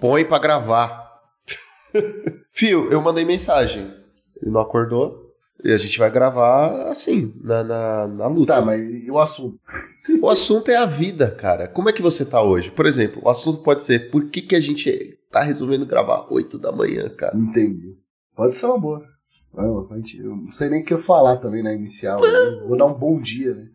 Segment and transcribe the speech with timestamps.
[0.00, 1.06] põe pra gravar.
[2.50, 3.92] Fio, eu mandei mensagem.
[4.40, 5.24] Ele não acordou.
[5.64, 8.54] E a gente vai gravar assim, na, na, na luta.
[8.54, 9.58] Tá, mas e o assunto?
[10.20, 11.66] O assunto é a vida, cara.
[11.66, 12.70] Como é que você tá hoje?
[12.70, 16.58] Por exemplo, o assunto pode ser por que, que a gente tá resolvendo gravar 8
[16.58, 17.36] da manhã, cara?
[17.36, 17.96] Entendi.
[18.36, 19.02] Pode ser uma boa.
[19.52, 19.88] Não,
[20.18, 22.20] Eu não sei nem o que eu falar também na inicial.
[22.20, 22.62] né?
[22.68, 23.66] Vou dar um bom dia, né?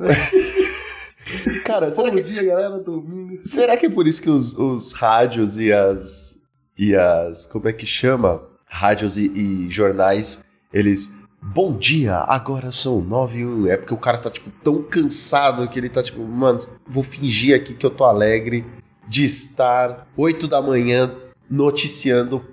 [1.64, 3.40] Cara, será Bom que, dia, galera, domingo.
[3.44, 6.36] será que é por isso que os, os rádios e as.
[6.76, 7.46] e as.
[7.46, 8.42] como é que chama?
[8.66, 11.18] Rádios e, e jornais, eles.
[11.40, 13.44] Bom dia, agora são nove.
[13.70, 17.54] É porque o cara tá, tipo, tão cansado que ele tá, tipo, mano, vou fingir
[17.54, 18.64] aqui que eu tô alegre
[19.06, 21.14] de estar 8 da manhã
[21.48, 22.44] noticiando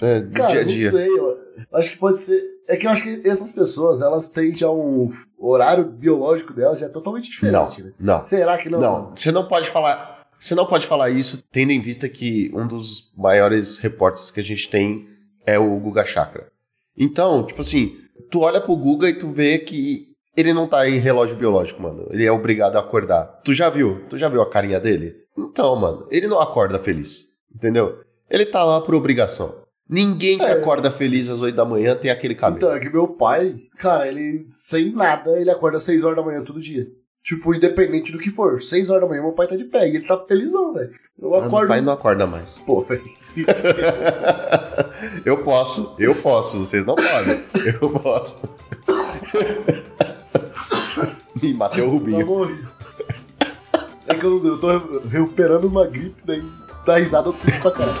[0.00, 0.90] é, Cara, dia a não dia.
[0.90, 1.08] sei.
[1.08, 1.38] Eu
[1.72, 2.42] acho que pode ser.
[2.68, 6.86] É que eu acho que essas pessoas, elas têm já um horário biológico delas já
[6.86, 7.92] é totalmente diferente, né?
[7.98, 8.22] Não, não.
[8.22, 8.80] Será que não?
[8.80, 10.26] Não, você não pode falar.
[10.38, 14.42] Você não pode falar isso tendo em vista que um dos maiores repórteres que a
[14.42, 15.08] gente tem
[15.46, 16.48] é o Guga Chakra.
[16.96, 17.96] Então, tipo assim,
[18.30, 22.06] tu olha pro Guga e tu vê que ele não tá em relógio biológico, mano.
[22.10, 23.40] Ele é obrigado a acordar.
[23.44, 24.04] Tu já viu?
[24.08, 25.16] Tu já viu a carinha dele?
[25.38, 27.34] Então, mano, ele não acorda feliz.
[27.54, 28.00] Entendeu?
[28.28, 29.54] Ele tá lá por obrigação.
[29.88, 30.52] Ninguém que É.
[30.52, 32.58] acorda feliz às 8 da manhã tem aquele cabelo.
[32.58, 36.22] Então, é que meu pai, cara, ele, sem nada, ele acorda às 6 horas da
[36.24, 36.86] manhã todo dia.
[37.22, 38.60] Tipo, independente do que for.
[38.62, 39.88] 6 horas da manhã, meu pai tá de pé.
[39.88, 40.90] E ele tá felizão, velho.
[41.20, 41.68] Eu Mas Meu acordo.
[41.68, 42.58] pai não acorda mais.
[42.60, 43.02] Pô, velho.
[45.24, 47.42] eu posso, eu posso, vocês não podem.
[47.80, 48.40] Eu posso.
[51.42, 52.58] Ih, matei o Tá Rubinho.
[54.08, 54.68] É que eu, eu tô
[55.08, 56.42] recuperando uma gripe, daí
[56.86, 58.00] dá risada eu puxo pra caralho.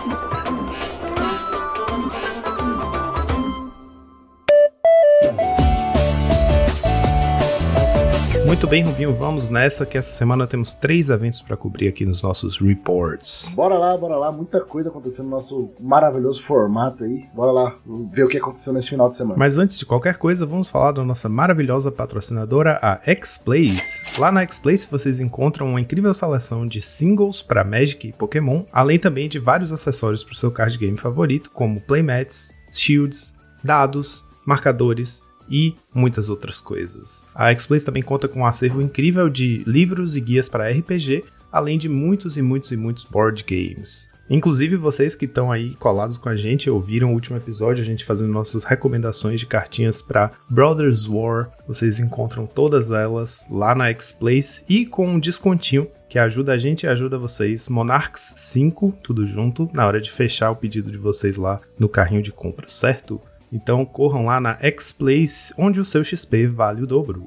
[8.46, 12.22] Muito bem, Rubinho, vamos nessa que essa semana temos três eventos para cobrir aqui nos
[12.22, 13.52] nossos reports.
[13.56, 14.30] Bora lá, bora lá.
[14.30, 17.24] Muita coisa acontecendo no nosso maravilhoso formato aí.
[17.34, 17.76] Bora lá
[18.12, 19.36] ver o que aconteceu nesse final de semana.
[19.36, 24.04] Mas antes de qualquer coisa, vamos falar da nossa maravilhosa patrocinadora, a X-Plays.
[24.16, 29.00] Lá na X-Plays vocês encontram uma incrível seleção de singles para Magic e Pokémon, além
[29.00, 33.34] também de vários acessórios para o seu card game favorito, como playmats, shields,
[33.64, 37.24] dados, marcadores e muitas outras coisas.
[37.34, 41.78] A X-Plays também conta com um acervo incrível de livros e guias para RPG, além
[41.78, 44.08] de muitos e muitos e muitos board games.
[44.28, 48.04] Inclusive vocês que estão aí colados com a gente ouviram o último episódio, a gente
[48.04, 51.52] fazendo nossas recomendações de cartinhas para Brothers War.
[51.66, 56.84] Vocês encontram todas elas lá na X-Plays e com um descontinho que ajuda a gente
[56.84, 57.68] e ajuda vocês.
[57.68, 62.22] Monarchs 5, tudo junto, na hora de fechar o pedido de vocês lá no carrinho
[62.22, 63.20] de compra, certo?
[63.52, 67.24] Então corram lá na X-Plays, onde o seu XP vale o dobro.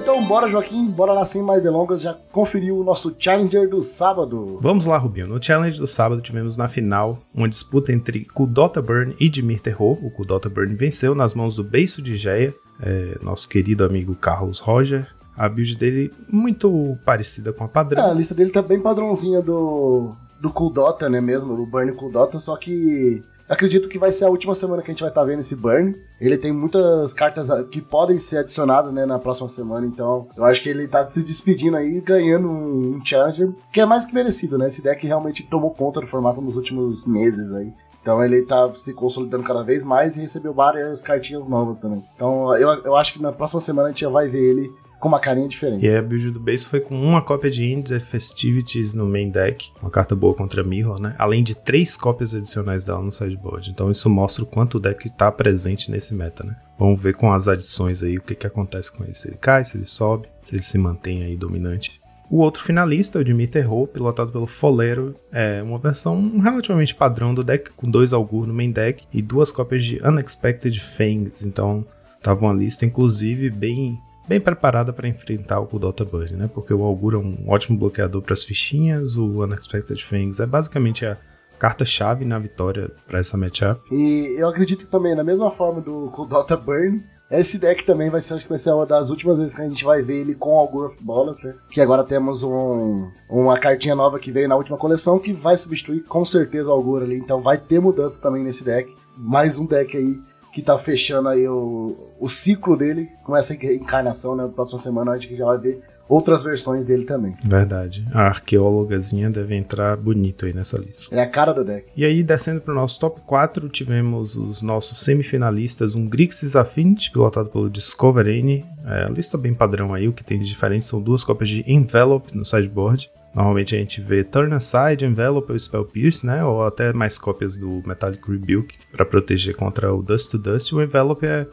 [0.00, 4.58] Então bora, Joaquim, bora lá sem mais delongas, já conferiu o nosso Challenger do sábado.
[4.60, 5.26] Vamos lá, Rubinho.
[5.26, 9.98] No challenge do sábado tivemos na final uma disputa entre Kudota Burn e Dimir Terror.
[10.02, 14.60] O Kudota Burn venceu nas mãos do Beiço de Geia, é, nosso querido amigo Carlos
[14.60, 15.06] Roger.
[15.36, 18.10] A build dele muito parecida com a É, padrão.
[18.10, 22.10] a lista dele tá bem padrãozinha do, do Cool Dota, né mesmo, do Burn Cool
[22.10, 25.24] Dota, só que acredito que vai ser a última semana que a gente vai estar
[25.24, 25.94] vendo esse Burn.
[26.20, 30.60] Ele tem muitas cartas que podem ser adicionadas né, na próxima semana, então eu acho
[30.60, 34.58] que ele tá se despedindo aí, ganhando um, um Challenger, que é mais que merecido,
[34.58, 34.66] né?
[34.66, 37.72] Esse deck realmente tomou conta do formato nos últimos meses aí.
[38.00, 42.04] Então ele tá se consolidando cada vez mais e recebeu várias cartinhas novas também.
[42.14, 45.08] Então eu, eu acho que na próxima semana a gente já vai ver ele com
[45.08, 45.84] uma carinha diferente.
[45.84, 49.70] E a build do Beiço foi com uma cópia de Indies Festivities no main deck,
[49.80, 51.14] uma carta boa contra Mirror, né?
[51.18, 53.70] Além de três cópias adicionais dela no sideboard.
[53.70, 56.56] Então isso mostra o quanto o deck tá presente nesse meta, né?
[56.78, 59.14] Vamos ver com as adições aí o que, que acontece com ele.
[59.14, 62.00] Se ele cai, se ele sobe, se ele se mantém aí dominante.
[62.30, 67.42] O outro finalista, o Dimir Terror, pilotado pelo Folero, é uma versão relativamente padrão do
[67.42, 71.42] deck, com dois Augur no main deck e duas cópias de Unexpected Fangs.
[71.42, 71.86] Então,
[72.22, 73.98] tava uma lista, inclusive, bem
[74.28, 76.50] bem preparada para enfrentar o Kudota Burn, né?
[76.52, 81.06] Porque o Augur é um ótimo bloqueador para as fichinhas, o Unexpected Fangs é basicamente
[81.06, 81.16] a
[81.58, 83.80] carta-chave na vitória para essa matchup.
[83.90, 88.20] E eu acredito também, da mesma forma do com Dota Burn, esse deck também vai
[88.20, 90.34] ser, acho que vai ser uma das últimas vezes que a gente vai ver ele
[90.34, 91.54] com Augur of Bolas, né?
[91.68, 96.04] Que agora temos um, uma cartinha nova que veio na última coleção que vai substituir
[96.04, 97.18] com certeza o Augur ali.
[97.18, 98.96] Então vai ter mudança também nesse deck.
[99.16, 100.18] Mais um deck aí
[100.52, 104.44] que tá fechando aí o, o ciclo dele com essa encarnação, né?
[104.44, 107.36] Na próxima semana a gente já vai ver outras versões dele também.
[107.44, 108.04] Verdade.
[108.12, 111.14] A arqueólogazinha deve entrar bonito aí nessa lista.
[111.14, 111.88] É a cara do deck.
[111.94, 117.10] E aí, descendo para o nosso top 4, tivemos os nossos semifinalistas, um Grixis Affinity,
[117.10, 118.64] pilotado pelo Discover N.
[118.86, 121.64] É, a lista bem padrão aí, o que tem de diferente são duas cópias de
[121.70, 123.10] Envelope no sideboard.
[123.38, 126.44] Normalmente a gente vê Turn Aside, Envelope ou Spell Pierce, né?
[126.44, 130.72] Ou até mais cópias do Metallic Rebuke para proteger contra o Dust to Dust.
[130.72, 131.46] O Envelope é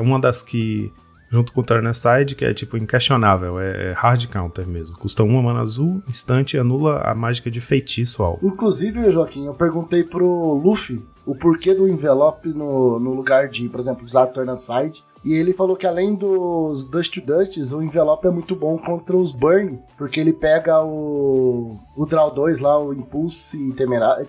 [0.00, 0.90] uma das que
[1.30, 4.96] junto com o Turn Aside, que é tipo inquestionável, é, é hard counter mesmo.
[4.96, 8.40] Custa uma mana azul, instante anula a mágica de feitiço alvo.
[8.42, 13.78] Inclusive, Joaquim, eu perguntei pro Luffy o porquê do envelope no, no lugar de, por
[13.78, 15.04] exemplo, usar Turn Aside.
[15.24, 19.16] E ele falou que além dos Dust to Dusts, o envelope é muito bom contra
[19.16, 24.26] os Burn, porque ele pega o, o Draw 2 lá, o Impulse Temerário.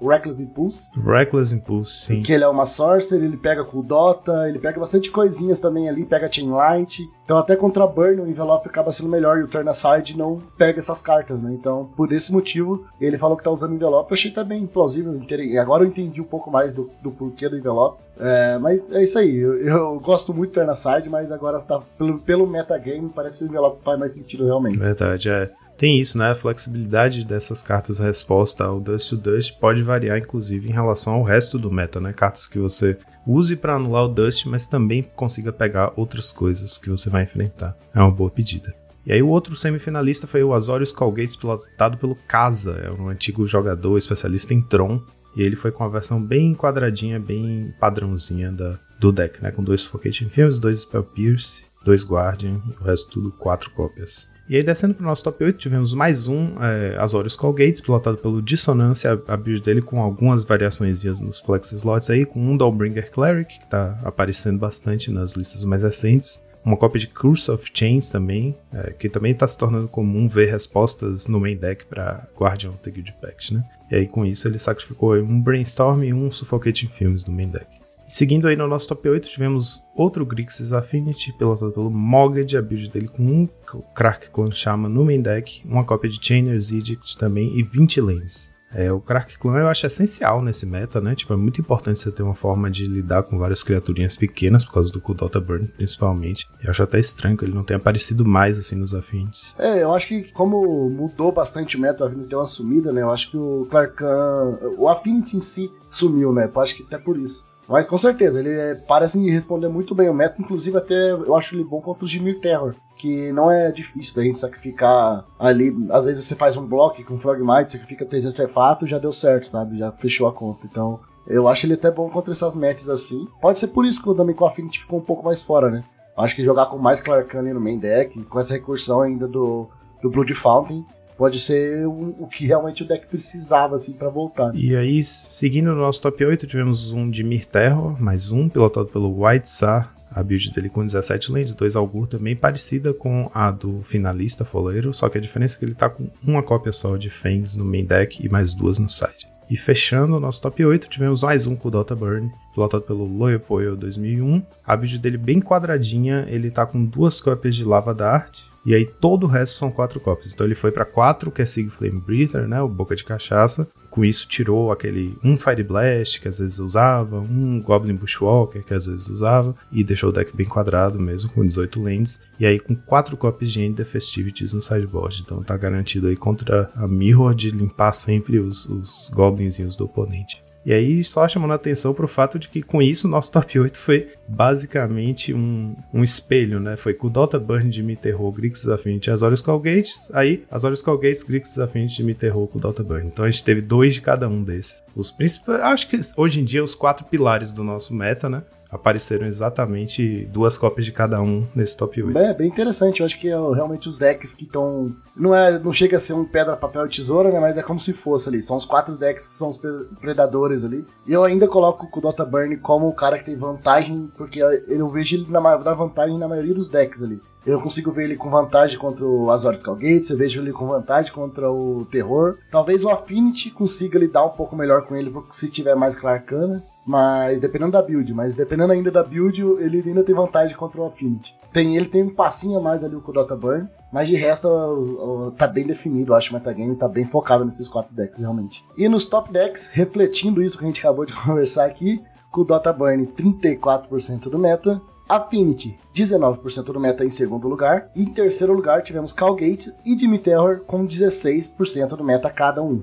[0.00, 0.90] O Reckless Impulse.
[0.98, 2.20] Reckless Impulse, sim.
[2.20, 5.88] Que ele é uma Sorcerer, ele pega com o Dota, ele pega bastante coisinhas também
[5.88, 7.02] ali, pega Chain Light.
[7.24, 10.78] Então até contra Burn o envelope acaba sendo melhor e o Turn Aside não pega
[10.78, 11.52] essas cartas, né?
[11.52, 15.18] Então por esse motivo ele falou que tá usando envelope, eu achei bem plausível.
[15.60, 18.02] Agora eu entendi um pouco mais do, do porquê do envelope.
[18.18, 21.80] É, mas é isso aí, eu, eu gosto muito do Turn Aside, mas agora tá,
[21.98, 24.78] pelo, pelo metagame parece que faz mais sentido realmente.
[24.78, 25.50] Verdade, é.
[25.76, 26.30] Tem isso, né?
[26.30, 31.22] A flexibilidade dessas cartas resposta ao Dust to Dust pode variar, inclusive, em relação ao
[31.22, 32.12] resto do meta, né?
[32.12, 32.96] Cartas que você
[33.26, 37.76] use para anular o Dust, mas também consiga pegar outras coisas que você vai enfrentar.
[37.92, 38.72] É uma boa pedida.
[39.06, 43.46] E aí o outro semifinalista foi o Azorius Colgate, pilotado pelo Kaza, é um antigo
[43.46, 45.02] jogador especialista em Tron,
[45.36, 49.50] e ele foi com a versão bem quadradinha, bem padrãozinha da, do deck, né?
[49.50, 54.28] Com dois Suffocating Films, dois Spell Pierce, dois Guardian, o resto tudo quatro cópias.
[54.46, 58.42] E aí, descendo pro nosso top 8, tivemos mais um é, Azorius Colgates, pilotado pelo
[58.42, 63.58] Dissonância, a, build dele com algumas variações nos flex slots aí, com um Dawnbringer Cleric,
[63.58, 66.42] que tá aparecendo bastante nas listas mais recentes.
[66.62, 70.50] Uma cópia de Curse of Chains também, é, que também está se tornando comum ver
[70.50, 73.64] respostas no main deck para Guardian of the Guild Pact, né?
[73.90, 77.66] E aí com isso ele sacrificou um Brainstorm e um Suffocating Films no main deck.
[78.06, 82.88] Seguindo aí no nosso top 8, tivemos outro Grixis Affinity, pilotado pelo Moged, a build
[82.90, 83.48] dele com um
[83.94, 88.54] Crack Clan Shaman no main deck, uma cópia de Chainer's Edict também e 20 lanes.
[88.74, 91.14] É, o Crack Clan eu acho essencial nesse meta, né?
[91.14, 94.72] Tipo, é muito importante você ter uma forma de lidar com várias criaturinhas pequenas, por
[94.72, 96.44] causa do Kudota Burn, principalmente.
[96.60, 99.54] Eu acho até estranho que ele não tenha aparecido mais, assim, nos Affinities.
[99.60, 103.02] É, eu acho que como mudou bastante o meta, o Affinity deu uma sumida, né?
[103.02, 104.58] Eu acho que o Clarkan...
[104.76, 106.50] O Affinity em si sumiu, né?
[106.52, 107.44] Eu acho que até por isso.
[107.68, 111.54] Mas com certeza, ele é, parece responder muito bem o meta, inclusive até eu acho
[111.54, 115.74] ele bom contra os Dimir Terror, que não é difícil da gente sacrificar ali.
[115.90, 119.78] Às vezes você faz um bloco com Frogmite, sacrifica três artefatos, já deu certo, sabe?
[119.78, 120.66] Já fechou a conta.
[120.66, 123.26] Então, eu acho ele até bom contra essas metas assim.
[123.40, 125.82] Pode ser por isso que o Damico Affinity ficou um pouco mais fora, né?
[126.16, 129.68] Acho que jogar com mais Clarkan no main deck, com essa recursão ainda do,
[130.00, 130.84] do Blood Fountain,
[131.16, 134.54] pode ser o, o que realmente o deck precisava, assim, para voltar.
[134.54, 138.86] E aí, seguindo o nosso top 8, tivemos um de Mir Terror, mais um, pilotado
[138.86, 139.94] pelo White Sar.
[140.10, 144.94] A build dele com 17 lands, 2 Algur também, parecida com a do finalista Foleiro,
[144.94, 147.64] só que a diferença é que ele tá com uma cópia só de Fangs no
[147.64, 149.26] main deck e mais duas no side.
[149.50, 153.04] E fechando o nosso top 8, tivemos mais um com o Dota Burn, pilotado pelo
[153.04, 154.40] Loyopoyo 2001.
[154.64, 158.86] A build dele bem quadradinha, ele tá com duas cópias de Lava Dart, e aí
[158.86, 160.32] todo o resto são quatro cópias.
[160.32, 162.60] Então ele foi para quatro, que é Sig Flame Breather, né?
[162.62, 163.68] O Boca de Cachaça.
[163.90, 168.74] Com isso tirou aquele um Fire Blast, que às vezes usava, um Goblin Bushwalker, que
[168.74, 172.22] às vezes usava, e deixou o deck bem quadrado mesmo, com 18 lands.
[172.40, 175.22] E aí com quatro cópias de End the Festivities no sideboard.
[175.24, 180.42] Então tá garantido aí contra a Mirror de limpar sempre os, os Goblinzinhos do oponente.
[180.64, 183.58] E aí, só chamando a atenção para o fato de que com isso, nosso top
[183.58, 186.76] 8 foi basicamente um, um espelho, né?
[186.76, 190.10] Foi com Dota Burn de Miterro, Grixis Affinity Azorius Calgates.
[190.12, 193.06] Aí, Azorius Calgates, Grixis Affinity de Miterro com o Dota Burn.
[193.06, 194.82] Então a gente teve dois de cada um desses.
[194.96, 198.42] Os principais, acho que hoje em dia, os quatro pilares do nosso meta, né?
[198.74, 202.18] Apareceram exatamente duas cópias de cada um nesse top 8.
[202.18, 203.00] É, bem interessante.
[203.00, 204.94] Eu acho que é realmente os decks que estão.
[205.16, 207.38] Não, é, não chega a ser um pedra, papel e tesoura, né?
[207.38, 208.42] Mas é como se fosse ali.
[208.42, 209.60] São os quatro decks que são os
[210.00, 210.84] predadores ali.
[211.06, 214.88] E eu ainda coloco o Dota Burn como o cara que tem vantagem, porque eu
[214.88, 217.20] vejo ele na, na vantagem na maioria dos decks ali.
[217.46, 221.12] Eu consigo ver ele com vantagem contra o Azorius Calgates, eu vejo ele com vantagem
[221.12, 222.38] contra o Terror.
[222.50, 226.64] Talvez o Affinity consiga lidar um pouco melhor com ele se tiver mais Clarkana.
[226.86, 230.86] Mas dependendo da build, mas dependendo ainda da build, ele ainda tem vantagem contra o
[230.86, 231.34] Affinity.
[231.52, 235.46] Tem, ele tem um passinho a mais ali o Dota Burn, mas de resto tá
[235.46, 238.64] bem definido, eu acho o metagame tá bem focado nesses quatro decks, realmente.
[238.76, 242.02] E nos top decks, refletindo isso que a gente acabou de conversar aqui,
[242.36, 247.90] o Dota Burn 34% do meta, Affinity, 19% do meta em segundo lugar.
[247.94, 252.82] E em terceiro lugar tivemos Calgate e Jimmy Terror com 16% do meta cada um.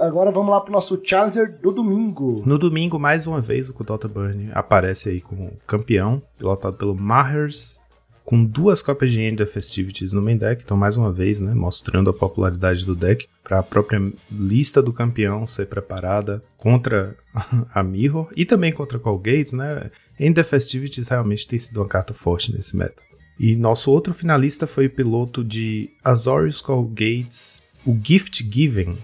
[0.00, 2.42] Agora vamos lá pro nosso Challenger do domingo.
[2.46, 7.80] No domingo, mais uma vez, o Kudota Burn aparece aí como campeão, pilotado pelo Mahers,
[8.24, 11.52] com duas cópias de End of Festivities no main deck, então mais uma vez, né,
[11.52, 17.16] mostrando a popularidade do deck para a própria lista do campeão ser preparada contra
[17.74, 19.90] a Mirror e também contra Colgates, né?
[20.18, 23.02] End of Festivities realmente tem sido uma carta forte nesse meta.
[23.38, 28.96] E nosso outro finalista foi o piloto de Azorius Colgates, o Gift Giving,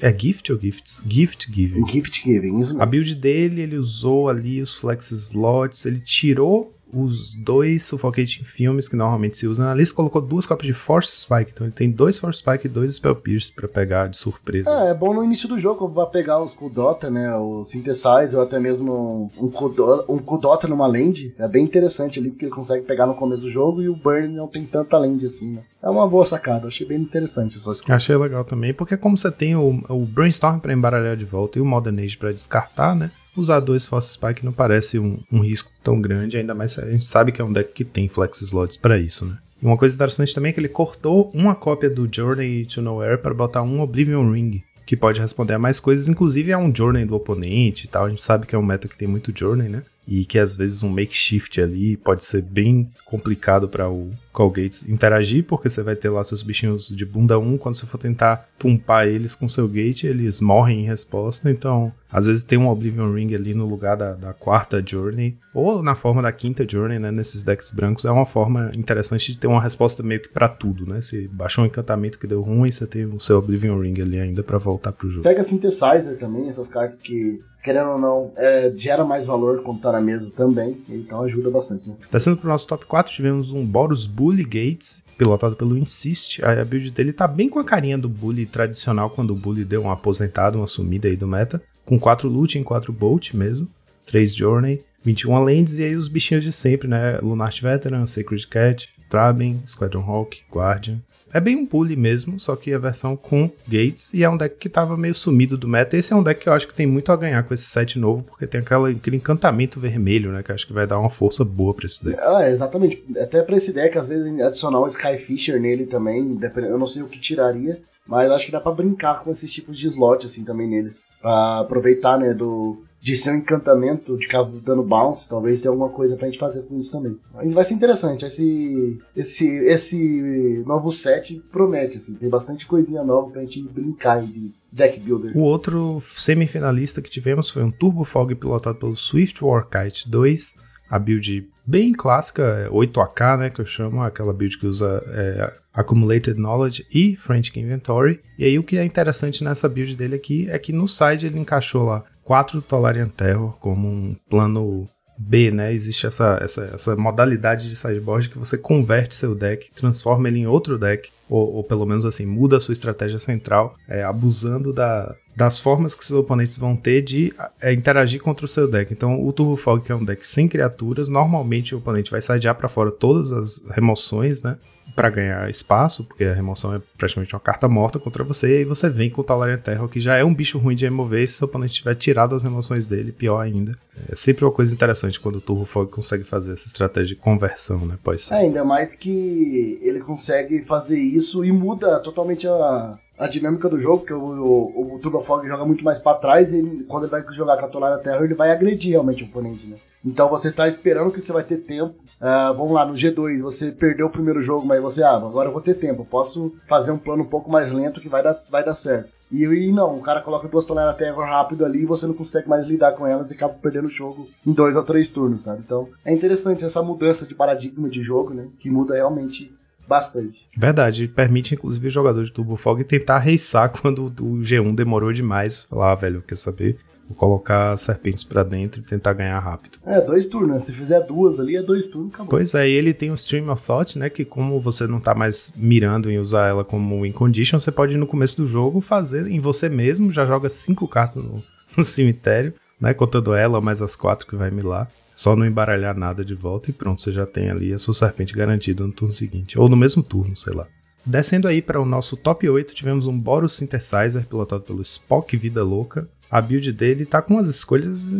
[0.00, 1.02] é gift ou gifts?
[1.08, 1.86] Gift giving.
[1.86, 2.82] Gift giving, isso mesmo.
[2.82, 8.88] A build dele, ele usou ali os flex slots, ele tirou os dois Suffocating Filmes
[8.88, 11.52] que normalmente se usam na lista, colocou duas cópias de Force Spike.
[11.52, 14.70] Então ele tem dois Force Spike e dois Spell Pierce pra pegar de surpresa.
[14.70, 17.34] É, é bom no início do jogo pra pegar os Kudota, né?
[17.36, 21.34] O Synthesize ou até mesmo um Kudota, um Kudota numa land.
[21.38, 24.28] É bem interessante ali, porque ele consegue pegar no começo do jogo e o Burn
[24.28, 25.62] não tem tanta land assim, né?
[25.82, 27.96] É uma boa sacada, achei bem interessante essa escolha.
[27.96, 31.62] Achei legal também, porque como você tem o, o Brainstorm pra embaralhar de volta e
[31.62, 33.10] o Modern Age pra descartar, né?
[33.36, 37.04] Usar dois Force Spike não parece um, um, risco tão grande, ainda mais a gente
[37.04, 39.38] sabe que é um deck que tem flex slots para isso, né?
[39.62, 43.18] E uma coisa interessante também é que ele cortou uma cópia do Journey to Nowhere
[43.18, 47.04] para botar um Oblivion Ring, que pode responder a mais coisas, inclusive a um Journey
[47.04, 48.06] do oponente e tal.
[48.06, 49.82] A gente sabe que é um meta que tem muito Journey, né?
[50.08, 54.10] E que às vezes um makeshift ali pode ser bem complicado para o
[54.40, 57.98] Colgates interagir, porque você vai ter lá seus bichinhos de bunda 1, quando você for
[57.98, 62.70] tentar pumpar eles com seu gate, eles morrem em resposta, então às vezes tem um
[62.70, 66.98] Oblivion Ring ali no lugar da, da quarta Journey, ou na forma da quinta Journey,
[66.98, 70.48] né, nesses decks brancos, é uma forma interessante de ter uma resposta meio que para
[70.48, 74.00] tudo, né, se baixou um encantamento que deu ruim, você tem o seu Oblivion Ring
[74.00, 75.22] ali ainda para voltar pro jogo.
[75.22, 79.92] Pega Synthesizer também, essas cartas que querendo ou não, é, gera mais valor quando tá
[79.92, 81.88] na mesa também, então ajuda bastante.
[81.88, 81.96] Né?
[82.10, 86.40] Descendo pro nosso top 4, tivemos um Boros Bully Gates, pilotado pelo Insist.
[86.44, 89.82] A build dele tá bem com a carinha do Bully tradicional, quando o Bully deu
[89.82, 91.60] uma aposentada, uma sumida aí do meta.
[91.84, 93.68] Com 4 loot em 4 bolt mesmo,
[94.06, 97.18] 3 journey, 21 lands e aí os bichinhos de sempre, né?
[97.18, 101.00] Lunart Veteran, Sacred Cat, Traben, Squadron Hawk, Guardian.
[101.32, 104.56] É bem um bully mesmo, só que a versão com Gates, e é um deck
[104.56, 105.96] que tava meio sumido do meta.
[105.96, 107.98] Esse é um deck que eu acho que tem muito a ganhar com esse set
[107.98, 110.42] novo, porque tem aquela, aquele encantamento vermelho, né?
[110.42, 112.18] Que eu acho que vai dar uma força boa pra esse deck.
[112.20, 113.04] Ah, exatamente.
[113.18, 117.06] Até pra esse deck, às vezes, adicionar um Skyfisher nele também, eu não sei o
[117.06, 120.68] que tiraria, mas acho que dá pra brincar com esses tipos de slot, assim, também
[120.68, 121.04] neles.
[121.20, 125.88] Pra aproveitar, né, do, de ser um encantamento de ficar dando bounce, talvez tenha alguma
[125.88, 127.18] coisa pra gente fazer com isso também.
[127.52, 133.40] Vai ser interessante, esse, esse, esse novo set promete, assim, tem bastante coisinha nova pra
[133.42, 135.36] gente brincar de deck builder.
[135.36, 140.54] O outro semifinalista que tivemos foi um Turbo Fog pilotado pelo Swift Warkite 2,
[140.90, 146.36] a build bem clássica, 8AK, né, que eu chamo, aquela build que usa é, Accumulated
[146.36, 148.20] Knowledge e Frantic Inventory.
[148.36, 151.38] E aí o que é interessante nessa build dele aqui é que no side ele
[151.38, 154.86] encaixou lá 4 Tolarian Terror como um plano
[155.18, 155.72] B, né?
[155.72, 160.46] Existe essa, essa, essa modalidade de sideboard que você converte seu deck, transforma ele em
[160.46, 165.12] outro deck, ou, ou pelo menos assim, muda a sua estratégia central, é, abusando da,
[165.36, 168.92] das formas que seus oponentes vão ter de é, interagir contra o seu deck.
[168.92, 172.54] Então, o Turbo Fog, que é um deck sem criaturas, normalmente o oponente vai sidear
[172.54, 174.56] para fora todas as remoções, né?
[175.00, 178.86] Para ganhar espaço, porque a remoção é praticamente uma carta morta contra você, e você
[178.86, 181.46] vem com o Talarian Terror, que já é um bicho ruim de remover, se seu
[181.46, 183.78] oponente tiver tirado as remoções dele, pior ainda.
[184.10, 187.86] É sempre uma coisa interessante quando o Turbo Fog consegue fazer essa estratégia de conversão,
[187.86, 187.96] né?
[188.18, 188.34] Ser.
[188.34, 193.78] É, ainda mais que ele consegue fazer isso e muda totalmente a, a dinâmica do
[193.78, 197.58] jogo, porque o, o, o joga muito mais para trás e quando ele vai jogar
[197.58, 199.76] com a Tonalha Terra, ele vai agredir realmente o oponente, né?
[200.02, 201.94] Então você tá esperando que você vai ter tempo.
[202.18, 205.52] Uh, vamos lá, no G2, você perdeu o primeiro jogo, mas você, ah, agora eu
[205.52, 208.64] vou ter tempo, posso fazer um plano um pouco mais lento que vai dar, vai
[208.64, 209.10] dar certo.
[209.30, 212.48] E, e não, o cara coloca duas toneladas terra rápido ali e você não consegue
[212.48, 215.60] mais lidar com elas e acaba perdendo o jogo em dois ou três turnos, sabe?
[215.64, 218.48] Então é interessante essa mudança de paradigma de jogo, né?
[218.58, 219.52] Que muda realmente
[219.90, 220.46] bastante.
[220.56, 225.64] Verdade, permite inclusive o jogador de Turbo Fog tentar reiçar quando o G1 demorou demais.
[225.64, 226.78] Falar, ah, velho, quer saber?
[227.08, 229.78] Vou colocar serpentes para dentro e tentar ganhar rápido.
[229.84, 230.58] É, dois turnos, né?
[230.60, 232.30] Se fizer duas ali, é dois turnos, acabou.
[232.30, 234.08] Pois é, ele tem o Stream of Thought, né?
[234.08, 237.96] Que como você não tá mais mirando em usar ela como win condition, você pode
[237.96, 241.42] no começo do jogo fazer em você mesmo, já joga cinco cartas no,
[241.76, 242.94] no cemitério, né?
[242.94, 244.88] Contando ela mais as quatro que vai milar.
[245.20, 248.32] Só não embaralhar nada de volta e pronto, você já tem ali a sua serpente
[248.32, 249.58] garantida no turno seguinte.
[249.58, 250.66] Ou no mesmo turno, sei lá.
[251.04, 255.62] Descendo aí para o nosso top 8, tivemos um Boros Synthesizer pilotado pelo Spock Vida
[255.62, 256.08] Louca.
[256.30, 258.14] A build dele tá com umas escolhas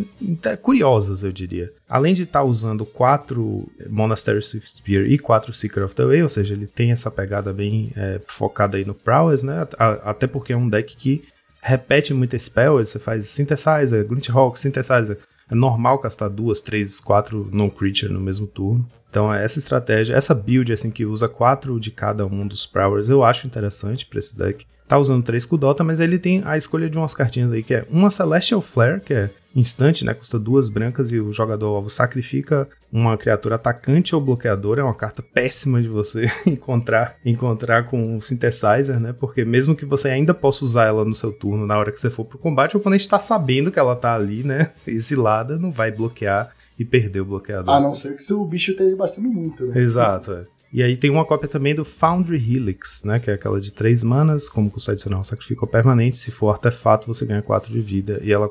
[0.61, 1.71] curiosas, eu diria.
[1.89, 6.21] Além de estar tá usando quatro Monastery Swift Spear e quatro Seeker of the Way,
[6.21, 9.67] ou seja, ele tem essa pegada bem é, focada aí no Prowess, né?
[10.03, 11.23] Até porque é um deck que
[11.63, 15.17] repete muita spell, você faz Synthesizer, Glint Hawk, Synthesizer.
[15.51, 18.87] É normal castar duas, três, quatro non-creature no mesmo turno.
[19.09, 23.23] Então, essa estratégia, essa build assim que usa quatro de cada um dos Prowers, eu
[23.23, 26.89] acho interessante para esse deck tá usando 3 com Dota, mas ele tem a escolha
[26.89, 30.13] de umas cartinhas aí, que é uma Celestial Flare, que é instante, né?
[30.13, 34.81] Custa duas brancas e o jogador alvo sacrifica uma criatura atacante ou bloqueadora.
[34.81, 39.13] É uma carta péssima de você encontrar encontrar com o Synthesizer, né?
[39.13, 42.09] Porque mesmo que você ainda possa usar ela no seu turno na hora que você
[42.09, 44.71] for pro combate, o oponente tá sabendo que ela tá ali, né?
[44.87, 47.73] Exilada, não vai bloquear e perder o bloqueador.
[47.73, 49.79] A não ser que seu bicho esteja batendo muito, né?
[49.79, 50.45] Exato, é.
[50.73, 53.19] E aí tem uma cópia também do Foundry Helix, né?
[53.19, 56.15] Que é aquela de 3 manas, como custo adicional sacrifica permanente.
[56.15, 58.47] Se for artefato, você ganha 4 de vida e ela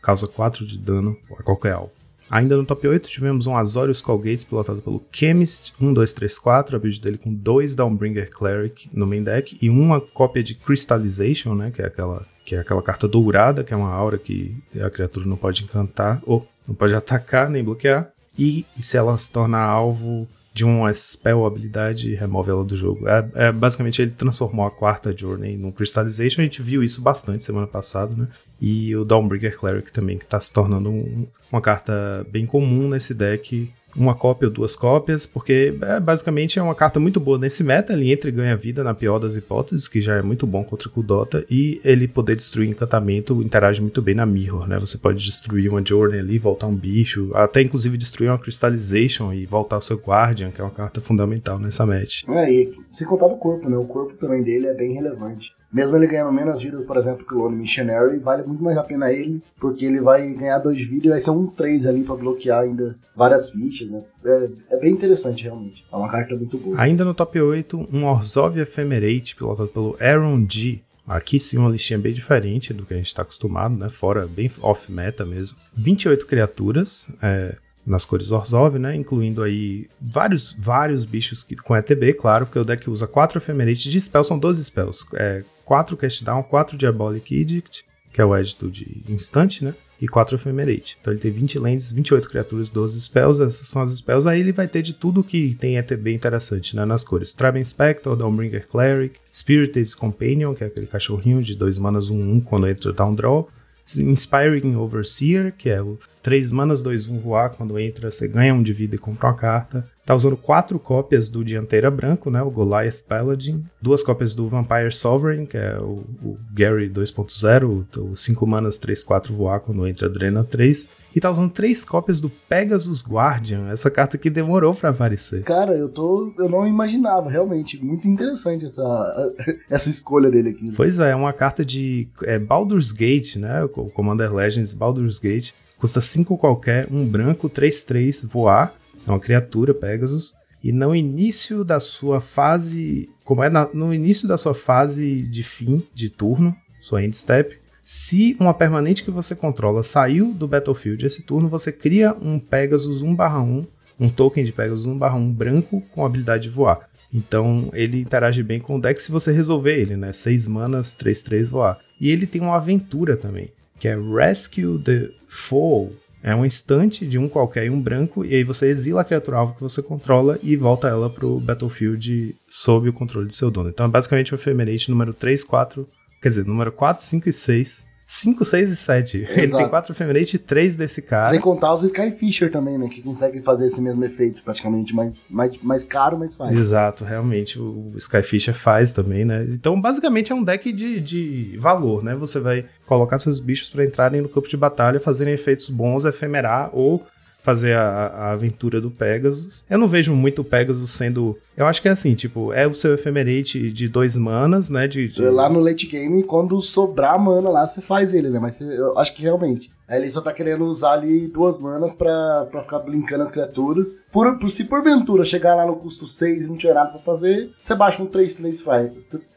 [0.00, 1.92] causa 4 de dano a qualquer alvo.
[2.30, 7.18] Ainda no top 8 tivemos um Azorius Callgates pilotado pelo Chemist 1234, a build dele
[7.18, 11.86] com dois Downbringer Cleric no main deck e uma cópia de Crystallization, né, que é
[11.86, 15.62] aquela que é aquela carta dourada, que é uma aura que a criatura não pode
[15.62, 18.10] encantar ou não pode atacar nem bloquear.
[18.36, 23.08] E, e se ela se tornar alvo de uma spell habilidade remove ela do jogo.
[23.08, 26.40] É, é, basicamente ele transformou a quarta Journey num Crystallization.
[26.40, 28.28] A gente viu isso bastante semana passada, né?
[28.60, 33.14] E o Dawnbreaker Cleric também, que está se tornando um, uma carta bem comum nesse
[33.14, 37.62] deck uma cópia ou duas cópias, porque é, basicamente é uma carta muito boa nesse
[37.64, 40.64] meta, ele entra e ganha vida na pior das hipóteses, que já é muito bom
[40.64, 44.78] contra o Kudota, e ele poder destruir encantamento interage muito bem na Mirror, né?
[44.78, 49.46] Você pode destruir uma Journey ali, voltar um bicho, até inclusive destruir uma Crystallization e
[49.46, 52.24] voltar o seu Guardian, que é uma carta fundamental nessa match.
[52.28, 53.76] É, e sem contar o corpo, né?
[53.76, 55.52] O corpo também dele é bem relevante.
[55.72, 58.82] Mesmo ele ganhando menos vidas, por exemplo, que o Lone Missionary, vale muito mais a
[58.82, 62.16] pena ele, porque ele vai ganhar dois vidas e vai ser um 3 ali para
[62.16, 64.02] bloquear ainda várias fichas, né?
[64.24, 65.84] É, é, bem interessante, realmente.
[65.92, 66.80] É uma carta muito boa.
[66.80, 70.80] Ainda no top 8, um Orzhov Ephemerate, pilotado pelo Aaron G.
[71.06, 73.88] Aqui sim uma listinha bem diferente do que a gente está acostumado, né?
[73.88, 75.56] Fora, bem off-meta mesmo.
[75.74, 78.94] 28 criaturas, é, nas cores Orzhov, né?
[78.94, 83.88] Incluindo aí vários, vários bichos que, com ETB, claro, porque o deck usa 4 Ephemerate
[83.88, 85.06] de spell, são 12 spells.
[85.14, 89.72] É, 4 Cast Down, 4 Diabolic Edict, que é o Edito de instante, né?
[90.02, 90.98] E 4 Ephemerate.
[91.00, 94.28] Então ele tem 20 lands, 28 criaturas, 12 spells, essas são as spells.
[94.28, 96.84] Aí ele vai ter de tudo que tem ETB interessante, né?
[96.84, 97.32] Nas cores.
[97.32, 102.32] Traben Spectre, Dawnbringer Cleric, Spirited Companion, que é aquele cachorrinho de 2 manas 1-1 um,
[102.32, 103.48] um, quando entra down draw.
[103.96, 108.62] Inspiring Overseer, que é o 3 manas 2 1 voar, quando entra você ganha um
[108.62, 109.84] de vida e compra uma carta.
[110.04, 114.90] Tá usando quatro cópias do Dianteira Branco, né, o Goliath Paladin, duas cópias do Vampire
[114.90, 120.08] Sovereign, que é o, o Gary 2.0, o 5 manas 3 4 voar quando entra
[120.08, 124.90] Drena 3, e tá usando três cópias do Pegasus Guardian, essa carta que demorou para
[124.90, 125.42] aparecer.
[125.42, 129.32] Cara, eu tô eu não imaginava, realmente, muito interessante essa
[129.70, 130.72] essa escolha dele aqui.
[130.72, 135.52] Pois é, é uma carta de é, Baldur's Gate, né, o Commander Legends Baldur's Gate,
[135.80, 138.72] custa 5 qualquer, um branco 3 3 voar
[139.06, 140.34] é uma criatura, Pegasus.
[140.62, 143.08] E no início da sua fase.
[143.24, 147.56] Como é na, no início da sua fase de fim de turno, sua end step,
[147.82, 153.02] se uma permanente que você controla saiu do battlefield esse turno, você cria um Pegasus
[153.02, 153.66] 1/1,
[153.98, 156.88] um token de Pegasus 1/1 branco com habilidade de voar.
[157.12, 160.12] Então ele interage bem com o deck se você resolver ele, né?
[160.12, 161.78] 6 manas, 3/3 voar.
[162.00, 165.90] E ele tem uma aventura também, que é Rescue the Foe,
[166.22, 169.38] é um instante de um qualquer e um branco, e aí você exila a criatura
[169.38, 173.70] alvo que você controla e volta ela pro battlefield sob o controle do seu dono.
[173.70, 175.88] Então é basicamente o Ephemerate número 3, 4,
[176.20, 179.16] quer dizer, número 4, 5 e 6 5, 6 e 7.
[179.18, 179.32] Exato.
[179.38, 181.30] Ele tem 4 Ephemerate e 3 desse cara.
[181.30, 182.88] Sem contar os Skyfisher também, né?
[182.88, 184.92] Que conseguem fazer esse mesmo efeito, praticamente.
[184.92, 186.58] Mais, mais, mais caro, mas faz.
[186.58, 187.56] Exato, realmente.
[187.60, 189.46] O Skyfisher faz também, né?
[189.48, 192.16] Então, basicamente, é um deck de, de valor, né?
[192.16, 196.70] Você vai colocar seus bichos para entrarem no campo de batalha, fazerem efeitos bons, efemerar
[196.72, 197.06] ou
[197.42, 199.64] fazer a, a, aventura do Pegasus.
[199.68, 201.38] Eu não vejo muito o Pegasus sendo.
[201.56, 204.86] Eu acho que é assim, tipo, é o seu efemerate de dois manas, né?
[204.86, 205.22] De, de...
[205.22, 208.38] Lá no late game, quando sobrar mana lá, você faz ele, né?
[208.38, 209.70] Mas eu acho que realmente.
[209.88, 213.96] Ele só tá querendo usar ali duas manas pra, pra ficar brincando as criaturas.
[214.12, 217.50] Por, por, se porventura chegar lá no custo 6 e não tiver nada pra fazer,
[217.58, 218.92] você baixa um 3 3 fly.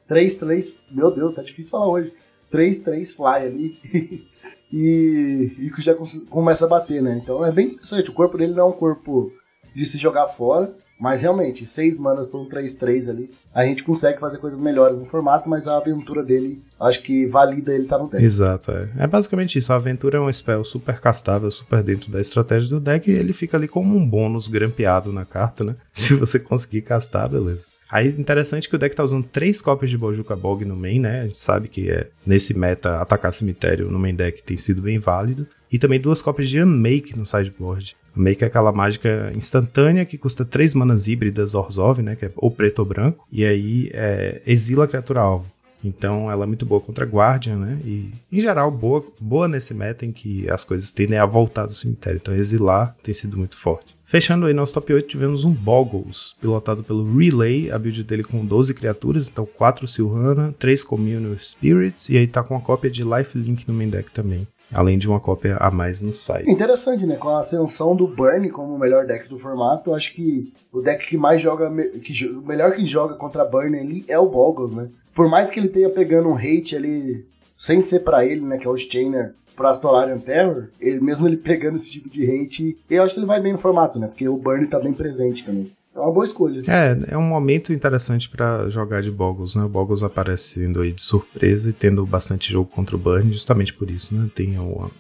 [0.07, 2.13] 3 3, meu Deus, tá difícil falar hoje.
[2.51, 4.23] 3 3 fly ali.
[4.73, 5.93] e, e já
[6.29, 7.19] começa a bater, né?
[7.21, 8.09] Então é bem interessante.
[8.09, 9.31] O corpo dele não é um corpo
[9.75, 14.19] de se jogar fora, mas realmente, seis manas por um 3-3 ali, a gente consegue
[14.19, 18.07] fazer coisas melhores no formato, mas a aventura dele, acho que valida ele tá no
[18.07, 18.23] deck.
[18.23, 18.89] Exato, é.
[18.97, 19.73] É basicamente isso.
[19.73, 23.33] A aventura é um spell super castável, super dentro da estratégia do deck, e ele
[23.33, 25.75] fica ali como um bônus grampeado na carta, né?
[25.93, 27.67] Se você conseguir castar, beleza.
[27.93, 31.19] Aí interessante que o deck tá usando três cópias de Bojuka Bog no main, né?
[31.19, 34.97] A gente sabe que é nesse meta atacar cemitério no main deck tem sido bem
[34.97, 35.45] válido.
[35.71, 37.95] E também duas cópias de Unmake no sideboard.
[38.17, 42.15] Unmake é aquela mágica instantânea que custa três manas híbridas Orzhov, né?
[42.15, 43.27] Que é ou preto ou branco.
[43.32, 45.45] E aí é, exila a criatura alvo.
[45.84, 47.79] Então ela é muito boa contra Guardian, né?
[47.86, 51.75] E em geral, boa, boa nesse meta em que as coisas tendem a voltar do
[51.75, 52.17] cemitério.
[52.17, 53.92] Então exilar tem sido muito forte.
[54.13, 58.45] Fechando aí nosso top 8, tivemos um Boggles, pilotado pelo Relay, a build dele com
[58.45, 63.02] 12 criaturas, então 4 Silhana, 3 Communal Spirits, e aí tá com uma cópia de
[63.04, 64.47] Lifelink no main deck também.
[64.71, 66.47] Além de uma cópia a mais no site.
[66.47, 67.15] Interessante, né?
[67.15, 71.08] Com a ascensão do Burn como o melhor deck do formato, acho que o deck
[71.08, 74.89] que mais joga, que, o melhor que joga contra Burn ali é o Boggles, né?
[75.15, 77.26] Por mais que ele tenha pegando um hate ali,
[77.63, 78.58] sem ser para ele, né?
[78.58, 82.78] Que é o Chainer, pro Astolarian Terror, ele, mesmo ele pegando esse tipo de hate,
[82.89, 84.08] eu acho que ele vai bem no formato, né?
[84.08, 85.71] Porque o Burn tá bem presente também.
[85.95, 86.60] É uma boa escolha.
[86.67, 89.63] É, é um momento interessante para jogar de Boggles, né?
[89.63, 93.89] O Boggles aparecendo aí de surpresa e tendo bastante jogo contra o Burn, justamente por
[93.89, 94.28] isso, né?
[94.36, 94.91] Tem uma,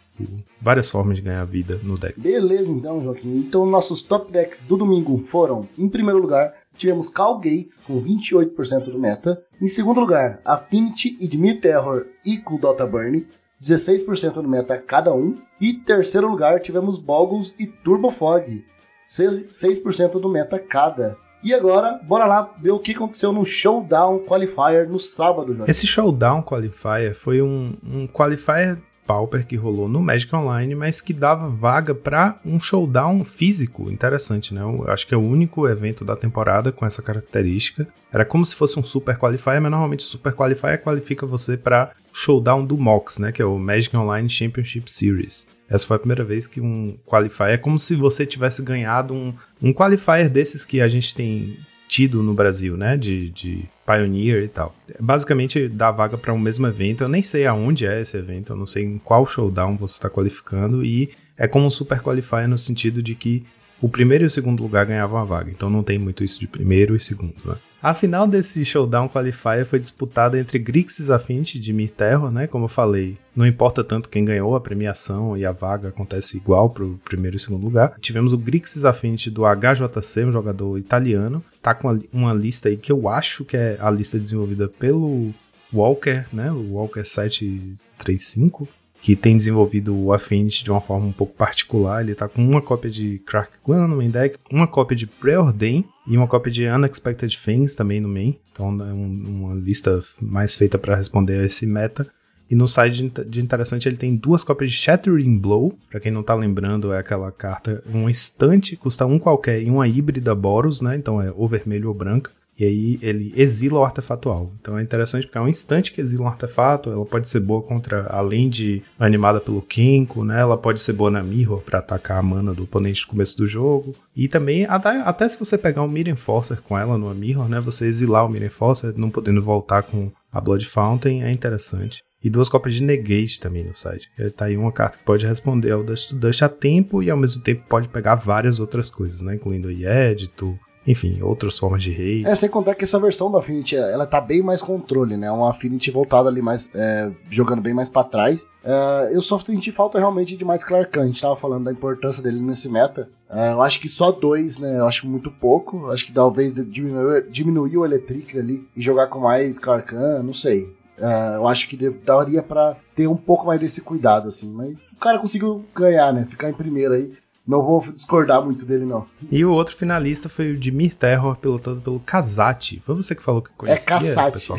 [0.61, 2.17] várias formas de ganhar vida no deck.
[2.17, 3.35] Beleza, então, Joaquim.
[3.37, 8.85] Então, nossos top decks do domingo foram, em primeiro lugar, tivemos Cal Gates com 28%
[8.85, 9.41] do meta.
[9.61, 13.25] Em segundo lugar, Affinity, Idmir Terror e Kuldota Burn,
[13.61, 15.37] 16% do meta cada um.
[15.59, 18.63] E terceiro lugar, tivemos Boggles e Turbo Fog,
[19.01, 21.17] 6% do meta cada.
[21.43, 25.53] E agora, bora lá ver o que aconteceu no Showdown Qualifier no sábado.
[25.53, 25.69] Jorge.
[25.69, 31.13] Esse Showdown Qualifier foi um, um Qualifier Pauper que rolou no Magic Online, mas que
[31.13, 34.61] dava vaga para um showdown físico interessante, né?
[34.61, 37.87] Eu acho que é o único evento da temporada com essa característica.
[38.11, 41.91] Era como se fosse um Super Qualifier, mas normalmente o Super Qualifier qualifica você para
[42.11, 43.31] o showdown do MOX, né?
[43.31, 45.47] Que é o Magic Online Championship Series.
[45.69, 49.33] Essa foi a primeira vez que um qualifier é como se você tivesse ganhado um,
[49.61, 51.57] um qualifier desses que a gente tem
[51.93, 52.97] tido no Brasil, né?
[52.97, 54.75] De, de Pioneer e tal.
[54.99, 57.03] Basicamente dá vaga para um mesmo evento.
[57.03, 60.09] Eu nem sei aonde é esse evento, eu não sei em qual showdown você está
[60.09, 60.83] qualificando.
[60.83, 63.45] E é como um super qualifier no sentido de que
[63.79, 65.51] o primeiro e o segundo lugar ganhavam a vaga.
[65.51, 67.57] Então não tem muito isso de primeiro e segundo, né?
[67.83, 72.47] A final desse Showdown Qualifier foi disputada entre Grixis Affinity de Mir Terror, né?
[72.47, 76.69] Como eu falei, não importa tanto quem ganhou a premiação e a vaga acontece igual
[76.69, 77.95] pro primeiro e segundo lugar.
[77.99, 81.43] Tivemos o Grixis Affinity do HJC, um jogador italiano.
[81.61, 85.33] Tá com uma lista aí que eu acho que é a lista desenvolvida pelo
[85.73, 86.49] Walker, né?
[86.53, 88.65] O Walker 735
[89.03, 92.01] que tem desenvolvido o Affinity de uma forma um pouco particular.
[92.01, 95.83] Ele tá com uma cópia de Crack Clan no main deck, uma cópia de Preordain
[96.07, 98.37] e uma cópia de Unexpected Things também no main.
[98.53, 102.07] Então é um, uma lista mais feita para responder a esse meta.
[102.49, 105.77] E no side de interessante ele tem duas cópias de Shattering Blow.
[105.89, 109.85] Para quem não tá lembrando, é aquela carta, um instante, custa um qualquer e uma
[109.85, 110.95] híbrida Boros, né?
[110.95, 112.31] Então é ou vermelho ou branca.
[112.57, 114.53] E aí ele exila o artefato alvo.
[114.61, 116.91] Então é interessante porque é um instante que exila um artefato.
[116.91, 120.39] Ela pode ser boa contra, além de animada pelo Kenko, né?
[120.39, 123.47] Ela pode ser boa na Mirror para atacar a mana do oponente no começo do
[123.47, 123.95] jogo.
[124.15, 127.59] E também, até, até se você pegar um Mirror Enforcer com ela no Mirror, né?
[127.59, 132.03] Você exilar o Mirror Enforcer, não podendo voltar com a Blood Fountain, é interessante.
[132.23, 134.09] E duas cópias de Negate também no site.
[134.37, 137.17] Tá aí uma carta que pode responder ao Dust to Dust a tempo e ao
[137.17, 139.35] mesmo tempo pode pegar várias outras coisas, né?
[139.35, 142.23] Incluindo o Edito, enfim, outras formas de rei.
[142.25, 145.31] É, sem contar que essa versão da Affinity, ela tá bem mais controle, né?
[145.31, 148.51] Uma Affinity voltada ali mais, é, jogando bem mais para trás.
[148.63, 152.21] É, eu só senti falta realmente de mais Clark A gente tava falando da importância
[152.21, 153.09] dele nesse meta.
[153.29, 154.77] É, eu acho que só dois, né?
[154.77, 155.85] Eu acho muito pouco.
[155.85, 159.93] Eu acho que talvez diminuir, diminuir o Electric ali e jogar com mais Clark
[160.23, 160.63] não sei.
[160.97, 164.51] Uh, eu acho que daria para ter um pouco mais desse cuidado, assim.
[164.51, 166.27] Mas o cara conseguiu ganhar, né?
[166.29, 167.11] Ficar em primeiro aí
[167.45, 169.05] não vou discordar muito dele, não.
[169.29, 172.79] E o outro finalista foi o Dimir Terror, pilotado pelo Kazati.
[172.79, 174.53] Foi você que falou que conhecia, É Kassati.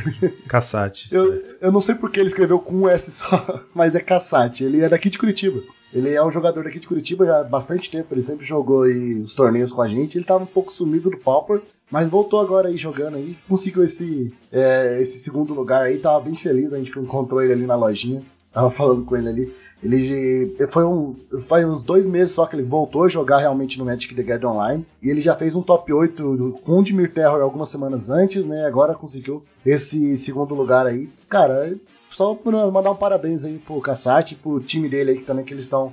[0.46, 4.64] Kassati, eu, eu não sei porque ele escreveu com um S só, mas é Kassati.
[4.64, 5.60] Ele é daqui de Curitiba.
[5.94, 9.14] Ele é um jogador daqui de Curitiba já há bastante tempo, ele sempre jogou aí
[9.20, 10.18] os torneios com a gente.
[10.18, 14.34] Ele tava um pouco sumido do Pauper, mas voltou agora aí jogando aí, conseguiu esse,
[14.50, 18.20] é, esse segundo lugar aí, tava bem feliz, a gente encontrou ele ali na lojinha,
[18.54, 19.52] tava falando com ele ali.
[19.82, 21.14] Ele foi um.
[21.46, 24.46] Faz uns dois meses só que ele voltou a jogar realmente no Magic the Gathering
[24.46, 24.86] Online.
[25.02, 28.64] E ele já fez um top 8 com o Dimir Terror algumas semanas antes, né?
[28.64, 31.10] Agora conseguiu esse segundo lugar aí.
[31.28, 31.74] Cara,
[32.08, 32.38] só
[32.72, 35.92] mandar um parabéns aí pro Kassati, pro time dele aí, também que eles estão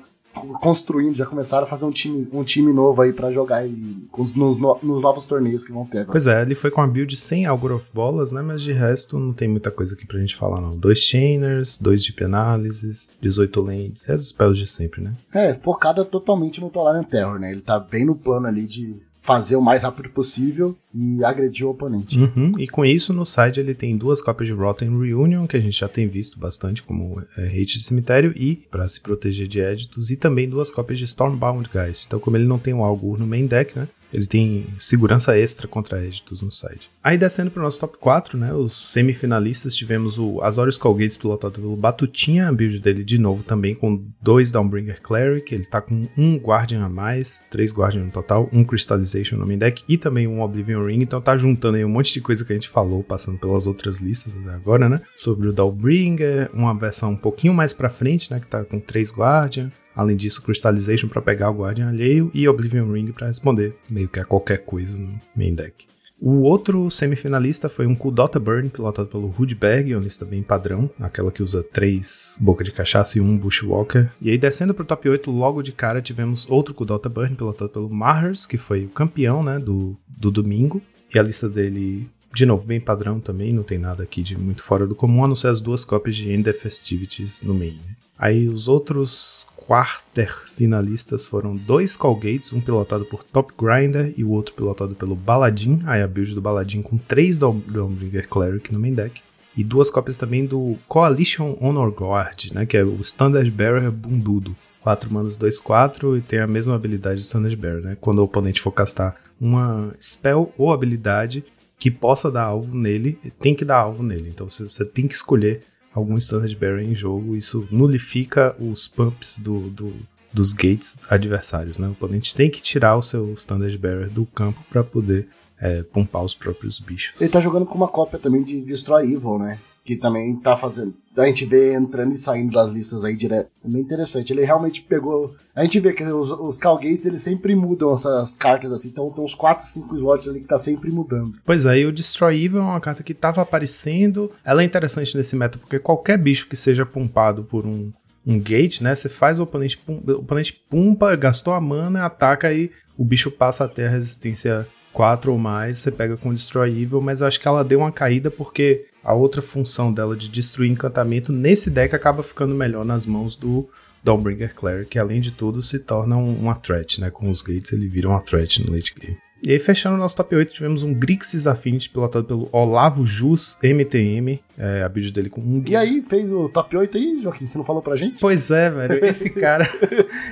[0.62, 4.34] construindo, já começaram a fazer um time, um time novo aí para jogar aí, nos,
[4.34, 6.12] nos, novos torneios que vão ter agora.
[6.12, 8.42] Pois é, ele foi com a build sem Algor of Bolas, né?
[8.42, 10.78] Mas de resto não tem muita coisa aqui pra gente falar, não.
[10.78, 15.14] Dois Chainers, dois Deep Analysis, 18 Lentes, as spells de sempre, né?
[15.34, 17.52] É, focada totalmente no Tolarian Terror, né?
[17.52, 21.70] Ele tá bem no plano ali de fazer o mais rápido possível e agredir o
[21.70, 22.20] oponente.
[22.20, 25.60] Uhum, E com isso, no side ele tem duas cópias de Rotten Reunion, que a
[25.60, 29.60] gente já tem visto bastante como é, hate de cemitério, e para se proteger de
[29.60, 32.06] editos, e também duas cópias de Stormbound Guys.
[32.08, 33.88] Então, como ele não tem o Algur no main deck, né?
[34.14, 36.90] Ele tem segurança extra contra editos no side.
[37.04, 38.54] Aí descendo para o nosso top 4, né?
[38.54, 43.74] Os semifinalistas tivemos o Azorius Colgates pilotado pelo Batutinha, a build dele de novo também
[43.74, 45.54] com dois Downbringer Cleric.
[45.54, 49.58] Ele tá com um Guardian a mais, três Guardian no total, um Crystallization no main
[49.58, 51.02] deck e também um Oblivion Ring.
[51.02, 54.00] Então tá juntando aí um monte de coisa que a gente falou, passando pelas outras
[54.00, 55.02] listas até agora, né?
[55.16, 58.40] Sobre o Downbringer, uma versão um pouquinho mais pra frente, né?
[58.40, 59.72] Que tá com três Guardian.
[59.96, 64.20] Além disso, Crystallization para pegar o Guardian alheio e Oblivion Ring para responder meio que
[64.20, 65.92] a qualquer coisa no main deck.
[66.24, 71.32] O outro semifinalista foi um Kudota Burn, pilotado pelo Rudberg, uma lista bem padrão, aquela
[71.32, 74.12] que usa três boca de cachaça e um Bushwalker.
[74.22, 77.90] E aí, descendo pro top 8, logo de cara, tivemos outro Kudota Burn, pilotado pelo
[77.90, 80.80] Mahers, que foi o campeão né, do, do domingo.
[81.12, 84.62] E a lista dele, de novo, bem padrão também, não tem nada aqui de muito
[84.62, 87.80] fora do comum, a não ser as duas cópias de End Festivities no main.
[88.16, 94.30] Aí os outros quarter finalistas foram dois Callgates, um pilotado por Top Grinder e o
[94.30, 98.94] outro pilotado pelo Baladin, aí a build do Baladin com três Dawnbringer Cleric no main
[98.94, 99.22] deck.
[99.56, 104.54] E duas cópias também do Coalition Honor Guard, né, que é o Standard Bearer bundudo.
[104.82, 107.98] 4 manas 2-4 e tem a mesma habilidade do Standard Bearer, né?
[108.02, 111.46] Quando o oponente for castar uma spell ou habilidade
[111.80, 114.30] que possa dar alvo nele, tem que dar alvo nele.
[114.30, 119.38] Então você, você tem que escolher algum Standard Bearer em jogo, isso nulifica os pumps
[119.38, 119.94] do, do,
[120.34, 121.88] dos gates adversários, né?
[121.88, 125.28] O oponente tem que tirar o seu Standard Bearer do campo para poder
[125.60, 127.22] é, pumpar os próprios bichos.
[127.22, 129.60] Ele tá jogando com uma cópia também de Destroy Evil, né?
[129.92, 130.94] Que também tá fazendo.
[131.18, 133.50] A gente vê entrando e saindo das listas aí direto.
[133.62, 134.32] É bem interessante.
[134.32, 135.36] Ele realmente pegou.
[135.54, 138.88] A gente vê que os, os Calgates eles sempre mudam essas cartas assim.
[138.88, 141.34] Então tem uns 4, 5 slots ali que tá sempre mudando.
[141.46, 144.32] Pois é, e o Destroy Evil é uma carta que tava aparecendo.
[144.46, 147.92] Ela é interessante nesse meta porque qualquer bicho que seja pumpado por um,
[148.26, 148.96] um gate, né?
[148.96, 153.30] Você faz o oponente, pum, o oponente pumpa, gastou a mana, ataca e o bicho
[153.30, 157.28] passa a ter a resistência 4 ou mais, você pega com Destroy Evil, mas eu
[157.28, 161.70] acho que ela deu uma caída porque a outra função dela de destruir encantamento nesse
[161.70, 163.68] deck acaba ficando melhor nas mãos do
[164.04, 167.10] Dawnbringer Cleric, que além de tudo se torna um, uma threat, né?
[167.10, 169.18] Com os gates ele vira uma threat no late game.
[169.44, 173.58] E aí, fechando o nosso top 8, tivemos um Grixis Affinity pilotado pelo Olavo Jus
[173.64, 175.64] MTM, é, a build dele com um.
[175.66, 177.48] E aí, fez o top 8 aí, Joaquim?
[177.48, 178.20] Você não falou pra gente?
[178.20, 179.04] Pois é, velho.
[179.04, 179.68] Esse cara,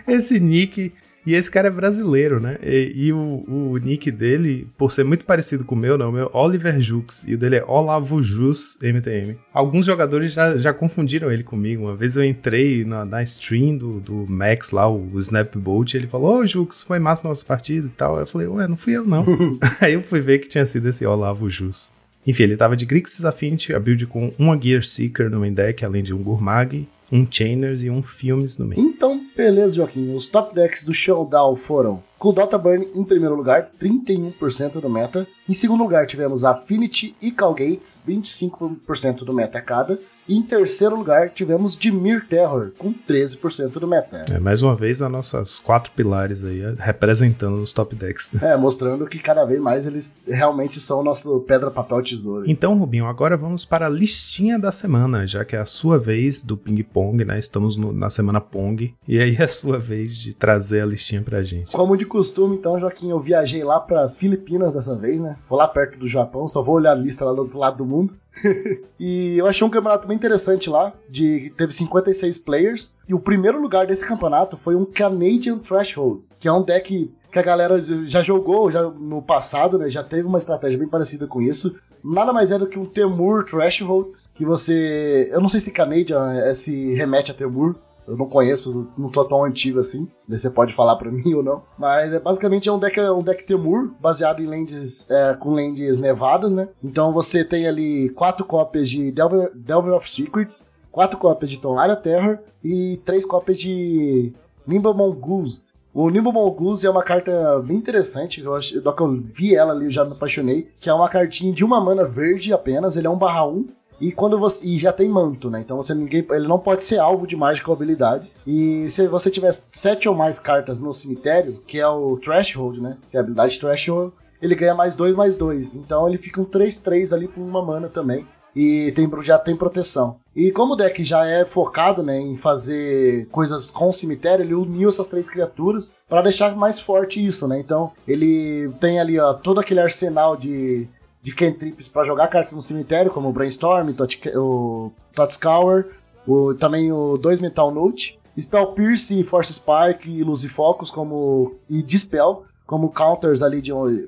[0.08, 0.94] esse nick
[1.26, 2.58] e esse cara é brasileiro, né?
[2.64, 6.12] E, e o, o, nick dele, por ser muito parecido com o meu, não, o
[6.12, 9.38] meu é Oliver Jux, e o dele é Olavo Jus MTM.
[9.54, 11.84] Alguns jogadores já, já confundiram ele comigo.
[11.84, 16.08] Uma vez eu entrei na, na stream do, do Max lá, o Snapbolt, e ele
[16.08, 18.20] falou: Ô, oh, Jux, foi massa nossa partida e tal.
[18.20, 19.26] Eu falei: Ué, não fui eu não.
[19.82, 21.92] Aí eu fui ver que tinha sido esse Olavo Jus.
[22.26, 25.84] Enfim, ele tava de Grixis Affinity, a build com uma Gear Seeker no main deck,
[25.84, 28.82] além de um Gurmag, um Chainers e um Filmes no meio.
[28.82, 30.14] Então, beleza, Joaquim.
[30.14, 35.28] Os top decks do Showdown foram Cool Dota Burn em primeiro lugar, 31% do meta.
[35.48, 40.00] Em segundo lugar, tivemos Affinity e Calgates, 25% do meta cada.
[40.30, 44.26] E em terceiro lugar, tivemos Dimir Terror, com 13% do meta.
[44.30, 48.30] É, mais uma vez, as nossas quatro pilares aí, representando os top decks.
[48.50, 52.50] É, mostrando que cada vez mais eles realmente são o nosso pedra, papel, tesouro.
[52.50, 56.42] Então, Rubinho, agora vamos para a listinha da semana, já que é a sua vez
[56.42, 57.38] do ping-pong, né?
[57.38, 61.22] Estamos no, na semana Pong, e aí é a sua vez de trazer a listinha
[61.22, 61.72] pra gente.
[61.72, 65.36] Como de costume, então, Joaquim, eu viajei lá para as Filipinas dessa vez, né?
[65.50, 67.86] Vou lá perto do Japão, só vou olhar a lista lá do outro lado do
[67.86, 68.14] mundo.
[69.00, 73.62] e eu achei um campeonato bem interessante lá, de teve 56 players, e o primeiro
[73.62, 78.22] lugar desse campeonato foi um Canadian Threshold, que é um deck que a galera já
[78.24, 79.90] jogou já no passado, né?
[79.90, 81.76] Já teve uma estratégia bem parecida com isso.
[82.04, 85.30] Nada mais é do que um Temur Threshold, que você...
[85.32, 87.76] Eu não sei se Canadian é, se remete a Temur,
[88.10, 90.08] eu não conheço, não tô tão antigo assim.
[90.28, 91.62] Você pode falar para mim ou não.
[91.78, 96.00] Mas é, basicamente é um deck, um deck Temur, baseado em lands é, com lands
[96.00, 96.68] nevadas, né?
[96.84, 101.96] Então você tem ali quatro cópias de Delver, Delver of Secrets, quatro cópias de Tonlaria
[101.96, 104.34] Terror e três cópias de
[104.66, 105.74] Nimble Mongoose.
[105.94, 109.86] O Nimble Mongoose é uma carta bem interessante, eu acho, que eu vi ela ali,
[109.86, 113.10] eu já me apaixonei, que é uma cartinha de uma mana verde apenas, ele é
[113.10, 113.68] um barra 1,
[114.00, 115.62] e quando você e já tem manto, né?
[115.62, 118.32] Então você ninguém, ele não pode ser alvo de mágica ou habilidade.
[118.46, 122.98] E se você tiver sete ou mais cartas no cemitério, que é o Threshold, né?
[123.10, 125.76] Que é a habilidade Threshold, ele ganha mais dois mais dois.
[125.76, 128.26] Então ele fica um 3-3 ali com uma mana também.
[128.56, 130.18] e tem, já tem proteção.
[130.36, 134.54] E como o deck já é focado né, em fazer coisas com o cemitério, ele
[134.54, 137.60] uniu essas três criaturas para deixar mais forte isso, né?
[137.60, 140.88] Então ele tem ali ó, todo aquele arsenal de,
[141.22, 143.94] de cantrips para jogar cartas no cemitério, como o Brainstorm,
[144.36, 145.86] o Totscour,
[146.28, 151.82] o, também o 2 Metal Note, Spell Pierce, Force Spike Luz e Focus como, e
[151.84, 153.62] Dispel como counters ali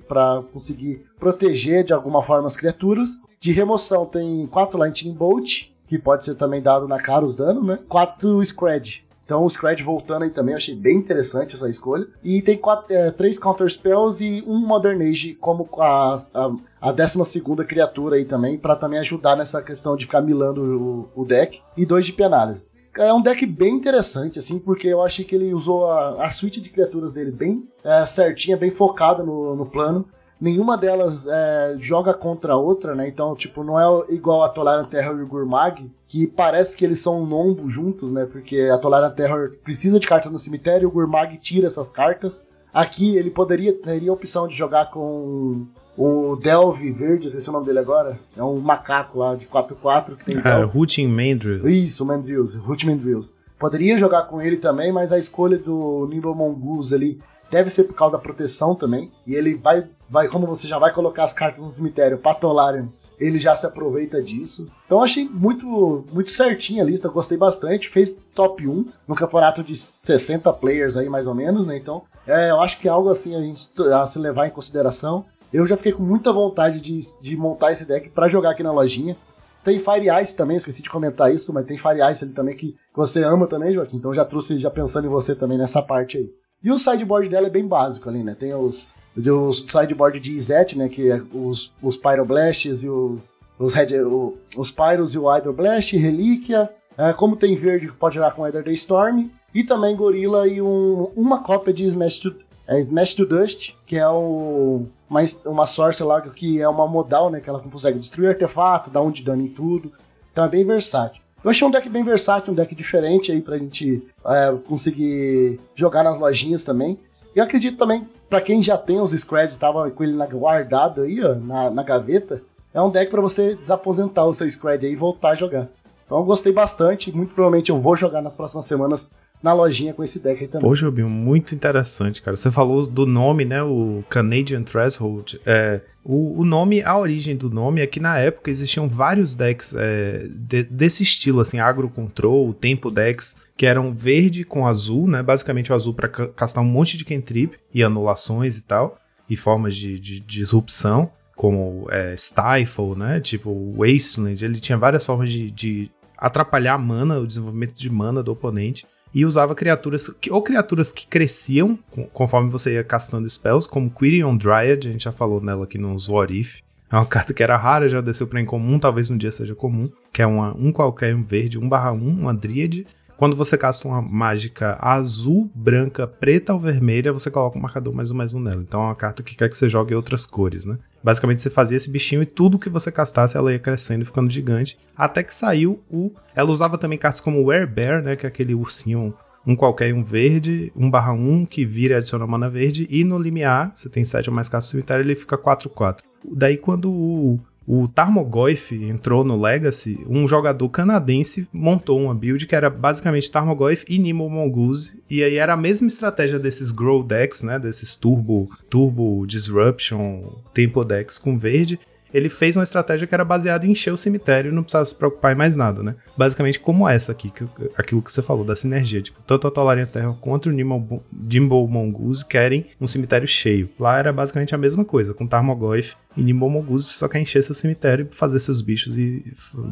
[0.07, 3.19] para conseguir proteger de alguma forma as criaturas.
[3.39, 7.65] De remoção tem 4 Lightning Bolt, que pode ser também dado na cara os danos,
[7.65, 7.79] né?
[7.89, 9.03] 4 Scred.
[9.31, 12.05] Então o Scred voltando aí também, eu achei bem interessante essa escolha.
[12.21, 16.91] E tem quatro, é, três Counter Spells e um Modern Age como a, a, a
[16.91, 21.61] 12 criatura aí também, para também ajudar nessa questão de ficar milando o, o deck.
[21.77, 22.75] E dois de penálise.
[22.97, 26.59] É um deck bem interessante, assim, porque eu achei que ele usou a, a suíte
[26.59, 30.05] de criaturas dele bem é, certinha, bem focada no, no plano.
[30.41, 33.07] Nenhuma delas é, joga contra a outra, né?
[33.07, 36.99] Então, tipo, não é igual a Tolarian Terror e o Gurmag, que parece que eles
[36.99, 38.25] são um nombo juntos, né?
[38.25, 42.43] Porque a Tolarian Terror precisa de carta no cemitério e o Gurmag tira essas cartas.
[42.73, 47.53] Aqui ele poderia teria a opção de jogar com o Delve Verde, esse é o
[47.53, 48.19] nome dele agora.
[48.35, 50.37] É um macaco lá de 4-4 que tem.
[50.37, 51.69] É, Rooting Mandrills.
[51.69, 53.31] Isso, Mandrills, Rooting Mandrills.
[53.59, 57.19] Poderia jogar com ele também, mas a escolha do Nimble Mongoose ali
[57.51, 59.11] deve ser por causa da proteção também.
[59.27, 62.87] E ele vai, vai como você já vai colocar as cartas no cemitério para Tolarian,
[63.19, 64.67] ele já se aproveita disso.
[64.87, 67.89] Então achei muito muito certinha a lista, gostei bastante.
[67.89, 71.77] Fez top 1 no campeonato de 60 players aí mais ou menos, né?
[71.77, 75.25] Então, é, eu acho que é algo assim a gente a se levar em consideração.
[75.53, 78.71] Eu já fiquei com muita vontade de, de montar esse deck para jogar aqui na
[78.71, 79.15] lojinha.
[79.63, 82.75] Tem Fire Ice também, esqueci de comentar isso, mas tem Fire Ice ali também que
[82.95, 83.97] você ama também, Joaquim.
[83.97, 86.31] Então já trouxe, já pensando em você também nessa parte aí.
[86.63, 88.35] E o sideboard dela é bem básico ali, né?
[88.39, 90.87] Tem os, os sideboard de Izet, né?
[90.87, 95.97] Que é os, os Pyroblasts e os, os, Red, o, os Pyros e o Hydroblast,
[95.97, 96.69] Relíquia.
[96.97, 99.29] É, como tem verde, pode jogar com Ether Day Storm.
[99.53, 102.35] E também Gorila e um, uma cópia de Smash to,
[102.67, 107.29] é Smash to Dust, que é o, uma, uma sorte lá que é uma modal,
[107.29, 107.39] né?
[107.41, 109.91] Que ela consegue destruir artefato, dar um de dano em tudo.
[110.31, 111.21] Então é bem versátil.
[111.43, 116.03] Eu achei um deck bem versátil, um deck diferente aí pra gente é, conseguir jogar
[116.03, 116.99] nas lojinhas também.
[117.35, 121.23] E eu acredito também, para quem já tem os Scred, tava com ele guardado aí,
[121.23, 124.95] ó, na, na gaveta, é um deck para você desaposentar o seu Scred aí e
[124.95, 125.67] voltar a jogar.
[126.05, 130.03] Então eu gostei bastante, muito provavelmente eu vou jogar nas próximas semanas na lojinha com
[130.03, 130.67] esse deck aí também.
[130.67, 132.37] Pô, Jobinho, muito interessante, cara.
[132.37, 133.63] Você falou do nome, né?
[133.63, 135.41] O Canadian Threshold.
[135.45, 139.75] É, o, o nome, a origem do nome é que na época existiam vários decks
[139.75, 145.23] é, de, desse estilo, assim, Agro Control, Tempo decks, que eram verde com azul, né?
[145.23, 148.97] Basicamente o azul para castar um monte de cantrip e anulações e tal,
[149.29, 153.19] e formas de, de, de disrupção como é, Stifle, né?
[153.19, 158.21] Tipo, Wasteland, ele tinha várias formas de, de atrapalhar a mana, o desenvolvimento de mana
[158.21, 161.77] do oponente e usava criaturas, ou criaturas que cresciam
[162.13, 166.07] conforme você ia castando spells, como Quirion Dryad, a gente já falou nela aqui nos
[166.07, 166.59] What If.
[166.89, 169.89] É uma carta que era rara, já desceu para incomum, talvez um dia seja comum,
[170.11, 172.85] que é uma, um qualquer, um verde, 1 barra 1, uma Dryad.
[173.21, 178.09] Quando você casta uma mágica azul, branca, preta ou vermelha, você coloca um marcador mais
[178.09, 178.63] um mais um nela.
[178.63, 180.79] Então é uma carta que quer que você jogue outras cores, né?
[181.03, 184.31] Basicamente você fazia esse bichinho e tudo que você castasse ela ia crescendo e ficando
[184.31, 184.75] gigante.
[184.97, 186.11] Até que saiu o.
[186.33, 188.15] Ela usava também cartas como Bear, né?
[188.15, 189.13] Que é aquele ursinho
[189.45, 193.19] um qualquer um verde, 1 barra 1 que vira e adiciona mana verde, e no
[193.19, 195.99] limiar, você tem 7 ou mais cartas cemitério, ele fica 4-4.
[196.25, 197.39] Daí quando o
[197.73, 203.85] o Tarmogoyf entrou no Legacy, um jogador canadense montou uma build que era basicamente Tarmogoyf
[203.87, 208.49] e Nemo Mongoose, e aí era a mesma estratégia desses Grow decks, né, desses Turbo,
[208.69, 211.79] Turbo Disruption, Tempo decks com verde,
[212.13, 214.95] ele fez uma estratégia que era baseada em encher o cemitério e não precisava se
[214.95, 215.95] preocupar em mais nada, né?
[216.17, 217.45] Basicamente como essa aqui, que,
[217.77, 219.01] aquilo que você falou, da sinergia.
[219.01, 223.69] Tipo, tanto a Tolarian Terra quanto o Jimbo Mongoose querem um cemitério cheio.
[223.79, 227.55] Lá era basicamente a mesma coisa, com Tarmogoyf e Nimbo Mongoose, só quer encher seu
[227.55, 229.23] cemitério, fazer seus bichos e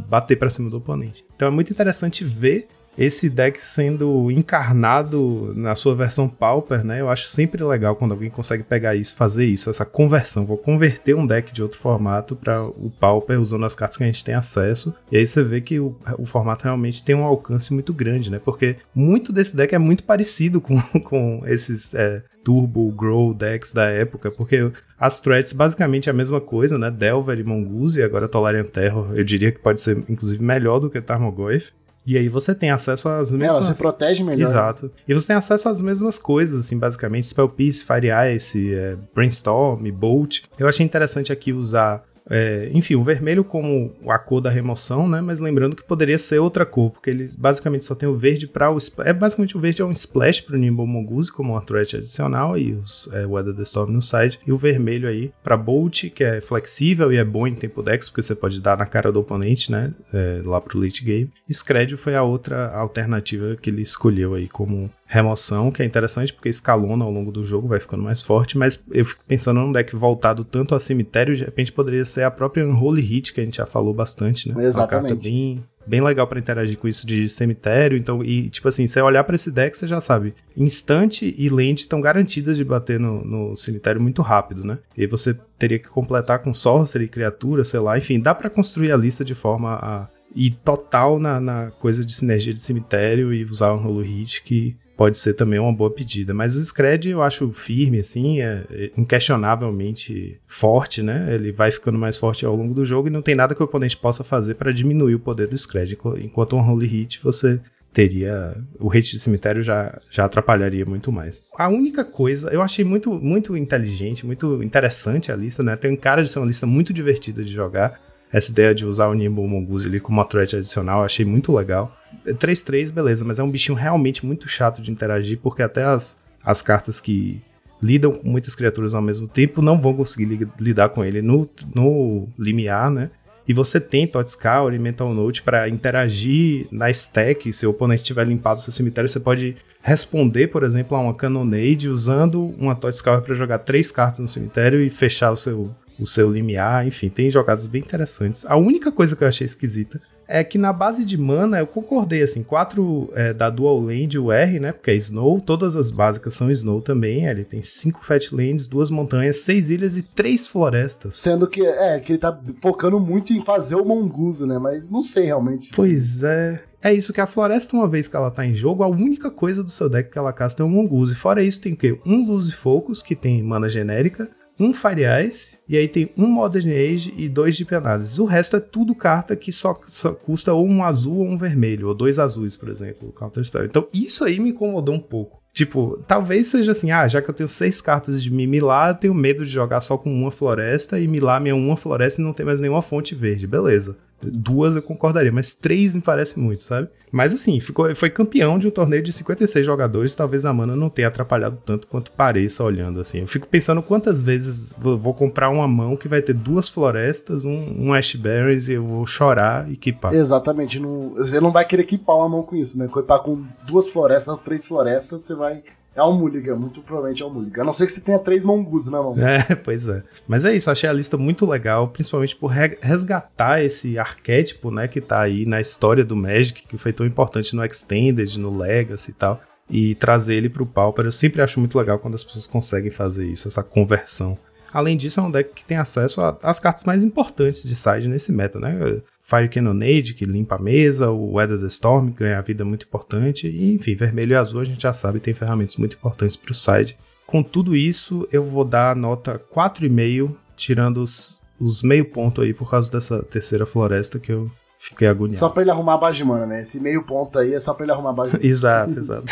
[0.07, 1.25] bater para cima do oponente.
[1.35, 2.67] Então é muito interessante ver
[2.99, 6.99] esse deck sendo encarnado na sua versão Pauper, né?
[6.99, 10.45] Eu acho sempre legal quando alguém consegue pegar isso, fazer isso, essa conversão.
[10.45, 14.07] Vou converter um deck de outro formato para o Pauper usando as cartas que a
[14.07, 14.93] gente tem acesso.
[15.09, 18.37] E aí você vê que o, o formato realmente tem um alcance muito grande, né?
[18.43, 23.85] Porque muito desse deck é muito parecido com, com esses é, Turbo Grow decks da
[23.85, 26.91] época, porque as threats basicamente é a mesma coisa, né?
[26.91, 30.89] Delver e Mongoose, e agora Tolarian Terror, eu diria que pode ser inclusive melhor do
[30.89, 31.71] que Tarmogoyf.
[32.09, 33.49] E aí você tem acesso às mesmas...
[33.49, 34.49] Ela se protege melhor.
[34.49, 34.91] Exato.
[35.07, 37.27] E você tem acesso às mesmas coisas, assim, basicamente.
[37.27, 40.39] Spell Piece, Fire Ice, é, Brainstorm, Bolt.
[40.57, 45.19] Eu achei interessante aqui usar É, enfim, o vermelho como a cor da remoção, né?
[45.21, 48.71] Mas lembrando que poderia ser outra cor, porque eles basicamente só tem o verde para
[48.71, 48.77] o.
[48.99, 52.57] É basicamente o verde é um splash para o Nimble Mongoose, como uma threat adicional,
[52.57, 54.39] e os, é, Weather the Storm no side.
[54.45, 58.09] E o vermelho aí para Bolt, que é flexível e é bom em tempo dex,
[58.09, 59.93] porque você pode dar na cara do oponente, né?
[60.13, 61.31] É, lá pro late game.
[61.51, 66.49] Scred foi a outra alternativa que ele escolheu aí como remoção, que é interessante porque
[66.49, 69.95] escalona ao longo do jogo, vai ficando mais forte, mas eu fico pensando num deck
[69.95, 73.57] voltado tanto a cemitério, de repente poderia ser a própria Unholy Hit, que a gente
[73.57, 74.63] já falou bastante, né?
[74.63, 74.77] Exatamente.
[74.77, 78.85] Uma carta bem, bem legal para interagir com isso de cemitério, então, e tipo assim,
[78.85, 82.99] você olhar para esse deck, você já sabe, instante e land estão garantidas de bater
[82.99, 84.77] no, no, cemitério muito rápido, né?
[84.95, 88.97] E você teria que completar com sorcery, criatura, sei lá, enfim, dá para construir a
[88.97, 93.73] lista de forma a e total na, na coisa de sinergia de cemitério e usar
[93.73, 96.33] um rolo hit que pode ser também uma boa pedida.
[96.33, 101.33] Mas o Scred eu acho firme, assim, é, é inquestionavelmente forte, né?
[101.33, 103.63] Ele vai ficando mais forte ao longo do jogo e não tem nada que o
[103.63, 105.97] oponente possa fazer para diminuir o poder do Scred.
[106.21, 107.61] Enquanto um Holy Hit você
[107.93, 111.45] teria o hit de cemitério já, já atrapalharia muito mais.
[111.57, 115.77] A única coisa, eu achei muito muito inteligente, muito interessante a lista, né?
[115.77, 118.01] Tem cara de ser uma lista muito divertida de jogar.
[118.31, 121.53] Essa ideia de usar o Nimble Mongoose ali como uma threat adicional, eu achei muito
[121.55, 121.95] legal.
[122.25, 126.61] 3-3, beleza, mas é um bichinho realmente muito chato de interagir, porque até as, as
[126.61, 127.41] cartas que
[127.81, 131.49] lidam com muitas criaturas ao mesmo tempo não vão conseguir li lidar com ele no,
[131.73, 133.09] no limiar, né?
[133.47, 137.51] E você tem Tot Scour e Mental Note para interagir na stack.
[137.51, 141.15] Se o oponente tiver limpado o seu cemitério, você pode responder, por exemplo, a uma
[141.15, 145.75] Cannonade usando uma Tot Scour para jogar três cartas no cemitério e fechar o seu,
[145.99, 146.87] o seu limiar.
[146.87, 148.45] Enfim, tem jogadas bem interessantes.
[148.45, 152.21] A única coisa que eu achei esquisita é que na base de mana eu concordei,
[152.21, 156.35] assim, quatro é, da Dual Land, o R, né, porque é Snow, todas as básicas
[156.35, 161.17] são Snow também, ele tem cinco Fat Lands, duas montanhas, seis ilhas e três florestas.
[161.17, 165.01] Sendo que, é, que ele tá focando muito em fazer o Mongoose, né, mas não
[165.01, 165.71] sei realmente.
[165.75, 168.87] Pois é, é isso que a floresta, uma vez que ela tá em jogo, a
[168.87, 171.15] única coisa do seu deck que ela casta é o Mongoose.
[171.15, 171.99] Fora isso, tem o quê?
[172.05, 174.29] Um Luz Focus, que tem mana genérica,
[174.59, 178.19] um Fire Ice, e aí tem um Modern Age e dois de Penades.
[178.19, 181.87] O resto é tudo carta que só, só, custa ou um azul ou um vermelho,
[181.87, 183.65] ou dois azuis, por exemplo, Counter Spell.
[183.65, 185.39] Então isso aí me incomodou um pouco.
[185.53, 189.13] Tipo, talvez seja assim, ah, já que eu tenho seis cartas de Mimilá, eu tenho
[189.13, 192.45] medo de jogar só com uma floresta e Milá minha uma floresta e não tem
[192.45, 193.97] mais nenhuma fonte verde, beleza.
[194.21, 196.89] Duas eu concordaria, mas três me parece muito, sabe?
[197.11, 200.89] Mas assim, ficou, foi campeão de um torneio de 56 jogadores, talvez a mana não
[200.89, 203.21] tenha atrapalhado tanto quanto pareça olhando assim.
[203.21, 207.87] Eu fico pensando quantas vezes vou, comprar uma mão que vai ter duas florestas, um,
[207.87, 210.13] um Ash Berries e eu vou chorar e equipar.
[210.13, 212.87] Exatamente, não, você não vai querer equipar uma mão com isso, né?
[212.91, 215.63] Quando tá com duas florestas, três florestas, você vai
[215.99, 217.61] é um Mulligan, muito provavelmente é um Mulligan.
[217.61, 219.15] A não ser que você tenha três mongus na mão.
[219.19, 220.03] É, pois é.
[220.27, 225.01] Mas é isso, achei a lista muito legal, principalmente por resgatar esse arquétipo, né, que
[225.01, 229.13] tá aí na história do Magic, que foi tão importante no Extended, no Legacy e
[229.13, 231.05] tal, e trazer ele pro Pauper.
[231.05, 234.37] Eu sempre acho muito legal quando as pessoas conseguem fazer isso, essa conversão.
[234.71, 238.31] Além disso, é um deck que tem acesso às cartas mais importantes de side nesse
[238.31, 239.01] meta, né?
[239.29, 242.87] Fire Cannonade, que limpa a mesa, o Weather the Storm, que ganha a vida muito
[242.87, 246.51] importante, e enfim, vermelho e azul a gente já sabe, tem ferramentas muito importantes para
[246.51, 246.97] o side.
[247.27, 252.55] Com tudo isso, eu vou dar a nota 4,5, tirando os, os meio ponto aí
[252.55, 254.49] por causa dessa terceira floresta que eu
[254.79, 255.37] fiquei agoniado.
[255.37, 256.61] Só pra ele arrumar a base de mana, né?
[256.61, 258.51] Esse meio ponto aí é só pra ele arrumar a base de mana.
[258.51, 259.31] exato, exato.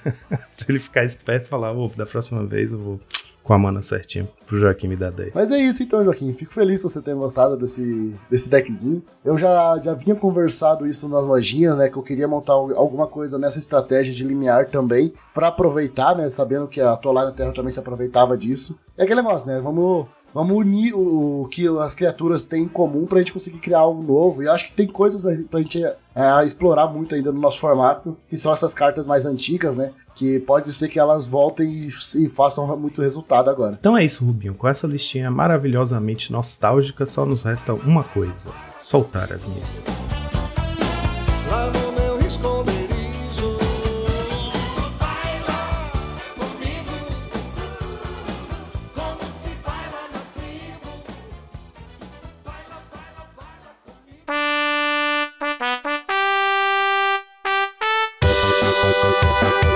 [0.56, 3.00] pra ele ficar esperto e falar, ô, da próxima vez eu vou
[3.44, 5.32] com a mana certinha pro Joaquim me dar 10.
[5.34, 6.32] Mas é isso então, Joaquim.
[6.32, 9.02] Fico feliz que você tenha gostado desse, desse deckzinho.
[9.22, 11.90] Eu já, já vinha conversado isso nas lojinhas, né?
[11.90, 16.28] Que eu queria montar alguma coisa nessa estratégia de limiar também, para aproveitar, né?
[16.30, 18.78] Sabendo que a Tolar na Terra também se aproveitava disso.
[18.96, 19.60] É aquele negócio, né?
[19.60, 24.02] Vamos Vamos unir o, que as criaturas têm em comum pra gente conseguir criar algo
[24.02, 24.42] novo.
[24.42, 28.36] E acho que tem coisas pra gente é, explorar muito ainda no nosso formato, que
[28.36, 29.92] são essas cartas mais antigas, né?
[30.14, 33.76] que pode ser que elas voltem e, façam muito resultado agora.
[33.78, 34.54] Então é isso, Rubinho.
[34.54, 40.04] Com essa listinha maravilhosamente nostálgica, só nos resta uma coisa: soltar a vinheta.
[58.94, 59.73] Música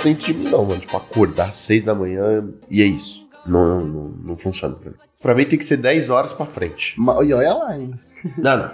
[0.00, 0.80] isso dentro de mim, não, mano.
[0.80, 3.28] Tipo, acordar às 6 da manhã e é isso.
[3.46, 4.96] Não, não, não funciona pra mim.
[5.20, 6.94] Pra mim tem que ser 10 horas pra frente.
[6.98, 7.98] Ma- E olha lá ainda.
[8.36, 8.64] Não, não.
[8.66, 8.72] não.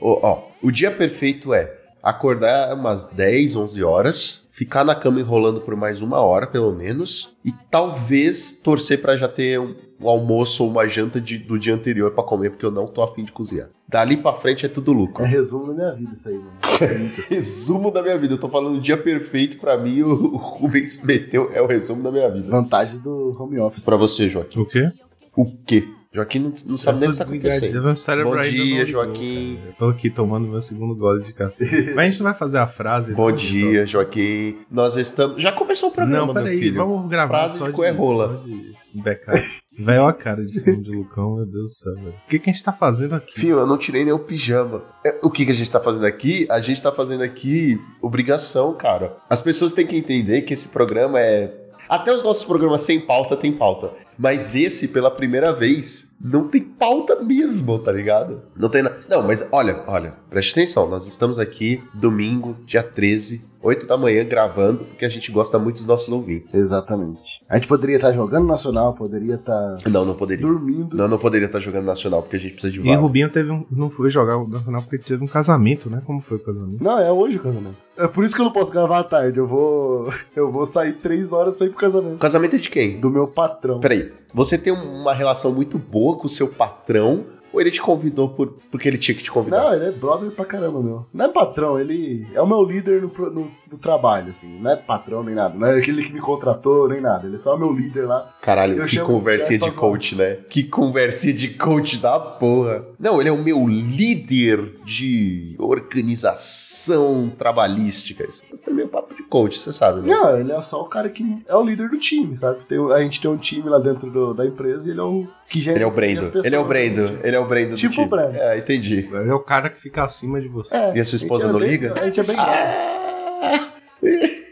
[0.00, 1.70] Ó, ó, o dia perfeito é
[2.02, 7.36] acordar umas 10, 11 horas, ficar na cama enrolando por mais uma hora, pelo menos,
[7.44, 11.74] e talvez torcer pra já ter um, um almoço ou uma janta de- do dia
[11.74, 13.68] anterior pra comer, porque eu não tô afim de cozinhar.
[13.88, 15.24] Dali pra frente é tudo lucro.
[15.24, 16.50] É resumo da minha vida isso aí, mano.
[17.30, 18.34] Resumo da minha vida.
[18.34, 22.02] Eu tô falando o dia perfeito pra mim, o, o Rubens meteu, é o resumo
[22.02, 22.50] da minha vida.
[22.50, 23.84] Vantagens do home office.
[23.84, 24.58] Pra você, Joaquim.
[24.60, 24.92] O quê?
[25.36, 25.88] O quê?
[26.16, 27.82] Joaquim não, não sabe nem o que tá acontecendo.
[28.24, 29.56] Bom dia, ligou, Joaquim.
[29.56, 29.68] cara.
[29.68, 31.56] Eu tô aqui tomando meu segundo gole de café.
[31.94, 33.14] Mas a gente não vai fazer a frase.
[33.14, 34.56] Bom não, dia, Joaquim.
[34.70, 35.42] Nós estamos.
[35.42, 36.04] Já começou o Então...
[36.04, 36.76] programa, Não, meu peraí, filho.
[36.76, 38.42] vamos gravar Frase só de coerrola.
[38.46, 39.44] de backup.
[39.78, 42.14] Olha a cara de som de Lucão, meu Deus do céu, velho.
[42.24, 43.38] O que, que a gente tá fazendo aqui?
[43.38, 44.82] Fio, eu não tirei nem o pijama.
[45.04, 46.46] É, O que, que a gente tá fazendo aqui?
[46.50, 49.14] A gente tá fazendo aqui obrigação, cara.
[49.28, 51.52] As pessoas têm que entender que esse programa é.
[51.88, 53.92] Até os nossos programas sem pauta tem pauta.
[54.18, 58.42] Mas esse, pela primeira vez, não tem pauta mesmo, tá ligado?
[58.56, 58.96] Não tem nada.
[59.08, 60.88] Não, mas olha, olha, preste atenção.
[60.88, 65.76] Nós estamos aqui domingo, dia 13, 8 da manhã, gravando, porque a gente gosta muito
[65.76, 66.54] dos nossos ouvintes.
[66.54, 67.42] Exatamente.
[67.48, 70.46] A gente poderia estar jogando nacional, poderia estar Não, não poderia.
[70.46, 70.96] dormindo.
[70.96, 73.00] Não, não poderia estar jogando nacional, porque a gente precisa de E o.
[73.00, 76.00] Rubinho teve um, não foi jogar o Nacional porque teve um casamento, né?
[76.06, 76.82] Como foi o casamento?
[76.82, 77.74] Não, é hoje o casamento.
[77.98, 79.38] É por isso que eu não posso gravar à tarde.
[79.38, 80.08] Eu vou.
[80.36, 82.18] Eu vou sair três horas pra ir pro O casamento.
[82.18, 83.00] casamento é de quem?
[83.00, 83.80] Do meu patrão.
[83.80, 87.26] Peraí, você tem uma relação muito boa com o seu patrão
[87.56, 89.62] ou ele te convidou por, porque ele tinha que te convidar?
[89.62, 91.06] Não, ele é brother pra caramba, meu.
[91.10, 94.60] Não é patrão, ele é o meu líder no, no, no trabalho, assim.
[94.60, 95.56] Não é patrão nem nada.
[95.56, 97.26] Não é aquele que me contratou nem nada.
[97.26, 98.34] Ele é só meu líder lá.
[98.42, 100.34] Caralho, que conversinha de coach, né?
[100.50, 102.84] Que conversinha de coach da porra.
[102.98, 108.26] Não, ele é o meu líder de organização trabalhística.
[108.26, 110.08] Isso foi meio papo de coach, você sabe, né?
[110.14, 112.64] Não, ele é só o cara que é o líder do time, sabe?
[112.66, 115.26] Tem, a gente tem um time lá dentro do- da empresa e ele é o
[115.48, 116.20] que gerencia Ele é o as Brendo.
[116.26, 116.44] pessoas.
[116.46, 117.18] Ele é o Brendo.
[117.22, 118.06] Ele é o Brendo do Tipo time.
[118.06, 118.36] o Brendo.
[118.36, 119.08] É, entendi.
[119.12, 120.74] É o cara que fica acima de você.
[120.74, 121.94] É, E a sua esposa gente não é liga?
[122.00, 123.70] A gente é bem Ah!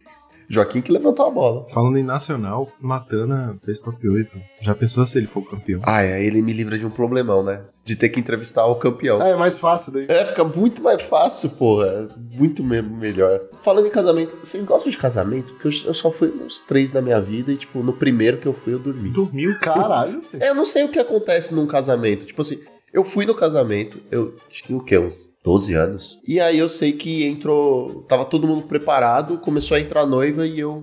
[0.48, 1.66] Joaquim que levantou a bola.
[1.72, 4.38] Falando em Nacional, Matana fez top 8.
[4.60, 5.80] Já pensou se ele for campeão?
[5.84, 7.62] Ah, aí ele me livra de um problemão, né?
[7.84, 9.22] De ter que entrevistar o campeão.
[9.22, 10.06] É, é mais fácil daí.
[10.08, 12.08] É, fica muito mais fácil, porra.
[12.32, 13.40] Muito me- melhor.
[13.60, 15.52] Falando em casamento, vocês gostam de casamento?
[15.52, 18.46] Porque eu, eu só fui uns três na minha vida e, tipo, no primeiro que
[18.48, 19.10] eu fui, eu dormi.
[19.12, 19.54] Dormiu.
[19.60, 20.22] Caralho.
[20.40, 22.24] É, eu não sei o que acontece num casamento.
[22.24, 22.58] Tipo assim,
[22.92, 24.96] eu fui no casamento, eu tinha o quê?
[24.98, 26.18] Uns 12 anos.
[26.26, 28.02] E aí eu sei que entrou.
[28.08, 30.82] Tava todo mundo preparado, começou a entrar a noiva e eu.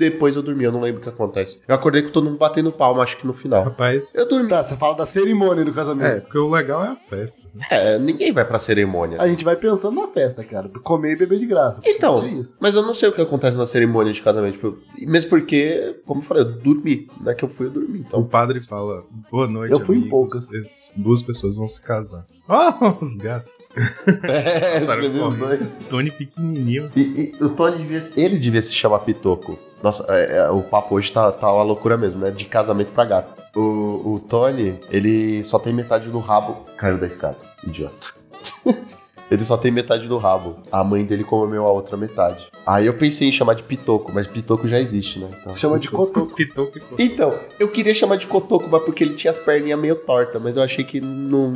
[0.00, 1.62] Depois eu dormi, eu não lembro o que acontece.
[1.68, 3.62] Eu acordei com todo mundo batendo palma, acho que no final.
[3.64, 4.12] Rapaz.
[4.14, 4.48] Eu dormi.
[4.48, 6.06] Tá, você fala da cerimônia do casamento.
[6.16, 7.46] É, porque o legal é a festa.
[7.70, 9.20] É, ninguém vai pra cerimônia.
[9.20, 10.68] A gente vai pensando na festa, cara.
[10.82, 11.82] Comer e beber de graça.
[11.84, 12.56] Então, É isso.
[12.58, 14.54] mas eu não sei o que acontece na cerimônia de casamento.
[14.54, 17.06] Tipo, mesmo porque, como eu falei, eu dormi.
[17.20, 17.98] Não é que eu fui, eu dormi.
[17.98, 20.10] O Então, padre fala: Boa noite, Eu fui em amigos.
[20.10, 20.52] poucas.
[20.54, 22.24] Essas duas pessoas vão se casar.
[22.50, 23.56] Oh, os gatos.
[24.24, 25.78] é, Passaram você viu os dois?
[25.88, 26.90] Tony pequenininho.
[26.96, 29.56] E, e o Tony devia, ele devia se chamar Pitoco.
[29.80, 32.32] Nossa, é, é, o papo hoje tá, tá uma loucura mesmo, né?
[32.32, 33.40] De casamento pra gato.
[33.56, 36.66] O, o Tony, ele só tem metade do rabo.
[36.76, 38.08] Caiu da escada, idiota.
[39.30, 40.56] ele só tem metade do rabo.
[40.72, 42.48] A mãe dele comeu a outra metade.
[42.66, 45.28] Aí eu pensei em chamar de Pitoco, mas Pitoco já existe, né?
[45.40, 45.54] Então...
[45.54, 46.34] Chama de cotoco.
[46.36, 49.96] Pitou que Então, eu queria chamar de Cotoco, mas porque ele tinha as perninhas meio
[49.96, 51.52] tortas, mas eu achei que não.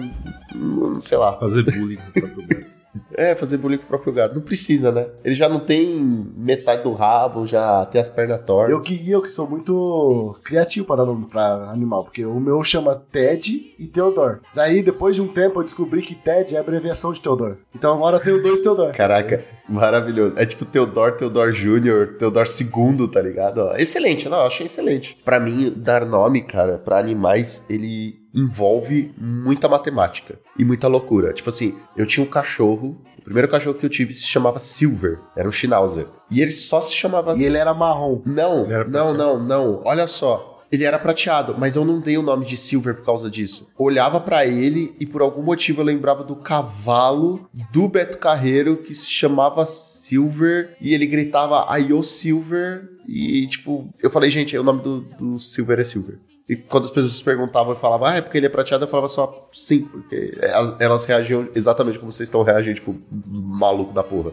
[0.54, 1.38] não sei lá.
[1.38, 2.73] Fazer bullying com o próprio gato.
[3.12, 4.34] É, fazer bullying com o próprio gato.
[4.34, 5.06] Não precisa, né?
[5.24, 5.96] Ele já não tem
[6.36, 8.70] metade do rabo, já tem as pernas tortas.
[8.70, 13.02] Eu que, eu que sou muito criativo para nome pra animal, porque o meu chama
[13.10, 14.40] Ted e Theodore.
[14.54, 17.58] Daí, depois de um tempo, eu descobri que Ted é a abreviação de Theodore.
[17.74, 18.96] Então agora eu tenho dois Theodore.
[18.96, 20.34] Caraca, maravilhoso.
[20.38, 23.58] É tipo Teodor, Teodor Júnior, Teodor II, tá ligado?
[23.58, 25.18] Ó, excelente, não, eu achei excelente.
[25.24, 31.32] Pra mim, dar nome, cara, pra animais, ele envolve muita matemática e muita loucura.
[31.32, 35.20] Tipo assim, eu tinha um cachorro, o primeiro cachorro que eu tive se chamava Silver,
[35.36, 36.06] era um Schnauzer.
[36.30, 38.20] E ele só se chamava E ele era marrom.
[38.26, 39.82] Não, era não, não, não.
[39.84, 40.50] Olha só.
[40.72, 43.68] Ele era prateado, mas eu não dei o nome de Silver por causa disso.
[43.78, 48.92] Olhava pra ele e por algum motivo eu lembrava do cavalo do Beto Carreiro que
[48.92, 54.82] se chamava Silver e ele gritava Ayo Silver e tipo, eu falei, gente, o nome
[54.82, 56.18] do, do Silver é Silver.
[56.48, 59.08] E quando as pessoas perguntavam, eu falava, ah, é porque ele é prateado, eu falava
[59.08, 60.36] só sim, porque
[60.78, 64.32] elas, reagiam exatamente como vocês estão reagindo, tipo, maluco da porra.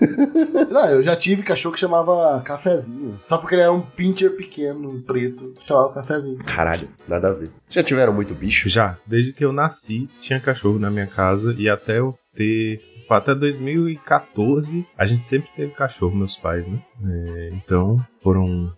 [0.70, 3.18] Não, eu já tive cachorro que chamava Cafezinho.
[3.26, 6.38] Só porque ele era um pincher pequeno, preto, chamava Cafezinho.
[6.38, 7.50] Caralho, nada a ver.
[7.68, 8.68] Já tiveram muito bicho?
[8.68, 12.80] Já, desde que eu nasci, tinha cachorro na minha casa e até eu ter.
[13.10, 16.78] Até 2014, a gente sempre teve cachorro, meus pais, né?
[17.02, 18.70] É, então foram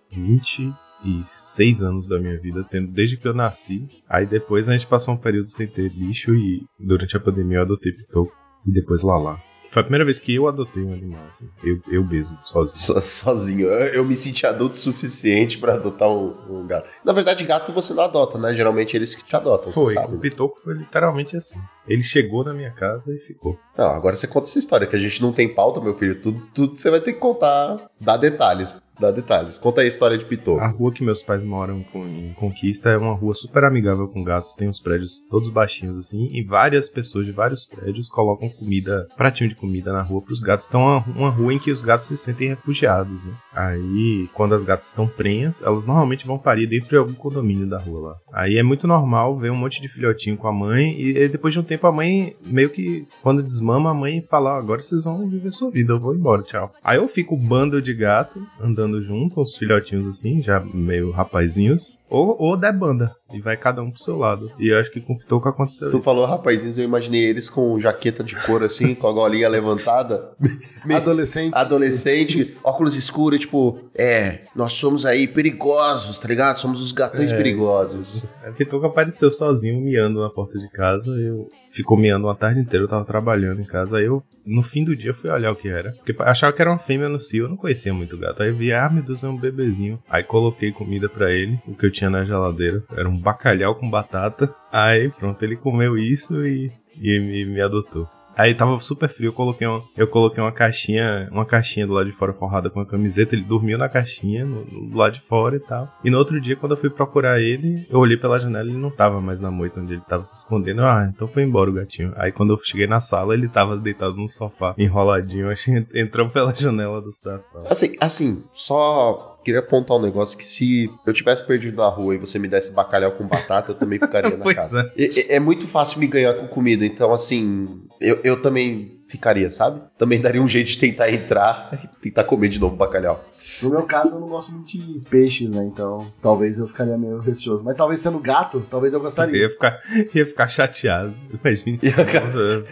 [1.05, 3.87] 26 anos da minha vida, tendo desde que eu nasci.
[4.09, 7.63] Aí depois a gente passou um período sem ter bicho e durante a pandemia eu
[7.63, 8.33] adotei Pitoco
[8.67, 9.39] e depois Lala.
[9.71, 11.49] Foi a primeira vez que eu adotei um animal, assim.
[11.63, 12.77] Eu, eu mesmo, sozinho.
[12.77, 13.69] So- sozinho.
[13.69, 16.91] Eu, eu me senti adulto o suficiente pra adotar um, um gato.
[17.05, 18.53] Na verdade, gato você não adota, né?
[18.53, 20.13] Geralmente eles que te adotam, Foi, você sabe.
[20.15, 20.21] o né?
[20.23, 21.57] Pitoco foi literalmente assim.
[21.89, 23.59] Ele chegou na minha casa e ficou.
[23.77, 26.21] Não, agora você conta essa história, que a gente não tem pauta, meu filho.
[26.21, 28.81] Tudo, tudo você vai ter que contar, dar detalhes.
[29.01, 29.57] Dar detalhes.
[29.57, 30.61] Conta aí a história de Pitoco.
[30.61, 34.23] A rua que meus pais moram com- em Conquista é uma rua super amigável com
[34.23, 34.53] gatos.
[34.53, 36.29] Tem uns prédios todos baixinhos assim.
[36.31, 40.67] E várias pessoas de vários prédios colocam comida, pratinho de comida na rua pros gatos.
[40.69, 43.33] Então é uma, uma rua em que os gatos se sentem refugiados, né?
[43.55, 47.79] Aí, quando as gatas estão prenhas, elas normalmente vão parir dentro de algum condomínio da
[47.79, 48.17] rua lá.
[48.35, 50.93] Aí é muito normal ver um monte de filhotinho com a mãe.
[51.01, 54.55] E, e depois de um tempo a mãe, meio que, quando desmama, a mãe fala:
[54.55, 56.71] "Ó, agora vocês vão viver sua vida, eu vou embora, tchau.
[56.85, 61.99] Aí eu fico bando de gato andando junto, uns filhotinhos assim, já meio rapazinhos.
[62.11, 63.15] Ou, ou da banda.
[63.33, 64.51] E vai cada um pro seu lado.
[64.59, 66.05] E eu acho que com o Pitoco aconteceu Tu isso.
[66.05, 70.33] falou rapazinhos, eu imaginei eles com jaqueta de couro assim, com a golinha levantada.
[70.93, 71.55] Adolescente.
[71.55, 76.57] Adolescente, óculos escuros, tipo, é, nós somos aí perigosos, tá ligado?
[76.57, 78.25] Somos os gatões É, perigosos.
[78.49, 81.11] O Pitoco apareceu sozinho, miando na porta de casa.
[81.13, 83.99] Eu ficou miando uma tarde inteira, eu tava trabalhando em casa.
[83.99, 85.93] Aí eu, no fim do dia, fui olhar o que era.
[85.93, 88.43] Porque achava que era uma fêmea no cio, eu não conhecia muito gato.
[88.43, 90.03] Aí eu vi, ah, meu Deus, é um bebezinho.
[90.09, 92.83] Aí coloquei comida pra ele, o que eu tinha na geladeira.
[92.95, 94.55] Era um bacalhau com batata.
[94.73, 98.09] Aí pronto, ele comeu isso e, e me, me adotou.
[98.41, 102.07] Aí tava super frio, eu coloquei, uma, eu coloquei uma caixinha, uma caixinha do lado
[102.07, 105.57] de fora forrada com a camiseta, ele dormiu na caixinha, no, do lado de fora
[105.57, 105.93] e tal.
[106.03, 108.79] E no outro dia, quando eu fui procurar ele, eu olhei pela janela e ele
[108.79, 110.83] não tava mais na moita onde ele tava se escondendo.
[110.83, 112.15] Ah, então foi embora o gatinho.
[112.17, 115.49] Aí quando eu cheguei na sala, ele tava deitado no sofá, enroladinho,
[115.95, 117.43] entrou pela janela do sala.
[117.69, 122.19] Assim, assim, só queria apontar um negócio que se eu tivesse perdido na rua e
[122.19, 124.93] você me desse bacalhau com batata, eu também ficaria na casa.
[124.97, 125.37] É.
[125.37, 129.83] é muito fácil me ganhar com comida, então assim, eu, eu também ficaria, sabe?
[129.99, 133.25] Também daria um jeito de tentar entrar e tentar comer de novo bacalhau.
[133.61, 135.65] No meu caso, eu não gosto muito de peixe, né?
[135.65, 137.61] Então, talvez eu ficaria meio receoso.
[137.65, 139.37] Mas talvez sendo gato, talvez eu Eu gostaria.
[139.37, 139.81] ia ficar,
[140.15, 141.13] ia ficar chateado.
[141.43, 141.79] Imagina.
[141.83, 142.65] Ia ficar- eu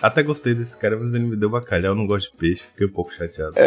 [0.00, 1.92] até gostei desse cara, mas ele me deu bacalhau.
[1.92, 3.52] Eu não gosto de peixe, fiquei um pouco chateado.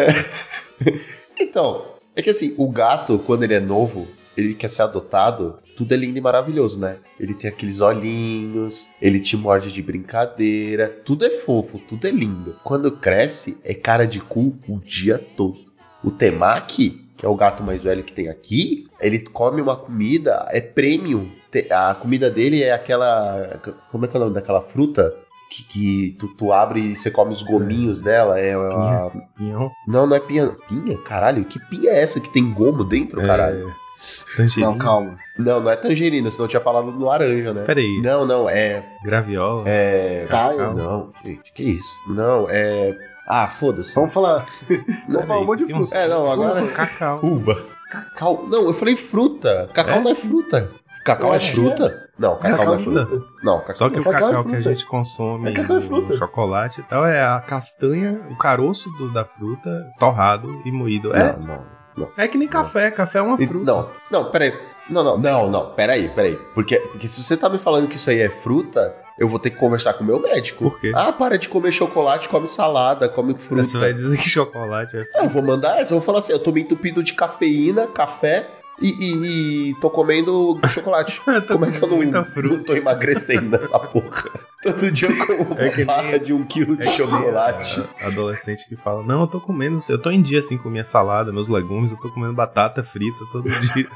[1.40, 4.08] Então, é que assim, o gato, quando ele é novo,
[4.38, 6.98] ele quer ser adotado, tudo é lindo e maravilhoso, né?
[7.20, 12.56] Ele tem aqueles olhinhos, ele te morde de brincadeira, tudo é fofo, tudo é lindo.
[12.64, 15.60] Quando cresce, é cara de cu o dia todo.
[16.04, 20.48] O temaki, que é o gato mais velho que tem aqui, ele come uma comida,
[20.50, 21.30] é premium.
[21.72, 23.60] A comida dele é aquela.
[23.92, 25.16] Como é que é o nome daquela fruta?
[25.50, 28.40] Que, que tu, tu abre e você come os gominhos dela.
[28.40, 29.72] É a, Pinhão.
[29.88, 30.50] não, não é pinha.
[30.68, 30.98] Pinha?
[31.00, 33.70] Caralho, que pinha é essa que tem gomo dentro, caralho?
[33.70, 34.72] É, tangerina.
[34.72, 35.18] Não, calma.
[35.38, 37.64] Não, não é tangerina, senão eu tinha falado no laranja, né?
[37.64, 38.84] Peraí, Não, não, é.
[39.04, 39.64] graviola.
[39.68, 40.26] É.
[40.30, 40.74] Caio.
[40.74, 41.96] Não, gente, que isso?
[42.08, 42.98] Não, é.
[43.28, 43.94] Ah, foda-se.
[43.96, 44.46] Vamos falar.
[45.08, 45.96] Não, Vamos falar um monte de fruta.
[45.96, 46.68] É, não, agora.
[46.68, 47.20] Cacau.
[47.24, 47.58] Uva.
[47.92, 48.46] Cacau.
[48.50, 49.70] Não, eu falei fruta.
[49.74, 50.72] Cacau É, não é fruta.
[51.06, 52.10] Cacau é fruta?
[52.18, 53.06] Não, cacau Cacau não é é fruta.
[53.06, 53.26] fruta.
[53.44, 54.70] Não, cacau Só que o Cacau é cacau que a fruta.
[54.70, 56.14] gente consome É é fruta.
[56.18, 61.16] chocolate e tal é a castanha, o caroço do- da fruta torrado e moído.
[61.16, 61.64] É, Não,
[61.96, 62.10] não.
[62.18, 63.66] é que nem café, café é uma E- fruta.
[63.66, 64.54] Não, não, peraí.
[64.90, 66.36] Não, não, não, não, peraí, peraí.
[66.54, 69.50] Porque, porque se você tá me falando que isso aí é fruta, eu vou ter
[69.50, 70.70] que conversar com o meu médico.
[70.70, 70.92] Por quê?
[70.96, 73.64] Ah, para de comer chocolate, come salada, come fruta.
[73.66, 76.40] Você vai dizer que chocolate é Eu vou mandar essa, eu vou falar assim, eu
[76.40, 78.48] tô me entupido de cafeína, café
[78.82, 81.22] e, e- e tô comendo chocolate.
[81.48, 84.24] Tô Como é que eu não, não tô emagrecendo nessa porra?
[84.62, 87.84] Todo dia eu como É que nem- barra de um quilo de É chocolate.
[88.02, 91.32] Adolescente que fala, não, eu tô comendo, eu tô em dia assim com minha salada,
[91.32, 93.88] meus legumes, eu tô comendo batata frita todo dia.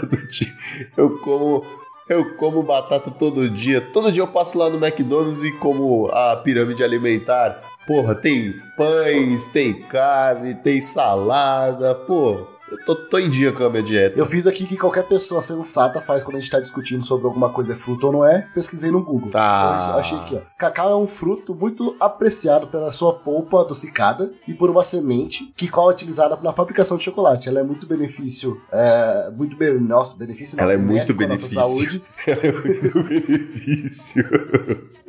[0.00, 0.52] Todo dia.
[0.96, 1.64] Eu como.
[2.08, 3.80] Eu como batata todo dia.
[3.82, 7.62] Todo dia eu passo lá no McDonald's e como a pirâmide alimentar.
[7.86, 11.94] Porra, tem pães, tem carne, tem salada.
[11.94, 14.18] Pô, eu tô, tô em dia com a minha dieta.
[14.18, 17.50] Eu fiz aqui que qualquer pessoa sensata faz quando a gente tá discutindo sobre alguma
[17.50, 18.46] coisa é fruta ou não é.
[18.54, 19.30] Pesquisei no Google.
[19.30, 19.78] Tá.
[19.82, 20.40] Então, achei aqui, ó.
[20.58, 25.68] Cacau é um fruto muito apreciado pela sua polpa adocicada e por uma semente que
[25.68, 27.48] qual é utilizada na fabricação de chocolate.
[27.48, 31.26] Ela é muito benefício, é, muito bem, nossa, benefício não, Ela é muito à nossa
[31.26, 31.60] benefício.
[31.62, 32.02] saúde.
[32.26, 34.24] É muito benefício.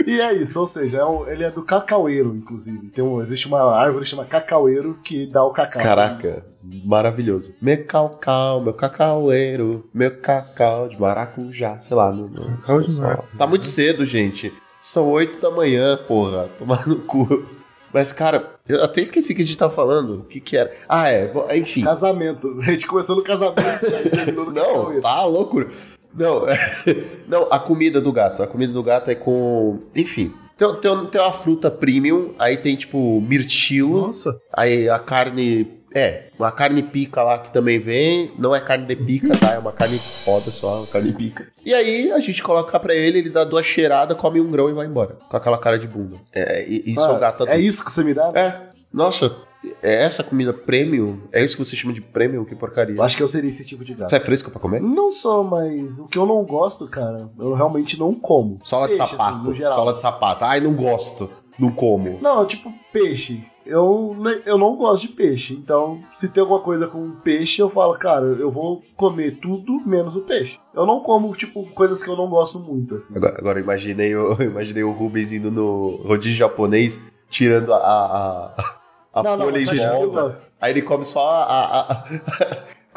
[0.06, 2.88] E é isso, ou seja, é um- ele é do cacaueiro, inclusive.
[2.90, 5.82] Tem um, existe uma árvore que chama cacaueiro que dá o cacau.
[5.82, 7.56] Caraca, maravilhoso.
[7.62, 12.12] Meu cacau, meu cacaueiro, meu cacau de maracujá, sei lá.
[12.12, 13.38] No- Cacau de maracujá.
[13.38, 14.54] Tá muito cedo, gente.
[14.80, 16.50] São 8 da manhã, porra.
[16.58, 17.46] Tomar no cu.
[17.94, 20.20] Mas, cara, eu até esqueci que a gente tava falando.
[20.20, 20.72] O que que era?
[20.88, 21.32] Ah, é.
[21.58, 21.84] Enfim.
[21.84, 22.58] Casamento.
[22.62, 23.60] A gente começou no casamento.
[24.36, 24.54] no Não,
[24.84, 25.02] casamento.
[25.02, 25.68] tá loucura.
[26.14, 26.44] Não,
[27.28, 28.42] não, a comida do gato.
[28.44, 29.80] A comida do gato é com.
[29.96, 30.34] Enfim.
[30.58, 35.79] Tem, tem, tem uma fruta premium, aí tem tipo mirtilo, Nossa, aí a carne.
[35.94, 38.32] É, uma carne pica lá que também vem.
[38.38, 39.54] Não é carne de pica, tá?
[39.54, 41.48] É uma carne foda só, uma carne pica.
[41.66, 44.74] E aí a gente coloca pra ele, ele dá duas cheiradas, come um grão e
[44.74, 45.18] vai embora.
[45.30, 46.18] Com aquela cara de bunda.
[46.34, 48.32] É, e- isso é o Ah, gato É isso que você me dá?
[48.36, 49.36] É, nossa,
[49.82, 51.22] é essa comida premium?
[51.32, 52.46] É isso que você chama de premium?
[52.46, 52.96] Que porcaria.
[52.96, 54.10] Eu acho que eu seria esse tipo de gato.
[54.12, 54.80] Você é fresco pra comer?
[54.82, 58.60] Não sou, mas o que eu não gosto, cara, eu realmente não como.
[58.64, 59.56] Sola de Peixe, assim, sapato.
[59.56, 59.74] geral.
[59.76, 60.46] sola de sapato.
[60.46, 61.30] Ai, não gosto.
[61.58, 62.20] Não como.
[62.22, 63.44] Não, tipo, peixe.
[63.70, 64.16] Eu,
[64.46, 65.54] eu não gosto de peixe.
[65.54, 70.16] Então, se tem alguma coisa com peixe, eu falo, cara, eu vou comer tudo menos
[70.16, 70.60] o peixe.
[70.74, 73.16] Eu não como, tipo, coisas que eu não gosto muito, assim.
[73.16, 77.78] Agora, agora eu imaginei, o- eu imaginei o Rubens indo no rodízio japonês, tirando a,
[77.78, 78.80] a, a,
[79.14, 80.44] a não, não, folha que eu volta.
[80.60, 81.44] Aí ele come só a.
[81.44, 82.04] a- a-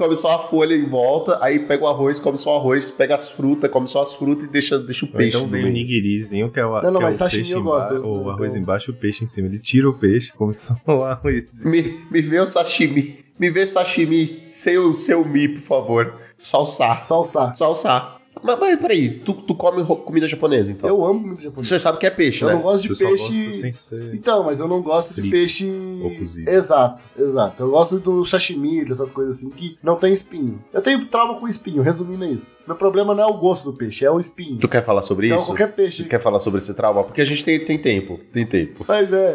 [0.02, 3.14] come só a folha em volta, aí pega o arroz, come só o arroz, pega
[3.14, 5.36] as frutas, come só as frutas e deixa, deixa o Ou peixe.
[5.36, 7.54] então vem o nigirizinho, que é o, Não, não, que é mas o sashimi peixe
[7.56, 9.46] eu gosto, eu- o arroz embaixo e o peixe em cima.
[9.48, 11.64] Ele tira o peixe, come só o arroz.
[11.64, 13.18] Me, me vê o sashimi.
[13.38, 16.14] Me vê sashimi sem o seu mi, por favor.
[16.36, 17.04] Salsar.
[17.04, 17.52] Salsa.
[17.54, 18.20] Salsar.
[18.42, 20.88] Mas, mas peraí, tu, tu come comida japonesa, então?
[20.88, 21.68] Eu amo muito japonês.
[21.68, 22.54] Você sabe que é peixe, Eu né?
[22.54, 23.52] não gosto de Eu só peixe.
[23.52, 24.14] sem ser...
[24.14, 25.70] Então, mas eu não gosto de Frito peixe.
[26.02, 26.50] ou cozido.
[26.50, 27.62] Exato, exato.
[27.62, 30.58] Eu gosto do sashimi, dessas coisas assim que não tem espinho.
[30.72, 32.54] Eu tenho trauma com espinho, resumindo é isso.
[32.66, 34.58] Meu problema não é o gosto do peixe, é o espinho.
[34.58, 35.46] Tu quer falar sobre Então, isso?
[35.46, 36.02] qualquer peixe.
[36.02, 37.04] Tu quer falar sobre esse trauma?
[37.04, 38.18] Porque a gente tem, tem tempo.
[38.32, 38.84] Tem tempo.
[38.88, 39.34] Mas é,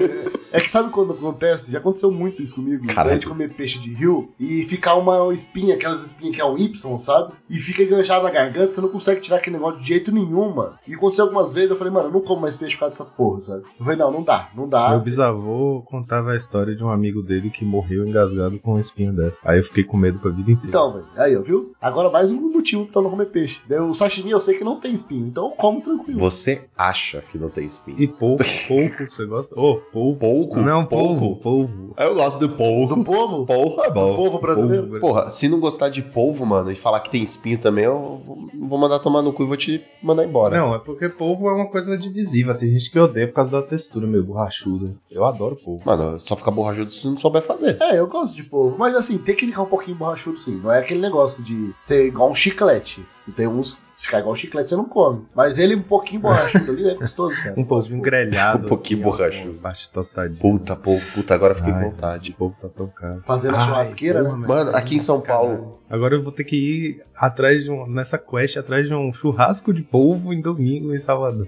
[0.51, 1.71] é que sabe quando acontece?
[1.71, 2.85] Já aconteceu muito isso comigo.
[2.87, 3.11] Caralho.
[3.11, 6.57] A gente comer peixe de rio e ficar uma espinha, aquelas espinhas que é um
[6.57, 7.33] Y, sabe?
[7.49, 10.73] E fica enganchado na garganta, você não consegue tirar aquele negócio de jeito nenhum, mano.
[10.87, 13.05] E aconteceu algumas vezes, eu falei, mano, eu não como mais peixe por causa dessa
[13.05, 13.63] porra, sabe?
[13.79, 14.89] Eu falei, não, não dá, não dá.
[14.89, 19.11] Meu bisavô contava a história de um amigo dele que morreu engasgado com uma espinha
[19.11, 19.39] dessa.
[19.43, 20.69] Aí eu fiquei com medo pra vida inteira.
[20.69, 21.73] Então, velho, aí, ó, viu?
[21.81, 23.59] Agora mais um motivo pra não comer peixe.
[23.87, 26.19] O sashimi eu sei que não tem espinho, então eu como tranquilo.
[26.19, 27.99] Você acha que não tem espinho.
[27.99, 29.59] E polvo, polvo, você gosta?
[29.59, 30.19] Ô, polvo.
[30.19, 30.59] Pouco?
[30.61, 31.19] Não, Pouco?
[31.19, 31.93] polvo, polvo.
[31.97, 33.03] Eu gosto de Do polvo.
[33.03, 33.45] povo?
[33.45, 34.09] Polvo é bom.
[34.11, 34.87] Do povo brasileiro?
[34.87, 34.99] Polvo.
[34.99, 38.47] Porra, se não gostar de polvo, mano, e falar que tem espinho também, eu vou,
[38.61, 40.57] vou mandar tomar no cu e vou te mandar embora.
[40.57, 42.53] Não, é porque polvo é uma coisa divisiva.
[42.53, 44.95] Tem gente que odeia por causa da textura meio borrachuda.
[45.09, 45.83] Eu adoro polvo.
[45.85, 47.77] Mano, só fica borrachudo se não souber fazer.
[47.81, 48.75] É, eu gosto de polvo.
[48.77, 50.59] Mas assim, tem que ficar um pouquinho borrachudo sim.
[50.61, 53.05] Não é aquele negócio de ser igual um chiclete.
[53.31, 53.77] Tem uns.
[53.97, 55.25] Se ficar igual um chiclete, você não come.
[55.33, 57.55] Mas ele um pouquinho borrachudo ali é gostoso, cara.
[57.57, 58.65] Um polvinho grelhado.
[58.67, 59.53] Um pouquinho assim, borrachudo.
[59.55, 60.39] Parte tostadinha.
[60.39, 62.31] Puta, polvo, puta, agora eu fiquei com vontade.
[62.31, 63.23] O polvo tá tão caro.
[63.25, 64.47] Fazendo a Ai, churrasqueira, porra, né?
[64.47, 67.87] Mano, aqui em São Paulo, Agora eu vou ter que ir atrás de um.
[67.87, 71.47] Nessa quest, atrás de um churrasco de polvo em domingo em Salvador.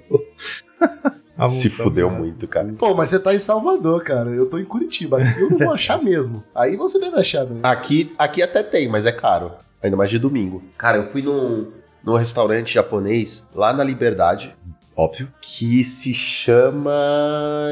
[1.48, 2.74] se fudeu muito, cara.
[2.78, 4.30] Pô, mas você tá em Salvador, cara.
[4.32, 5.20] Eu tô em Curitiba.
[5.22, 6.44] Eu não vou achar mesmo.
[6.54, 7.60] Aí você deve achar, né?
[7.64, 9.52] Aqui, aqui até tem, mas é caro.
[9.82, 10.64] Ainda mais de domingo.
[10.78, 11.72] Cara, eu fui num,
[12.04, 14.56] num restaurante japonês lá na Liberdade,
[14.96, 16.92] óbvio, que se chama.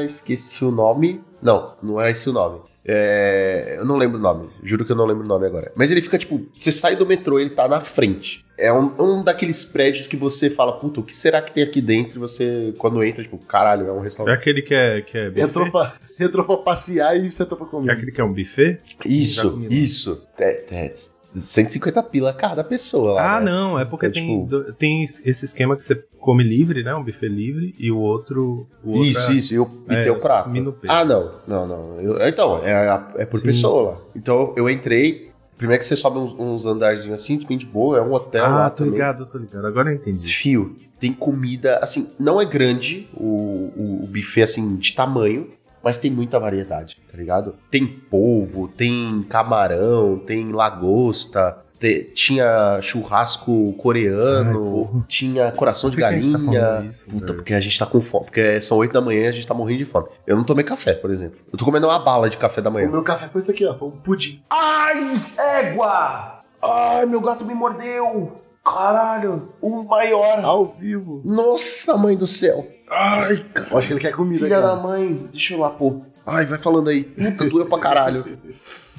[0.04, 1.20] Esqueci o nome.
[1.42, 2.60] Não, não é esse o nome.
[2.90, 5.70] É, eu não lembro o nome, juro que eu não lembro o nome agora.
[5.76, 8.46] Mas ele fica tipo, você sai do metrô, ele tá na frente.
[8.56, 11.82] É um, um daqueles prédios que você fala, puta, o que será que tem aqui
[11.82, 12.18] dentro?
[12.18, 14.34] E você, quando entra, tipo, caralho, é um É restaurante.
[14.38, 15.42] aquele que é, que é buffet?
[15.50, 17.92] Entrou pra, entrou pra passear e você entrou pra É comer.
[17.92, 18.80] aquele que é um buffet?
[19.04, 20.26] Isso, isso.
[20.38, 20.90] É, é
[21.30, 23.36] 150 pila cada pessoa lá.
[23.36, 23.50] Ah, né?
[23.50, 26.94] não, é porque Então, tem, tipo- tem esse esquema que você come livre, né?
[26.94, 28.66] Um buffet livre, e o outro.
[28.82, 30.50] O outro Isso, é- isso, e, o, e é, tem o eu prato.
[30.88, 32.00] Ah, não, não, não.
[32.00, 33.46] Eu- então, é, a- é por Sim.
[33.48, 33.98] pessoa lá.
[34.16, 35.28] Então eu entrei.
[35.56, 38.48] Primeiro que você sobe uns, uns andarzinhos assim, bem de boa, é um hotel Ah,
[38.48, 38.92] lá tô também.
[38.92, 39.66] ligado, tô ligado.
[39.66, 40.28] Agora eu entendi.
[40.32, 43.24] Fio, tem comida, assim, não é grande o,
[43.76, 45.48] o, o buffet, assim, de tamanho,
[45.82, 47.54] mas tem muita variedade, tá ligado?
[47.70, 55.04] Tem polvo, tem camarão, tem lagosta, te- tinha churrasco Ai, coreano, porra.
[55.06, 56.84] tinha coração de Por tá galinha.
[56.86, 59.32] isso, Puta, porque a gente tá com fome, porque são 8 da manhã e a
[59.32, 60.08] gente tá morrendo de fome.
[60.26, 61.38] Eu não tomei café, por exemplo.
[61.52, 62.88] Eu tô comendo uma bala de café da O manhã.
[62.90, 63.76] meu café foi isso aqui, ó.
[63.78, 64.42] Foi um pudim.
[64.50, 66.40] Ai, égua!
[66.60, 68.40] Ai, meu gato me mordeu!
[68.72, 70.44] Caralho, o maior!
[70.44, 71.22] Ao vivo.
[71.24, 72.66] Nossa, mãe do céu!
[72.90, 73.68] Ai, cara.
[73.70, 74.80] Eu acho que ele quer comida, Filha da cara.
[74.80, 76.02] mãe, deixa eu lá, pô.
[76.26, 77.04] Ai, vai falando aí.
[77.04, 78.38] Puta, dura pra caralho.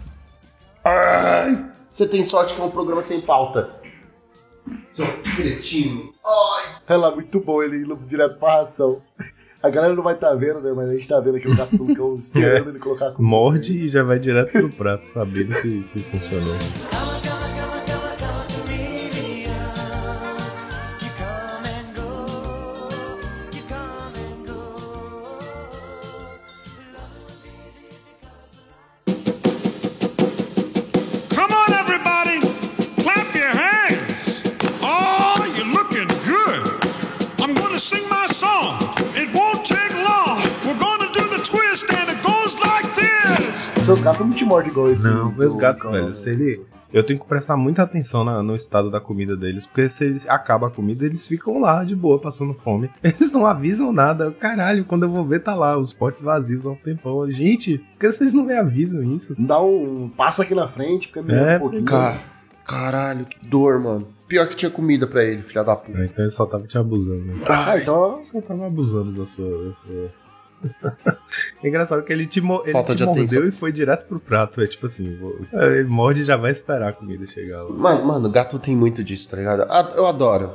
[0.84, 3.70] Ai, você tem sorte que é um programa sem pauta.
[4.92, 5.06] Seu
[5.36, 6.12] cretino.
[6.26, 6.66] Ai.
[6.90, 9.02] Olha lá, muito bom ele indo direto pra ração.
[9.62, 10.72] A galera não vai estar vendo, né?
[10.76, 13.24] Mas a gente tá vendo aqui o gato do cão esperando ele colocar a comida.
[13.36, 16.56] Morde e já vai direto pro prato, sabendo que, que funcionou.
[43.96, 45.08] Seus gatos não te mordem igual esse.
[45.10, 46.14] Não, meus do gatos, cão, velho, né?
[46.14, 46.62] se ele.
[46.92, 50.28] Eu tenho que prestar muita atenção na- no estado da comida deles, porque se eles
[50.28, 52.90] acaba a comida, eles ficam lá de boa, passando fome.
[53.04, 54.32] Eles não avisam nada.
[54.32, 57.30] Caralho, quando eu vou ver, tá lá, os potes vazios há um tempão.
[57.30, 59.36] Gente, por que vocês não me avisam isso?
[59.38, 60.10] Dá um.
[60.18, 61.86] Passa aqui na frente, fica meio É, um pouquinho.
[61.86, 62.24] Ca-
[62.66, 64.08] Caralho, que dor, mano.
[64.28, 66.04] Pior que tinha comida pra ele, filha da puta.
[66.06, 67.22] Então ele só tava te abusando.
[67.24, 67.36] Né?
[67.48, 68.24] Ah, então.
[68.24, 69.70] Só tava abusando da sua.
[69.70, 70.10] Da sua...
[71.64, 73.48] É engraçado que ele te, mo- ele Falta te de mordeu atenção.
[73.48, 74.62] e foi direto pro prato.
[74.62, 77.70] É tipo assim, vou- ele morde e já vai esperar a comida chegar lá.
[77.72, 79.62] Mano, mano, gato tem muito disso, tá ligado?
[79.96, 80.52] Eu adoro.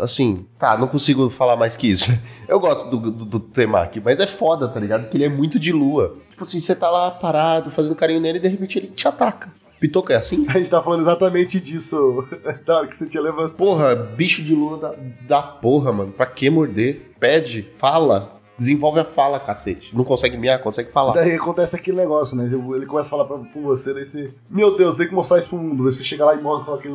[0.00, 2.10] Assim, tá, não consigo falar mais que isso.
[2.46, 5.08] Eu gosto do, do, do Temaki, mas é foda, tá ligado?
[5.08, 6.14] Que ele é muito de lua.
[6.30, 9.50] Tipo assim, você tá lá parado, fazendo carinho nele e de repente ele te ataca.
[9.80, 10.46] Pitoca é assim?
[10.48, 12.24] A gente tá falando exatamente disso
[12.64, 13.56] da hora que você tinha levantado.
[13.56, 14.94] Porra, bicho de lua da,
[15.26, 16.12] da porra, mano.
[16.12, 17.10] Pra que morder?
[17.18, 18.40] Pede, fala.
[18.58, 19.96] Desenvolve a fala, cacete.
[19.96, 21.14] Não consegue miar, consegue falar.
[21.14, 22.44] Daí acontece aquele negócio, né?
[22.44, 24.30] Ele começa a falar pra, com você, daí você.
[24.48, 25.84] Meu Deus, tem que mostrar isso pro mundo.
[25.84, 26.94] Você chega lá e mostra coloca ele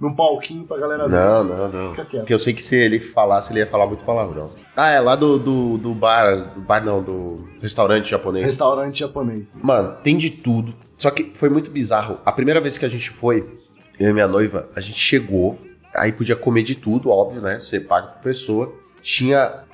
[0.00, 1.14] num, palquinho pra galera ver.
[1.14, 1.94] Não, não, não.
[1.94, 4.50] Porque eu sei que se ele falasse, ele ia falar muito palavrão.
[4.76, 6.52] Ah, é lá do, do, do bar.
[6.54, 8.44] Do bar não, do restaurante japonês.
[8.44, 9.56] Restaurante japonês.
[9.62, 10.74] Mano, tem de tudo.
[10.96, 12.18] Só que foi muito bizarro.
[12.26, 13.48] A primeira vez que a gente foi,
[13.98, 15.58] eu e minha noiva, a gente chegou.
[15.94, 17.58] Aí podia comer de tudo, óbvio, né?
[17.58, 18.72] Você paga por pessoa.
[19.00, 19.64] Tinha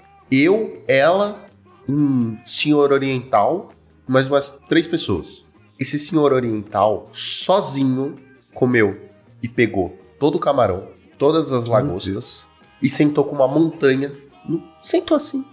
[0.42, 1.46] eu, ela,
[1.88, 3.70] um senhor oriental,
[4.06, 5.44] mais umas três pessoas.
[5.78, 8.14] Esse senhor oriental, sozinho,
[8.54, 9.00] comeu
[9.42, 12.46] e pegou todo o camarão, todas as lagostas
[12.80, 14.12] e sentou com uma montanha.
[14.82, 15.44] Sentou assim,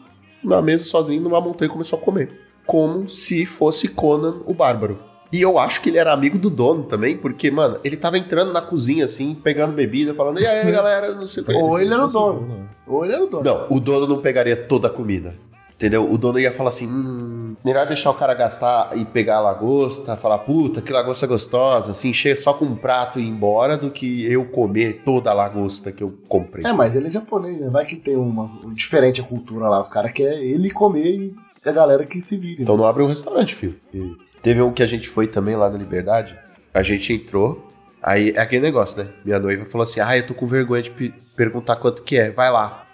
[0.44, 2.40] numa mesa sozinho, numa montanha e começou a comer.
[2.66, 5.00] Como se fosse Conan o Bárbaro.
[5.32, 8.52] E eu acho que ele era amigo do dono também, porque, mano, ele tava entrando
[8.52, 11.54] na cozinha assim, pegando bebida, falando, e aí, galera, não sei o que.
[11.54, 12.70] Ou ele era o dono.
[12.86, 13.44] Ou ele era o dono.
[13.44, 15.34] Não, o dono não pegaria toda a comida.
[15.82, 16.12] Entendeu?
[16.12, 20.16] O dono ia falar assim: hum, melhor deixar o cara gastar e pegar a lagosta,
[20.16, 23.90] falar, puta, que lagosta gostosa, assim, encher só com um prato e ir embora do
[23.90, 26.64] que eu comer toda a lagosta que eu comprei.
[26.64, 27.68] É, mas ele é japonês, né?
[27.68, 28.52] Vai que tem uma.
[28.74, 29.82] Diferente a cultura lá.
[29.82, 32.62] Os caras querem ele comer e a galera que se vire.
[32.62, 33.76] Então não abre um restaurante, filho.
[33.92, 36.38] E teve um que a gente foi também lá na Liberdade.
[36.74, 37.70] A gente entrou.
[38.02, 39.10] Aí é aquele negócio, né?
[39.24, 42.32] Minha noiva falou assim: Ah, eu tô com vergonha de pe- perguntar quanto que é.
[42.32, 42.86] Vai lá.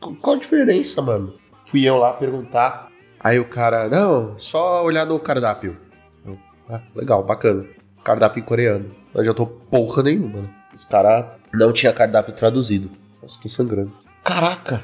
[0.00, 1.34] Qu- Qual a diferença, mano?
[1.66, 2.88] Fui eu lá perguntar.
[3.20, 5.76] Aí o cara, não, só olhar no cardápio.
[6.24, 6.38] Eu,
[6.70, 7.64] ah, legal, bacana.
[8.04, 8.94] Cardápio coreano.
[9.12, 10.48] Não adiantou porra nenhuma, né?
[10.74, 12.90] Os caras não tinha cardápio traduzido.
[13.20, 13.92] Nossa, tô sangrando.
[14.22, 14.82] Caraca.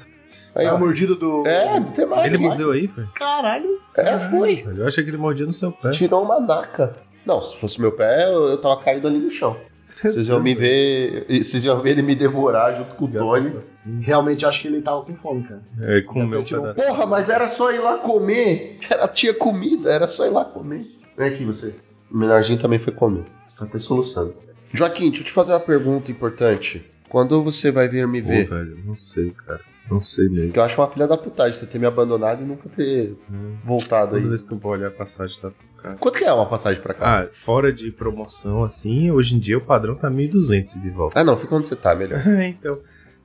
[0.55, 0.79] Aí, É a ó.
[0.79, 1.47] mordida do.
[1.47, 2.27] É, do temaki.
[2.29, 3.05] Ele mordeu aí, foi?
[3.15, 3.81] Caralho.
[3.97, 4.65] É, foi.
[4.77, 5.91] Eu achei que ele mordia no seu pé.
[5.91, 6.97] Tirou uma naca.
[7.25, 9.57] Não, se fosse meu pé, eu, eu tava caído ali no chão.
[10.03, 11.27] Vocês iam me ver.
[11.29, 13.53] Vocês iam ver ele me devorar junto com o Tony.
[14.01, 15.63] Realmente acho que ele tava com fome, cara.
[15.81, 16.89] É, com o meu tirou um pedaço.
[16.89, 18.79] Porra, mas era só ir lá comer.
[18.91, 20.85] Era, tinha comida, era só ir lá comer.
[21.17, 21.73] Vem aqui você.
[22.11, 23.25] O menorzinho também foi comer.
[23.57, 24.35] Tá até soluçando.
[24.73, 26.85] Joaquim, deixa eu te fazer uma pergunta importante.
[27.09, 28.49] Quando você vai vir me Pô, ver?
[28.49, 29.61] velho, não sei, cara.
[29.95, 30.45] Não sei mesmo.
[30.47, 33.55] Porque eu acho uma filha da putagem você ter me abandonado e nunca ter Hum.
[33.65, 34.23] voltado aí.
[34.23, 35.51] Toda vez que eu vou olhar a passagem tá
[35.83, 35.97] caro.
[35.99, 37.23] Quanto que é uma passagem pra cá?
[37.23, 41.19] Ah, fora de promoção, assim, hoje em dia o padrão tá 1.200 de volta.
[41.21, 42.21] Ah, não, fica onde você tá, melhor.
[42.47, 42.79] então,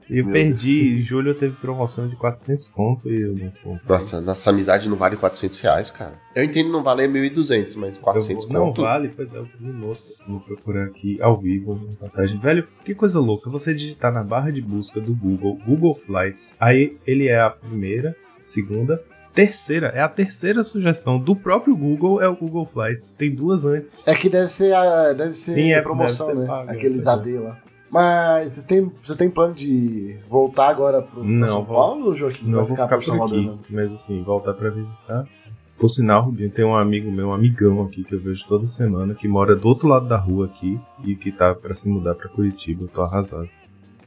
[0.10, 3.80] eu Meu perdi, em julho teve promoção de 400 conto e eu não comprei.
[3.90, 6.14] Nossa, nossa amizade não vale 400 reais, cara.
[6.36, 8.82] Eu entendo não valer 1.200, mas Eu 400 vou- não conto.
[8.84, 10.08] vale, pois é, eu vi moça.
[10.28, 12.38] Vou procurar aqui ao vivo uma passagem.
[12.40, 13.50] Velho, que coisa louca.
[13.50, 18.16] Você digitar na barra de busca do Google, Google Flights, aí ele é a primeira,
[18.46, 19.02] segunda,
[19.34, 19.88] terceira.
[19.90, 23.14] É a terceira sugestão do próprio Google, é o Google Flights.
[23.14, 24.08] Tem duas antes.
[24.08, 25.14] É que deve ser a.
[25.14, 26.48] Deve ser Sim, é, promoção, deve ser né?
[26.48, 27.10] pago, Aqueles é.
[27.10, 27.60] AD lá.
[27.92, 32.46] Mas você tem, você tem plano de voltar agora pro, Não, São vou- Paulo, Joaquim?
[32.48, 33.48] Não, vou ficar pro por aqui.
[33.48, 33.54] né?
[33.70, 35.24] Mas assim, voltar pra visitar.
[35.28, 35.44] sim.
[35.80, 39.14] Por sinal, Rubinho, tem um amigo meu, um amigão aqui que eu vejo toda semana,
[39.14, 42.28] que mora do outro lado da rua aqui e que tá pra se mudar pra
[42.28, 42.84] Curitiba.
[42.86, 43.48] Eu tô arrasado.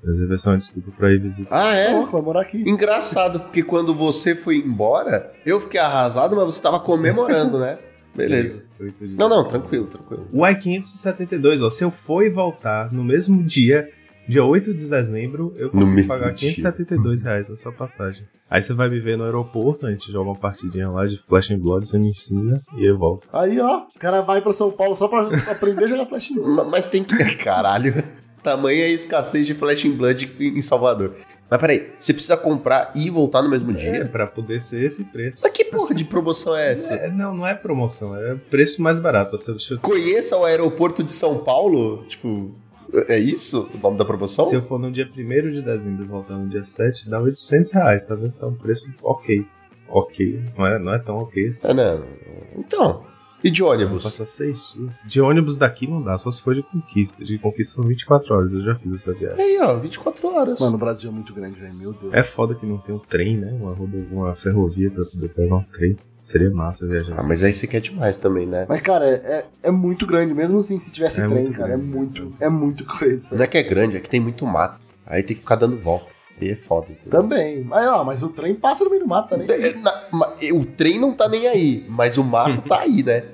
[0.03, 1.55] Mas vai ser uma desculpa pra ir visitar.
[1.63, 1.93] Ah, é?
[1.93, 2.69] Pô, vai morar aqui.
[2.69, 7.79] Engraçado, porque quando você foi embora, eu fiquei arrasado, mas você tava comemorando, né?
[8.15, 8.65] Beleza.
[9.19, 10.27] Não, não, tranquilo, tranquilo.
[10.33, 13.89] O I-572, ó, se eu for e voltar no mesmo dia,
[14.29, 16.51] dia 8 de dezembro, eu consigo pagar dia.
[16.53, 18.25] 572 reais nessa passagem.
[18.51, 21.51] Aí você vai me ver no aeroporto, a gente joga uma partidinha lá de Flash
[21.53, 23.29] and Blood, você me ensina e eu volto.
[23.33, 26.49] Aí, ó, o cara vai pra São Paulo só pra aprender a jogar Flash Mob.
[26.51, 27.15] Ma- Mas tem que.
[27.37, 28.03] Caralho.
[28.43, 31.15] Tamanha escassez de Flash in Blood em Salvador.
[31.51, 34.05] Mas peraí, você precisa comprar e voltar no mesmo É, dia?
[34.07, 35.41] pra poder ser esse preço.
[35.43, 36.95] Mas que porra de promoção é essa?
[36.95, 39.33] É, não, não é promoção, é preço mais barato.
[39.37, 42.05] Você, Conheça o aeroporto de São Paulo?
[42.07, 42.55] Tipo,
[43.09, 44.45] é isso o nome da promoção?
[44.45, 47.73] se eu for no dia 1 de dezembro e voltar no dia 7, dá 800
[47.73, 48.33] reais, tá vendo?
[48.33, 49.45] Tá um preço ok.
[49.89, 51.61] Ok, não é, não é tão ok assim.
[51.67, 52.05] Ah, não.
[52.57, 53.03] Então,
[53.43, 54.03] E de ônibus?
[54.03, 55.03] Passar seis dias.
[55.07, 57.25] De ônibus daqui não dá, só se for de conquista.
[57.25, 59.43] De conquista são 24 horas, eu já fiz essa viagem.
[59.43, 60.61] Aí, ó, 24 horas.
[60.61, 61.75] Mano, o Brasil é muito grande, velho.
[61.75, 62.13] Meu Deus.
[62.13, 63.53] É foda que não tem um trem, né?
[63.53, 65.97] Uma, uma ferrovia pra poder pegar um trem.
[66.23, 67.19] Seria massa viajar.
[67.19, 68.67] Ah, mas aí você quer demais também, né?
[68.69, 70.35] Mas, cara, é, é, é muito grande.
[70.35, 73.35] Mesmo assim, se tivesse É trem, cara, grande, é muito, é muito coisa.
[73.37, 74.79] Não é que é grande, é que tem muito mato.
[75.07, 76.20] Aí tem que ficar dando volta.
[76.49, 77.21] É foda, entendeu?
[77.23, 77.63] Também.
[77.65, 79.47] Mas, ó, mas o trem passa no meio do mato também.
[79.51, 83.25] É, na- ma- o trem não tá nem aí, mas o mato tá aí, né?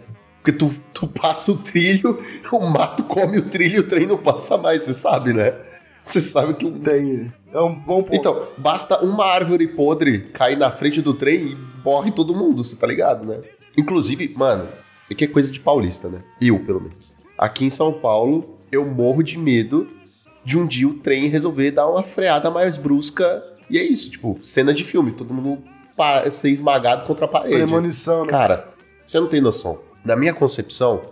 [0.43, 2.19] Porque tu, tu passa o trilho,
[2.53, 5.55] o mato come o trilho e o trem não passa mais, você sabe, né?
[6.03, 7.33] Você sabe que um Tem.
[7.53, 8.15] É um bom ponto.
[8.15, 12.77] Então, basta uma árvore podre cair na frente do trem e morre todo mundo, você
[12.77, 13.41] tá ligado, né?
[13.77, 14.69] Inclusive, mano,
[15.11, 16.21] é que é coisa de paulista, né?
[16.41, 17.17] Eu, pelo menos.
[17.37, 19.89] Aqui em São Paulo, eu morro de medo
[20.47, 23.43] de um dia o trem resolver dar uma freada mais brusca.
[23.69, 25.63] E é isso, tipo, cena de filme, todo mundo
[26.31, 27.57] ser esmagado contra a parede.
[27.57, 28.31] Premonição, né?
[28.31, 28.69] Cara,
[29.05, 29.81] você não tem noção.
[30.05, 31.03] Na minha concepção,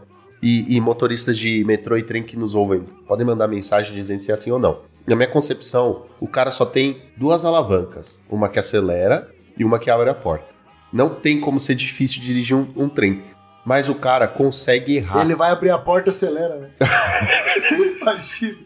[0.40, 4.30] e, e motoristas de metrô e trem que nos ouvem podem mandar mensagem dizendo se
[4.30, 4.82] é assim ou não.
[5.06, 9.28] Na minha concepção, o cara só tem duas alavancas: uma que acelera
[9.58, 10.54] e uma que abre a porta.
[10.92, 13.22] Não tem como ser difícil dirigir um, um trem.
[13.66, 15.22] Mas o cara consegue errar.
[15.22, 16.68] Ele vai abrir a porta e acelera, né?
[18.02, 18.58] Imagina.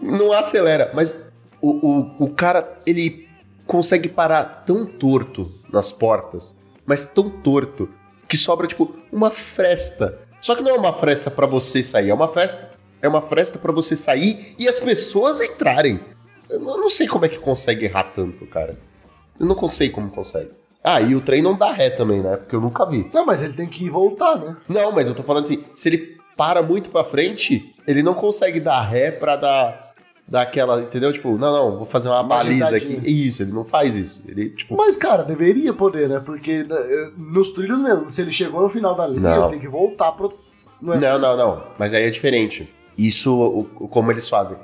[0.00, 1.26] Não acelera, mas
[1.60, 3.28] o, o, o cara, ele
[3.66, 7.88] consegue parar tão torto nas portas, mas tão torto,
[8.28, 10.18] que sobra, tipo, uma fresta.
[10.40, 12.70] Só que não é uma fresta pra você sair, é uma festa.
[13.02, 16.00] É uma fresta pra você sair e as pessoas entrarem.
[16.48, 18.78] Eu não eu não sei como é que consegue errar tanto, cara.
[19.38, 20.50] Eu não sei como consegue.
[20.82, 22.36] Ah, e o trem não dá ré também, né?
[22.36, 23.10] Porque eu nunca vi.
[23.12, 24.56] Não, mas ele tem que voltar, né?
[24.68, 28.60] Não, mas eu tô falando assim, se ele para muito pra frente, ele não consegue
[28.60, 29.80] dar ré pra dar,
[30.28, 31.12] dar aquela, entendeu?
[31.12, 33.00] Tipo, não, não, vou fazer uma, baliza aqui.
[33.04, 34.24] Isso, ele não faz isso.
[34.28, 36.20] Ele, tipo, Mas, cara, deveria poder, né?
[36.24, 39.68] Porque eh, nos trilhos mesmo, se ele chegou no final da linha, ele tem que
[39.68, 40.32] voltar pro.
[40.80, 41.20] Não é não, assim?
[41.22, 41.62] não, não.
[41.78, 42.68] Mas aí é diferente.
[42.98, 44.58] Isso, o, o- como eles fazem.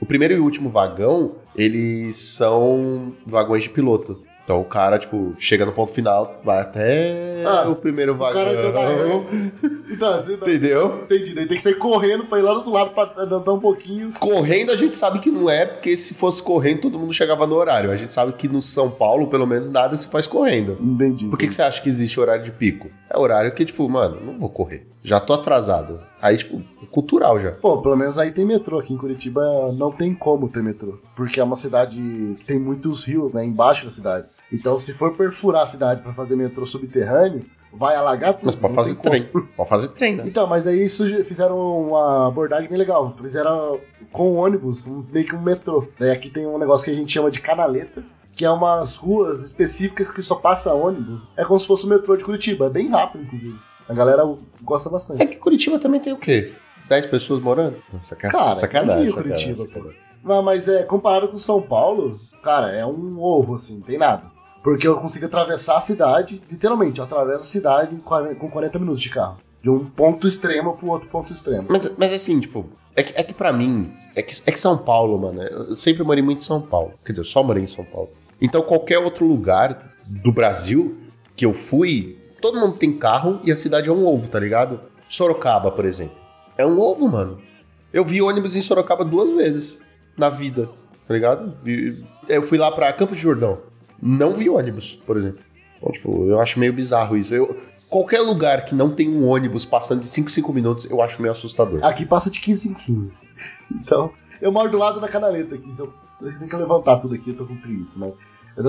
[0.00, 4.20] O primeiro e o último vagão, eles são vagões de piloto.
[4.46, 8.44] Então o cara, tipo, chega no ponto final, vai até Ah, o primeiro O vagão.
[8.44, 9.50] ré.
[9.90, 11.00] Então, assim, não- Entendeu?
[11.04, 11.34] entendi.
[11.34, 14.12] Daí tem que sair correndo pra ir lá do outro lado pra andar um pouquinho.
[14.20, 17.56] Correndo a gente sabe que não é, porque se fosse correndo todo mundo chegava no
[17.56, 17.90] horário.
[17.90, 20.78] A gente sabe que no São Paulo, pelo menos, nada se faz correndo.
[20.80, 21.26] Entendi.
[21.26, 22.88] Por que, que você acha que existe horário de pico?
[23.10, 24.86] É horário que, tipo, mano, não vou correr.
[25.02, 26.00] Já tô atrasado.
[26.20, 27.52] Aí, tipo, cultural já.
[27.52, 28.78] Pô, pelo menos aí tem metrô.
[28.78, 29.44] Aqui em Curitiba
[29.74, 30.98] não tem como ter metrô.
[31.14, 31.96] Porque é uma cidade
[32.38, 33.44] que tem muitos rios, né?
[33.44, 34.26] Embaixo da cidade.
[34.52, 38.46] Então, se for perfurar a cidade pra fazer metrô subterrâneo, vai alagar tudo.
[38.46, 39.28] Mas pode fazer trem.
[39.56, 40.24] Pode fazer trem, né?
[40.26, 43.14] Então, mas aí isso fizeram uma abordagem bem legal.
[43.20, 43.80] Fizeram
[44.12, 45.86] com o ônibus, meio que um metrô.
[45.98, 49.42] Daí aqui tem um negócio que a gente chama de canaleta, que é umas ruas
[49.42, 51.28] específicas que só passa ônibus.
[51.36, 52.66] É como se fosse o metrô de Curitiba.
[52.66, 53.58] É bem rápido, inclusive.
[53.88, 54.22] A galera
[54.62, 55.22] gosta bastante.
[55.22, 56.52] É que Curitiba também tem o quê?
[56.88, 57.76] 10 pessoas morando?
[58.00, 58.28] Saca...
[58.28, 59.08] Cara, sacanagem.
[59.08, 59.98] é Curitiba, sacanagem.
[60.22, 62.10] Mas, mas é, comparado com São Paulo,
[62.42, 64.35] cara, é um ovo, assim, não tem nada.
[64.66, 68.80] Porque eu consigo atravessar a cidade, literalmente, eu atravesso a cidade em 40 com 40
[68.80, 69.38] minutos de carro.
[69.62, 71.68] De um ponto extremo pro outro ponto extremo.
[71.70, 74.76] Mas, mas assim, tipo, é que, é que pra mim, é que, é que São
[74.76, 76.94] Paulo, mano, eu sempre morei muito em São Paulo.
[77.04, 78.10] Quer dizer, eu só morei em São Paulo.
[78.40, 80.96] Então qualquer outro lugar do Brasil
[81.36, 84.80] que eu fui, todo mundo tem carro e a cidade é um ovo, tá ligado?
[85.08, 86.16] Sorocaba, por exemplo.
[86.58, 87.40] É um ovo, mano.
[87.92, 89.80] Eu vi ônibus em Sorocaba duas vezes
[90.18, 90.68] na vida,
[91.06, 91.56] tá ligado?
[92.28, 93.60] Eu fui lá pra Campos de Jordão.
[94.00, 95.40] Não vi ônibus, por exemplo.
[95.76, 97.34] Então, tipo, eu acho meio bizarro isso.
[97.34, 97.56] Eu,
[97.88, 101.20] qualquer lugar que não tem um ônibus passando de 5 em 5 minutos, eu acho
[101.20, 101.84] meio assustador.
[101.84, 103.20] Aqui passa de 15 em 15.
[103.80, 107.14] Então, eu moro do lado da canaleta aqui, então a gente tem que levantar tudo
[107.14, 108.12] aqui, eu tô com preguiça, né?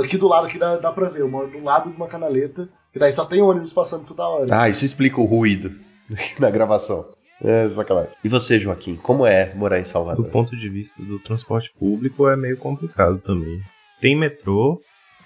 [0.03, 2.67] Aqui do lado aqui dá, dá pra ver, eu moro do lado de uma canaleta,
[2.91, 4.45] que daí só tem ônibus passando toda hora.
[4.51, 5.71] Ah, isso explica o ruído
[6.39, 7.05] na gravação.
[7.41, 8.11] É sacanagem.
[8.23, 10.25] E você, Joaquim, como é morar em Do Salvador?
[10.29, 13.61] ponto de vista do transporte público é meio complicado também.
[14.01, 14.81] Tem metrô,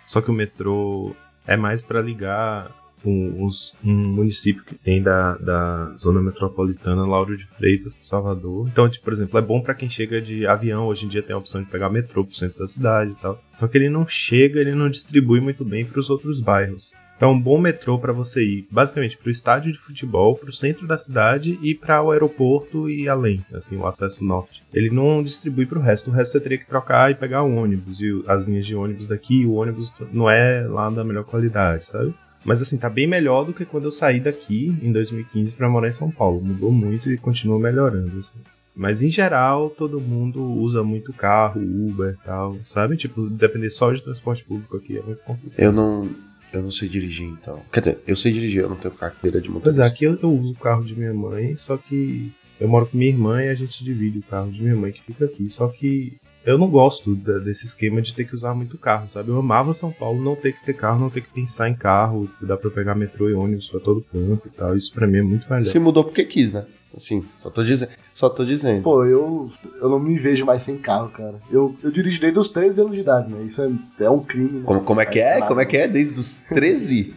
[0.06, 2.72] só que o metrô é mais para ligar
[3.06, 3.48] um,
[3.84, 8.68] um município que tem da, da zona metropolitana, Lauro de Freitas, com Salvador.
[8.68, 10.86] Então, tipo, por exemplo, é bom para quem chega de avião.
[10.86, 13.42] Hoje em dia tem a opção de pegar metrô pro centro da cidade e tal.
[13.54, 16.94] Só que ele não chega, ele não distribui muito bem para os outros bairros.
[17.22, 20.52] Então, um bom metrô para você ir, basicamente, para o estádio de futebol, para o
[20.52, 24.64] centro da cidade e para o aeroporto e além, assim, o acesso norte.
[24.74, 26.10] Ele não distribui para o resto.
[26.10, 28.02] O resto você teria que trocar e pegar um ônibus.
[28.02, 31.86] E o- as linhas de ônibus daqui, o ônibus não é lá da melhor qualidade,
[31.86, 32.12] sabe?
[32.44, 35.90] Mas assim, tá bem melhor do que quando eu saí daqui em 2015 para morar
[35.90, 36.42] em São Paulo.
[36.42, 38.40] Mudou muito e continua melhorando, assim.
[38.76, 42.98] Mas em geral, todo mundo usa muito carro, Uber e tal, sabe?
[42.98, 45.60] Tipo, depender só de transporte público aqui é muito complicado.
[45.60, 46.10] Eu não.
[46.54, 47.62] Eu não sei dirigir, então.
[47.72, 49.84] Quer dizer, eu sei dirigir, eu não tenho carteira de Pois motorista.
[49.84, 52.98] é, aqui eu, eu uso o carro de minha mãe, só que eu moro com
[52.98, 55.50] minha irmã e a gente divide o carro de minha mãe que fica aqui.
[55.50, 59.30] Só que eu não gosto da- desse esquema de ter que usar muito carro, sabe?
[59.30, 62.30] Eu amava São Paulo não ter que ter carro, não ter que pensar em carro,
[62.42, 64.76] dá pra pegar metrô e ônibus pra todo canto e tal.
[64.76, 65.66] Isso pra mim é muito melhor.
[65.66, 66.66] Se mudou porque quis, né?
[66.96, 67.92] Assim, só tô dizendo.
[68.14, 68.84] Só tô dizendo.
[68.84, 69.50] Pô, eu,
[69.82, 71.36] eu não me vejo mais sem carro, cara.
[71.50, 73.44] Eu, eu dirijo desde os 13 anos de idade, né?
[73.44, 74.60] Isso é, é um crime.
[74.60, 74.66] Né?
[74.66, 75.42] Como, como é que é?
[75.42, 75.88] Como é que é?
[75.88, 77.16] Desde os 13?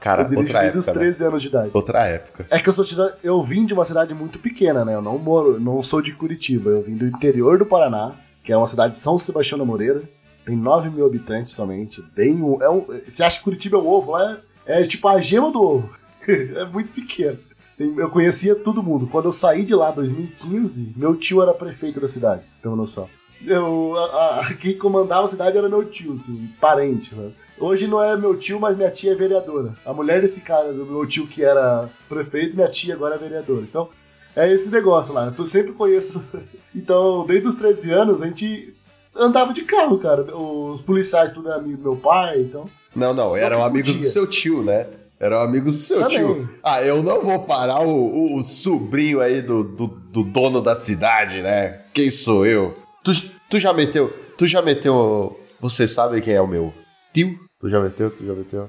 [0.00, 1.00] Cara, Eu outra desde os época.
[1.00, 1.06] Né?
[1.06, 1.70] 13 anos de idade.
[1.72, 2.46] Outra época.
[2.50, 2.84] É que eu sou
[3.22, 4.94] eu vim de uma cidade muito pequena, né?
[4.94, 6.70] Eu não moro, não sou de Curitiba.
[6.70, 8.12] Eu vim do interior do Paraná,
[8.44, 10.02] que é uma cidade de São Sebastião da Moreira.
[10.44, 12.00] Tem 9 mil habitantes somente.
[12.14, 14.16] Bem, é um, você acha que Curitiba é um ovo?
[14.16, 15.90] É, é tipo a gema do ovo.
[16.28, 17.38] é muito pequeno.
[17.76, 19.06] Tem- Eu conhecia todo mundo.
[19.06, 22.76] Quando eu saí de lá em 2015, meu tio era prefeito da cidade, ter uma
[22.76, 23.08] noção.
[23.44, 27.30] Eu, a- a- quem comandava a cidade era meu tio, assim, parente, né?
[27.58, 29.74] Hoje não é meu tio, mas minha tia é vereadora.
[29.84, 33.60] A mulher desse cara, do meu tio que era prefeito, minha tia agora é vereadora.
[33.62, 33.88] Então,
[34.34, 35.32] é esse negócio lá.
[35.36, 36.22] Eu sempre conheço.
[36.74, 38.74] Então, desde os 13 anos, a gente
[39.14, 40.22] andava de carro, cara.
[40.36, 42.68] Os policiais, tudo é amigo do meu pai, então.
[42.94, 44.86] Não, não, eram amigos do seu tio, né?
[45.18, 46.16] Eram amigos do seu Também.
[46.18, 46.48] tio.
[46.62, 50.74] Ah, eu não vou parar o, o- o sobrinho aí do, do, do dono da
[50.74, 51.80] cidade, né?
[51.94, 52.76] Quem sou eu?
[53.02, 53.12] Tu,
[53.48, 54.12] tu já meteu.
[54.36, 55.40] Tu já meteu.
[55.60, 56.72] Você sabe quem é o meu
[57.14, 57.38] tio?
[57.58, 58.10] Tu já meteu?
[58.10, 58.68] Tu já meteu?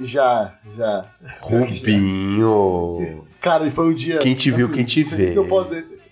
[0.00, 1.04] Já, já.
[1.40, 3.24] Rubinho.
[3.40, 4.18] Cara, foi um dia.
[4.18, 5.30] Quem te viu, quem te vê.
[5.30, 5.46] se eu,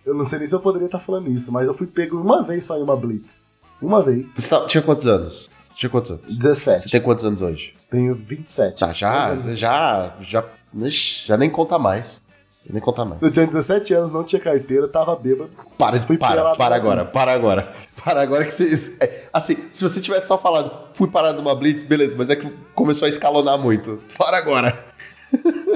[0.05, 2.43] eu não sei nem se eu poderia estar falando isso, mas eu fui pego uma
[2.43, 3.47] vez só em uma Blitz.
[3.81, 4.33] Uma vez.
[4.35, 5.50] Você tá- tinha quantos anos?
[5.71, 6.23] Você tinha quantos anos?
[6.27, 6.81] 17.
[6.81, 7.75] Você tem quantos anos hoje?
[7.91, 8.81] Tenho 27.
[8.81, 10.45] Tá, já, já, já,
[11.25, 12.21] já nem conta mais.
[12.69, 13.23] Nem conta mais.
[13.23, 15.51] Eu tinha 17 anos, não tinha carteira, tava bêbado.
[15.79, 17.73] Para, Fui para, para agora, para agora.
[18.05, 18.97] Para agora que você.
[19.01, 22.51] é, Assim, se você tivesse só falado, fui parar numa Blitz, beleza, mas é que
[22.75, 24.03] começou a escalonar muito.
[24.19, 24.87] Para agora.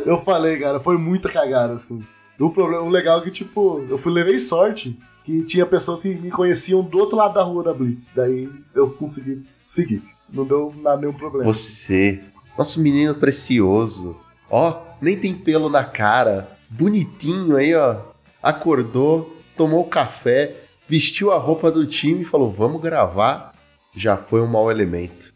[0.05, 2.05] Eu falei, cara, foi muita cagada, assim.
[2.39, 6.15] O problema, o legal é que, tipo, eu fui, levei sorte que tinha pessoas que
[6.15, 8.13] me conheciam do outro lado da rua da Blitz.
[8.15, 10.03] Daí eu consegui seguir.
[10.31, 11.45] Não deu nada, nenhum problema.
[11.45, 12.23] Você,
[12.57, 14.17] nosso menino precioso,
[14.51, 18.01] ó, nem tem pelo na cara, bonitinho aí, ó.
[18.43, 23.55] Acordou, tomou café, vestiu a roupa do time e falou: vamos gravar.
[23.97, 25.33] Já foi um mau elemento.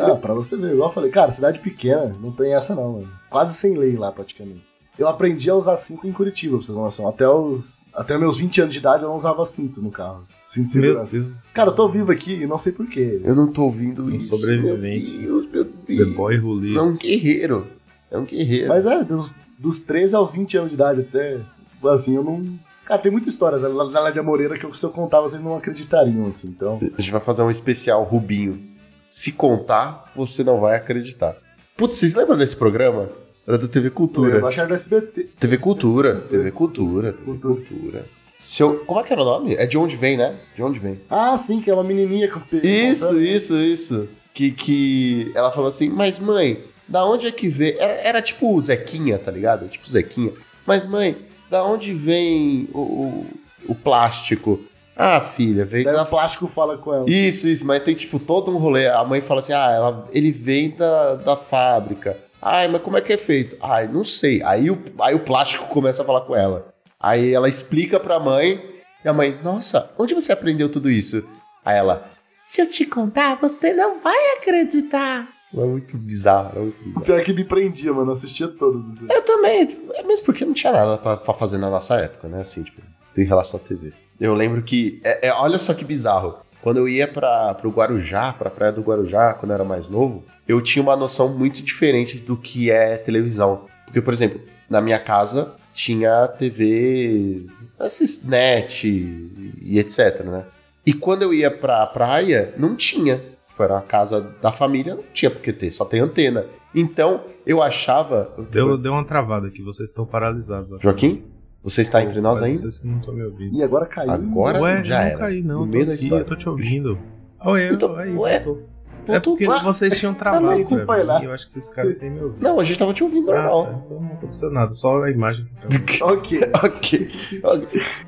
[0.00, 0.72] Ah, pra você ver.
[0.72, 3.12] Igual eu falei, cara, cidade pequena, não tem essa não, mano.
[3.30, 4.66] Quase sem lei lá, praticamente.
[4.98, 7.08] Eu aprendi a usar cinto em Curitiba, pra você ter noção.
[7.08, 10.24] Até os, até meus 20 anos de idade eu não usava cinto no carro.
[10.44, 11.18] Cinto de Meu segurança.
[11.20, 11.50] Deus.
[11.52, 13.20] Cara, eu tô vivo aqui e não sei porquê.
[13.22, 14.36] Eu não tô ouvindo Um isso.
[14.36, 15.18] sobrevivente.
[15.18, 16.12] Meu Deus, meu The Deus.
[16.14, 16.76] Boy Who Lived.
[16.78, 17.66] É um guerreiro.
[18.10, 18.68] É um guerreiro.
[18.68, 21.40] Mas é, dos, dos 13 aos 20 anos de idade até,
[21.84, 22.58] assim, eu não...
[22.84, 25.54] Cara, tem muita história da, da Lédia Moreira que eu- se eu contar vocês não
[25.56, 26.80] acreditariam, assim, então...
[26.96, 28.58] A gente vai fazer um especial Rubinho.
[28.98, 31.36] Se contar, você não vai acreditar.
[31.76, 33.10] Putz, vocês lembram desse programa?
[33.48, 34.40] Era da TV Eu Cultura.
[34.40, 35.30] baixar do SBT.
[35.40, 36.16] TV Cultura.
[36.16, 37.14] TV Cultura.
[37.14, 37.54] TV Cultura.
[37.54, 38.04] Cultura.
[38.38, 39.54] Seu, como é que era o nome?
[39.54, 40.34] É de onde vem, né?
[40.54, 41.00] De onde vem?
[41.08, 42.40] Ah, sim, que é uma menininha com...
[42.62, 44.08] Isso, isso, isso.
[44.34, 47.74] Que, que ela falou assim, mas mãe, da onde é que vem?
[47.78, 49.66] Era, era tipo o Zequinha, tá ligado?
[49.66, 50.32] Tipo o Zequinha.
[50.66, 51.16] Mas mãe,
[51.48, 53.26] da onde vem o, o,
[53.68, 54.60] o plástico?
[54.94, 57.04] Ah, filha, vem da o plástico fala com ela.
[57.08, 58.88] Isso, isso, mas tem tipo todo um rolê.
[58.88, 62.27] A mãe fala assim: ah, ela, ele vem da, da fábrica.
[62.40, 63.56] Ai, mas como é que é feito?
[63.60, 64.42] Ai, não sei.
[64.42, 66.72] Aí o, aí o plástico começa a falar com ela.
[67.00, 68.62] Aí ela explica pra mãe,
[69.04, 71.26] e a mãe, nossa, onde você aprendeu tudo isso?
[71.64, 72.08] Aí ela,
[72.40, 75.28] se eu te contar, você não vai acreditar.
[75.54, 77.04] É muito bizarro, é muito O bizarro.
[77.06, 78.10] pior é que me prendia, mano.
[78.10, 78.82] Eu assistia todos.
[79.10, 82.40] Eu também, é mesmo porque não tinha nada pra, pra fazer na nossa época, né?
[82.40, 82.82] Assim, tipo,
[83.16, 83.92] em relação à TV.
[84.20, 86.38] Eu lembro que, é, é- olha só que bizarro.
[86.62, 90.24] Quando eu ia pra, pro Guarujá, pra praia do Guarujá, quando eu era mais novo,
[90.46, 93.66] eu tinha uma noção muito diferente do que é televisão.
[93.84, 97.46] Porque, por exemplo, na minha casa tinha TV,
[97.80, 100.44] esses net e etc, né?
[100.84, 103.22] E quando eu ia pra praia, não tinha.
[103.48, 106.46] Tipo, era a casa da família, não tinha porque ter, só tem antena.
[106.74, 108.32] Então, eu achava.
[108.50, 110.70] Deu, deu uma travada aqui, vocês estão paralisados.
[110.80, 111.24] Joaquim,
[111.62, 112.58] você está entre nós ainda?
[112.58, 113.56] que Vocês não estão me ouvindo.
[113.56, 114.10] E agora caiu.
[114.12, 115.18] Agora Ué, já eu não era.
[115.18, 115.60] caí, não.
[115.60, 116.22] No tô meio da aqui, história.
[116.22, 116.98] Eu tô te ouvindo.
[117.44, 118.62] Oi, Eu tô- aí, ué, voltou.
[119.06, 121.22] É porque pra- vocês tinham travado pra pai, mim, lá.
[121.22, 122.42] e eu acho que vocês ficaram sem me ouvir.
[122.42, 123.82] Não, a gente tava te ouvindo Ah, tá, normal.
[123.86, 125.46] então não aconteceu nada, só a imagem.
[126.02, 127.10] Ok, ok.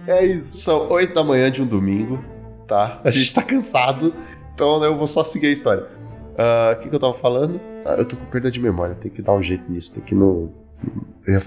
[0.07, 0.57] é isso.
[0.59, 2.23] São 8 da manhã de um domingo,
[2.67, 3.01] tá?
[3.03, 4.13] A gente tá cansado,
[4.55, 5.87] então né, eu vou só seguir a história.
[6.37, 7.59] Ah, O que, que eu tava falando?
[7.85, 10.15] Ah, eu tô com perda de memória, tem que dar um jeito nisso, tem que
[10.15, 10.53] no.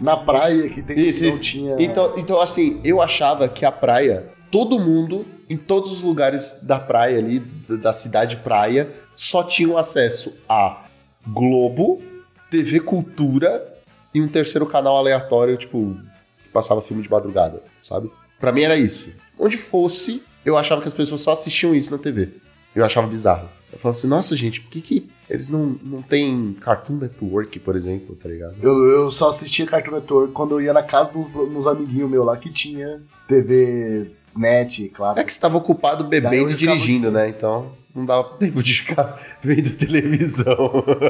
[0.02, 1.41] Na praia que tem Isso, não isso.
[1.41, 1.76] tinha.
[1.80, 6.80] Então, então, assim, eu achava que a praia, todo mundo, em todos os lugares da
[6.80, 10.84] praia ali, da cidade praia, só tinham acesso a
[11.28, 12.02] Globo,
[12.50, 13.74] TV Cultura
[14.14, 15.98] e um terceiro canal aleatório, tipo,
[16.44, 18.12] que passava filme de madrugada, sabe?
[18.40, 19.10] Pra mim era isso.
[19.40, 22.30] Onde fosse, eu achava que as pessoas só assistiam isso na TV.
[22.76, 23.50] Eu achava bizarro.
[23.72, 27.76] Eu falava assim, nossa, gente, por que, que eles não, não têm Cartoon Network, por
[27.76, 28.55] exemplo, tá ligado?
[28.61, 32.23] Eu, eu só assistia Cartoon Network quando eu ia na casa dos, dos amiguinhos meus
[32.23, 35.19] lá que tinha TV net, claro.
[35.19, 37.27] É que você tava ocupado bebendo e dirigindo, né?
[37.27, 40.55] Então não dava tempo de ficar vendo televisão.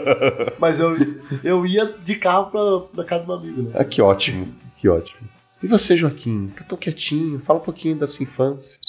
[0.58, 0.96] Mas eu,
[1.44, 3.72] eu ia de carro pra, pra casa do amigo, né?
[3.76, 5.28] ah, que ótimo, que ótimo.
[5.62, 6.48] E você, Joaquim?
[6.56, 8.80] Tá tão quietinho, fala um pouquinho da sua infância.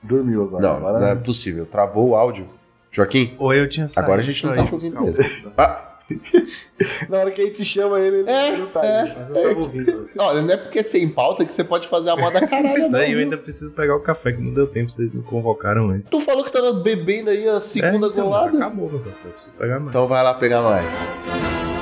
[0.00, 0.62] Dormiu agora.
[0.62, 1.66] Não, agora não é possível.
[1.66, 2.48] Travou o áudio.
[2.94, 3.34] Joaquim?
[3.38, 5.52] Ou eu tinha saído Agora a gente não tá te ouvindo mesmo.
[5.58, 5.90] Ah,
[7.08, 9.00] Na hora que a gente chama ele, ele É, não tá é.
[9.02, 9.12] aí.
[9.16, 10.20] Mas eu tava ouvindo você.
[10.20, 12.98] olha, não é porque é sem pauta que você pode fazer a moda caralho, não.
[13.02, 16.10] Eu ainda preciso pegar o café, que não deu tempo, vocês me convocaram antes.
[16.10, 18.56] Tu falou que tava bebendo aí a segunda É, então, golada.
[18.56, 19.88] Acabou meu café, preciso pegar mais.
[19.90, 21.73] Então vai lá pegar mais.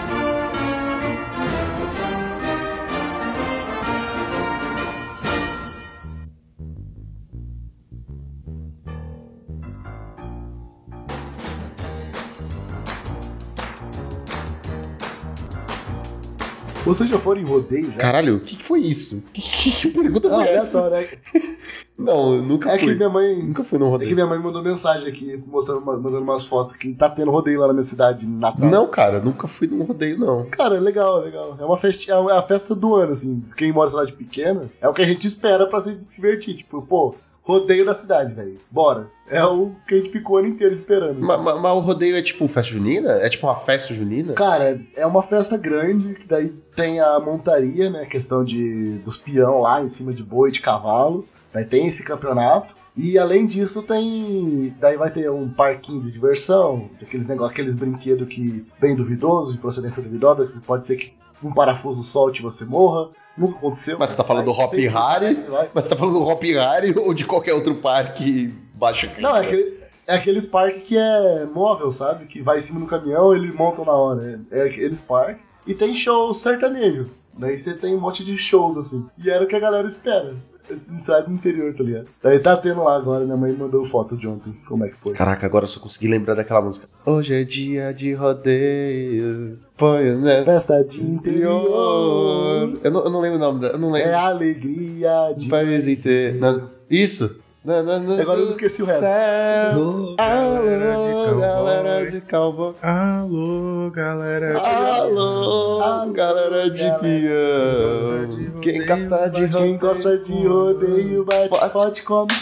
[16.85, 17.97] Vocês já foram em rodeio já?
[17.99, 19.23] Caralho, o que, que foi isso?
[19.33, 20.91] Que, que pergunta foi é essa?
[20.91, 21.07] né?
[21.97, 22.95] Não, eu nunca É que fui.
[22.97, 23.41] minha mãe.
[23.41, 24.15] Nunca fui num É que rodeio.
[24.15, 27.73] minha mãe mandou mensagem aqui, mostrando, mandando umas fotos que tá tendo rodeio lá na
[27.73, 28.69] minha cidade, em Natal.
[28.69, 30.45] Não, cara, nunca fui num rodeio, não.
[30.47, 31.57] Cara, é legal, é legal.
[31.61, 33.43] É uma festa, é a festa do ano, assim.
[33.57, 36.57] Quem mora em cidade pequena, é o que a gente espera pra se divertir.
[36.57, 38.55] Tipo, pô, rodeio da cidade, velho.
[38.71, 39.11] Bora.
[39.29, 41.21] É o que a gente ficou o ano inteiro esperando.
[41.21, 43.11] Mas, mas- mas o rodeio é tipo festa junina?
[43.13, 44.33] É tipo uma festa junina?
[44.35, 48.07] Cara, é uma festa grande, que daí tem a montaria, né?
[48.07, 51.27] Questão de dos peão lá em cima de boi, de cavalo.
[51.53, 52.75] Daí tem esse campeonato.
[52.97, 54.75] E além disso tem.
[54.79, 59.59] Daí vai ter um parquinho de diversão, aqueles negócios, aqueles brinquedos que bem duvidoso, de
[59.59, 63.09] procedência duvidosa, que pode ser que um parafuso solte e você morra.
[63.37, 63.99] Nunca aconteceu.
[63.99, 65.37] Mas você tá falando do Hop Harry?
[65.75, 69.41] Mas você tá falando do Hop Harry ou de qualquer outro parque baixa Não, é,
[69.41, 72.27] aquele- é aqueles parques que é móvel, sabe?
[72.27, 74.41] Que vai em cima do caminhão ele monta na hora.
[74.51, 75.43] É, é aqueles parques.
[75.67, 77.11] E tem show sertanejo.
[77.35, 79.07] Daí você tem um monte de shows, assim.
[79.25, 80.35] E era o que a galera espera.
[80.71, 82.09] Esse cidade do interior, tá ligado?
[82.23, 84.55] Daí tá tendo lá agora, minha mãe mandou foto de ontem.
[84.67, 85.13] Como é que foi?
[85.13, 86.89] Caraca, agora eu só consegui lembrar daquela música.
[87.05, 89.59] Hoje é dia de rodeio.
[89.77, 90.45] Põe, né?
[90.45, 92.79] Festa de interior.
[92.83, 93.75] Eu não, eu não lembro o nome dela.
[93.75, 94.11] Eu não lembro.
[94.11, 95.49] É alegria de.
[95.49, 96.71] País inteiro.
[96.89, 97.42] Isso.
[97.65, 99.05] Na, na, na, Agora eu esqueci o resto.
[99.05, 102.75] Alô, Alô, galera de cowboy.
[102.83, 104.59] Alô, galera.
[104.59, 108.61] Alô, galera de peão.
[108.61, 111.73] Quem gosta de Quem gosta de rodeio, bate, Pode.
[111.73, 112.33] pode, come.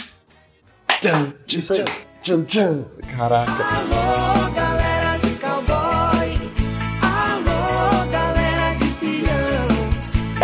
[0.89, 1.33] Aí.
[1.45, 2.85] tchan, tchan.
[3.15, 3.51] Caraca.
[3.51, 4.30] Alô,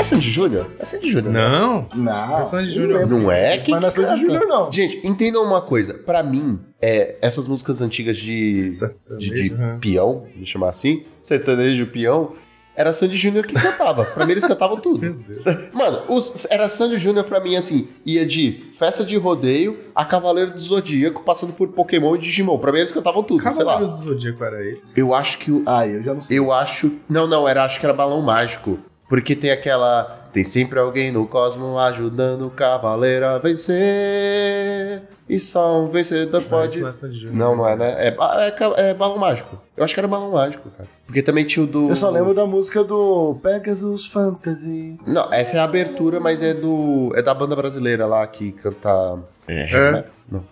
[0.08, 0.66] Sandy Júnior?
[0.80, 1.34] É Sandy Júnior.
[1.34, 1.50] né?
[1.50, 2.40] Não, Não.
[2.40, 3.08] É Sandy não Júnior.
[3.08, 3.58] Não é?
[3.58, 4.22] Quem Mas não é que Sandy?
[4.22, 4.72] Júnior, não.
[4.72, 5.94] Gente, entendam uma coisa.
[5.94, 8.72] Pra mim, é, essas músicas antigas de,
[9.18, 9.80] de, de Uhum.
[9.80, 12.34] peão, vamos chamar assim, sertanejo peão,
[12.76, 14.06] era Sandy Júnior que cantava.
[14.06, 15.00] pra mim, eles cantavam tudo.
[15.02, 15.44] Meu Deus.
[15.74, 20.52] Mano, os- era Sandy Júnior pra mim, assim, ia de festa de rodeio a Cavaleiro
[20.52, 22.60] do Zodíaco, passando por Pokémon e Digimon.
[22.60, 25.00] Pra mim, eles cantavam tudo, sei Cavaleiro do Zodíaco era esse?
[25.00, 26.38] Eu acho que o, Ah, eu já não sei.
[26.38, 26.92] eu acho.
[27.10, 28.78] Não, não, era, acho que era balão mágico.
[29.08, 30.04] Porque tem aquela.
[30.34, 35.04] Tem sempre alguém no cosmo ajudando o cavaleiro a vencer.
[35.30, 36.80] E só um vencedor Não, pode.
[36.80, 37.34] não é Júnior.
[37.34, 37.92] Não, não é, né?
[37.98, 39.62] É, é é balão mágico.
[39.76, 40.88] Eu acho que era balão mágico, cara.
[41.06, 41.90] Porque também tinha o do.
[41.90, 44.98] Eu só lembro da música do Pegasus Fantasy.
[45.06, 47.12] Não, essa é a abertura, mas é do.
[47.16, 49.20] É da banda brasileira lá que canta.
[49.48, 50.14] É, metal?
[50.30, 50.44] Não.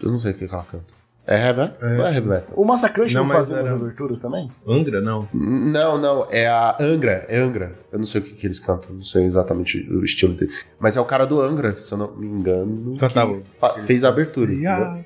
[0.00, 0.94] Eu não sei o que ela canta.
[1.26, 1.88] É heavy metal?
[1.88, 2.14] É, é sim.
[2.16, 2.54] heavy metal.
[2.54, 4.48] O Massacrante Não, não, fazia era- aberturas também?
[4.68, 5.26] Angra, não.
[5.32, 7.72] Não, não, é a Angra, é Angra.
[7.90, 10.66] Eu não sei o que, que eles cantam, não sei exatamente o estilo deles.
[10.78, 13.32] Mas é o cara do Angra, se eu não me engano, Cantava.
[13.34, 14.52] que fa- fez a abertura.
[14.68, 14.98] A-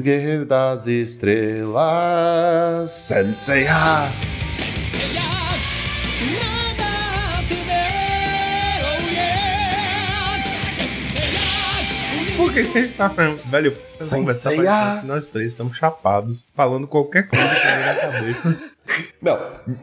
[0.00, 4.08] Guerreiro das Estrelas, Sensei Ha.
[4.90, 4.98] Por
[12.52, 13.38] que a gente tá falando?
[13.44, 14.62] Velho, parecendo
[15.00, 18.58] que nós três estamos chapados, falando qualquer coisa que vem na cabeça.
[19.22, 19.38] Não,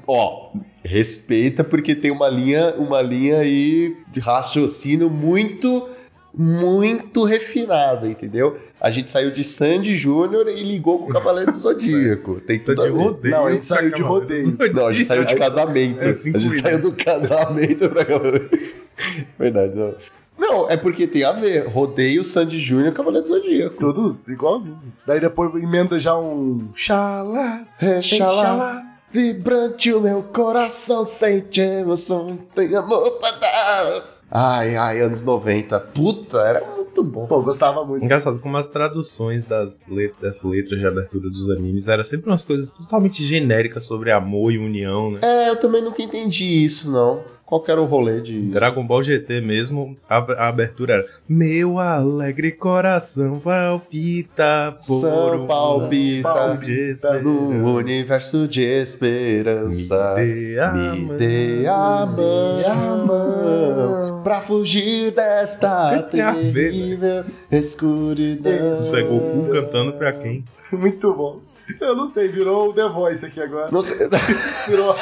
[0.06, 0.52] ó,
[0.84, 5.90] respeita porque tem uma linha, uma linha aí de raciocínio muito,
[6.34, 8.60] muito refinada, entendeu?
[8.80, 12.40] A gente saiu de Sandy Júnior e ligou com o Cavaleiro do Zodíaco.
[12.41, 13.36] Tem tudo de a rodeio.
[13.36, 14.46] Não, a gente saiu de rodeio.
[14.46, 14.76] Zodíaco.
[14.76, 16.02] Não, a gente saiu de casamento.
[16.02, 18.50] É, a gente saiu do casamento pra Cavaleiro.
[19.40, 19.96] Verdade, não.
[20.40, 21.68] Não, é porque tem a ver.
[21.68, 23.76] Rodeio, Sandy Júnior, Cavaleiro do Zodíaco.
[23.78, 24.80] Tudo igualzinho.
[25.06, 26.70] Daí depois emenda já um.
[26.74, 27.68] Xalá.
[27.82, 28.84] Exala, Xalá.
[29.11, 34.20] vibrante o meu coração sente emoção, tem amor pra dar.
[34.32, 35.80] Ai, ai, anos 90.
[35.80, 37.26] Puta, era muito bom.
[37.26, 38.06] Pô, gostava muito.
[38.06, 42.45] Engraçado como as traduções das let dessas letras de abertura dos animes eram sempre umas
[42.45, 45.20] coisas totalmente genéricas sobre amor e união, né?
[45.24, 47.24] É, eu também nunca entendi isso, não.
[47.49, 48.39] Qual que era o rolê de...
[48.51, 55.47] Dragon Ball GT mesmo, a, a abertura era Meu alegre coração palpita por São um
[55.47, 56.30] palpita
[56.61, 57.19] esperança.
[57.23, 60.13] no universo de esperança.
[60.15, 61.17] Me dê a Me mão.
[61.17, 64.21] dê a mão, mão.
[64.23, 68.80] pra fugir desta a ver, terrível escuridão.
[68.80, 70.43] Isso é Goku cantando pra quem?
[70.71, 71.39] Muito bom.
[71.80, 73.70] Eu não sei, virou o The Voice aqui agora.
[73.72, 73.98] Não sei-
[74.68, 74.96] Virou,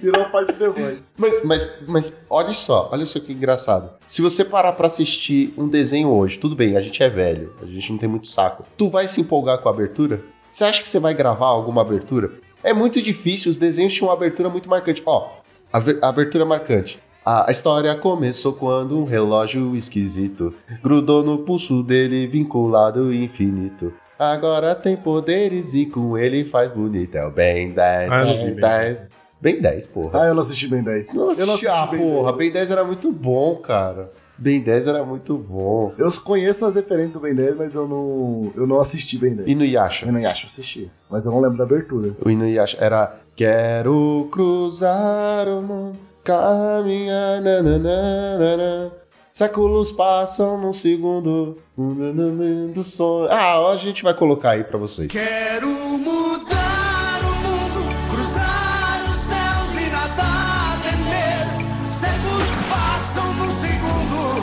[0.00, 1.02] virou a parte do The Voice.
[1.16, 3.90] Mas, mas, mas olha só, olha só que engraçado.
[4.06, 7.66] Se você parar pra assistir um desenho hoje, tudo bem, a gente é velho, a
[7.66, 8.64] gente não tem muito saco.
[8.76, 10.22] Tu vai se empolgar com a abertura?
[10.50, 12.32] Você acha que você vai gravar alguma abertura?
[12.62, 15.02] É muito difícil, os desenhos tinham uma abertura muito marcante.
[15.04, 15.28] Ó,
[15.72, 16.98] a, abertura marcante.
[17.24, 23.92] A história começou quando um relógio esquisito grudou no pulso dele, vinculado ao infinito.
[24.18, 27.16] Agora tem poderes e com ele faz bonito.
[27.16, 29.10] É o Ben 10, Ah, eu Ben Ben 10.
[29.40, 30.22] Ben 10, porra.
[30.22, 31.12] Ah, eu não assisti bem 10.
[31.14, 32.36] Não eu não assisti, ah, Ben porra, 10.
[32.38, 34.10] Ben 10 era muito bom, cara.
[34.36, 35.92] Ben 10 era muito bom.
[35.98, 39.48] Eu conheço as referências do Ben 10, mas eu não, eu não assisti Ben 10.
[39.48, 40.06] Inuyasha.
[40.06, 42.16] Eu não acho assistir, mas eu não lembro da abertura.
[42.24, 48.92] O Inuyasha era Quero cruzar o mundo, caminhar, nananana.
[49.44, 53.28] Séculos passam num segundo do sonho.
[53.32, 55.10] Ah, a gente vai colocar aí pra vocês.
[55.10, 61.92] Quero mudar o mundo, cruzar os céus e nada temer.
[61.92, 64.40] Séculos passam num segundo,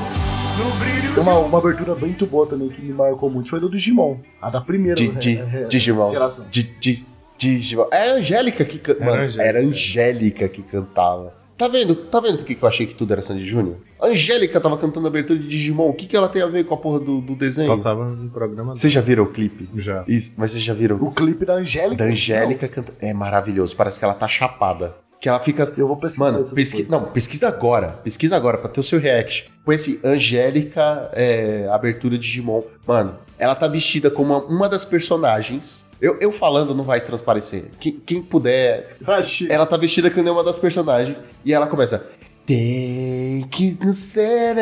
[0.58, 3.70] no brilho Tem uma, uma abertura muito boa também que me marcou muito, foi do
[3.72, 4.18] Digimon.
[4.42, 6.12] A da primeira Di- di- é, é, Digimon.
[6.12, 6.46] geração.
[6.52, 7.06] Di- di-
[7.38, 7.88] Digimon.
[7.94, 9.06] É a Angélica que canta.
[9.06, 11.40] Era era a Angélica que cantava.
[11.62, 11.94] Tá vendo?
[11.94, 13.78] Tá vendo por que eu achei que tudo era Sandy Júnior?
[14.02, 15.90] Angélica tava cantando a abertura de Digimon.
[15.90, 17.68] O que, que ela tem a ver com a porra do, do desenho?
[17.68, 19.70] Passava no programa Vocês já viram o clipe?
[19.76, 20.04] já.
[20.08, 20.96] Isso, mas vocês já viram?
[21.00, 22.04] O clipe da Angélica.
[22.04, 22.98] Da Angélica cantando.
[23.00, 23.76] É maravilhoso.
[23.76, 24.96] Parece que ela tá chapada.
[25.20, 25.72] Que ela fica.
[25.78, 26.88] Eu vou pesquisar Mano, pesqui...
[26.90, 27.90] não, pesquisa agora.
[28.04, 29.52] Pesquisa agora pra ter o seu react.
[29.64, 32.64] Põe assim, Angélica, é, abertura de Digimon.
[32.88, 35.86] Mano, ela tá vestida como uma, uma das personagens.
[36.02, 37.66] Eu, eu falando não vai transparecer.
[37.80, 38.98] Quem, quem puder.
[39.06, 39.48] Achei.
[39.52, 41.24] Ela tá vestida como uma das personagens.
[41.46, 42.06] E ela começa.
[42.52, 44.56] Tem que não ser.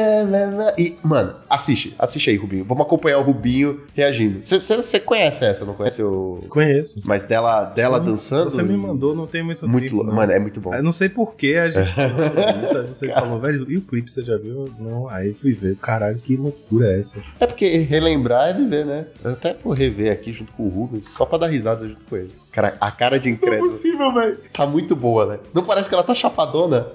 [0.77, 1.95] E, mano, assiste.
[1.97, 2.63] Assiste aí, Rubinho.
[2.63, 4.39] Vamos acompanhar o Rubinho reagindo.
[4.43, 6.39] Você conhece essa, não conhece o.
[6.49, 7.01] Conheço.
[7.03, 8.51] Mas dela, dela Sim, dançando.
[8.51, 10.03] Você me mandou, não tem muito, Muito, tempo.
[10.03, 10.13] não.
[10.13, 10.73] mano, é muito bom.
[10.73, 12.77] Eu não sei por que a gente falou sobre isso.
[12.77, 14.65] Aí você falou, velho, e o clipe você já viu?
[14.79, 15.75] Não, aí fui ver.
[15.77, 17.19] Caralho, que loucura é essa?
[17.39, 19.07] É porque relembrar é viver, né?
[19.23, 22.15] Eu até vou rever aqui junto com o Rubens, só pra dar risada junto com
[22.15, 22.33] ele.
[22.51, 24.37] Cara, a cara de Não é incrédulo possível, velho.
[24.53, 25.39] tá muito boa, né?
[25.53, 26.87] Não parece que ela tá chapadona?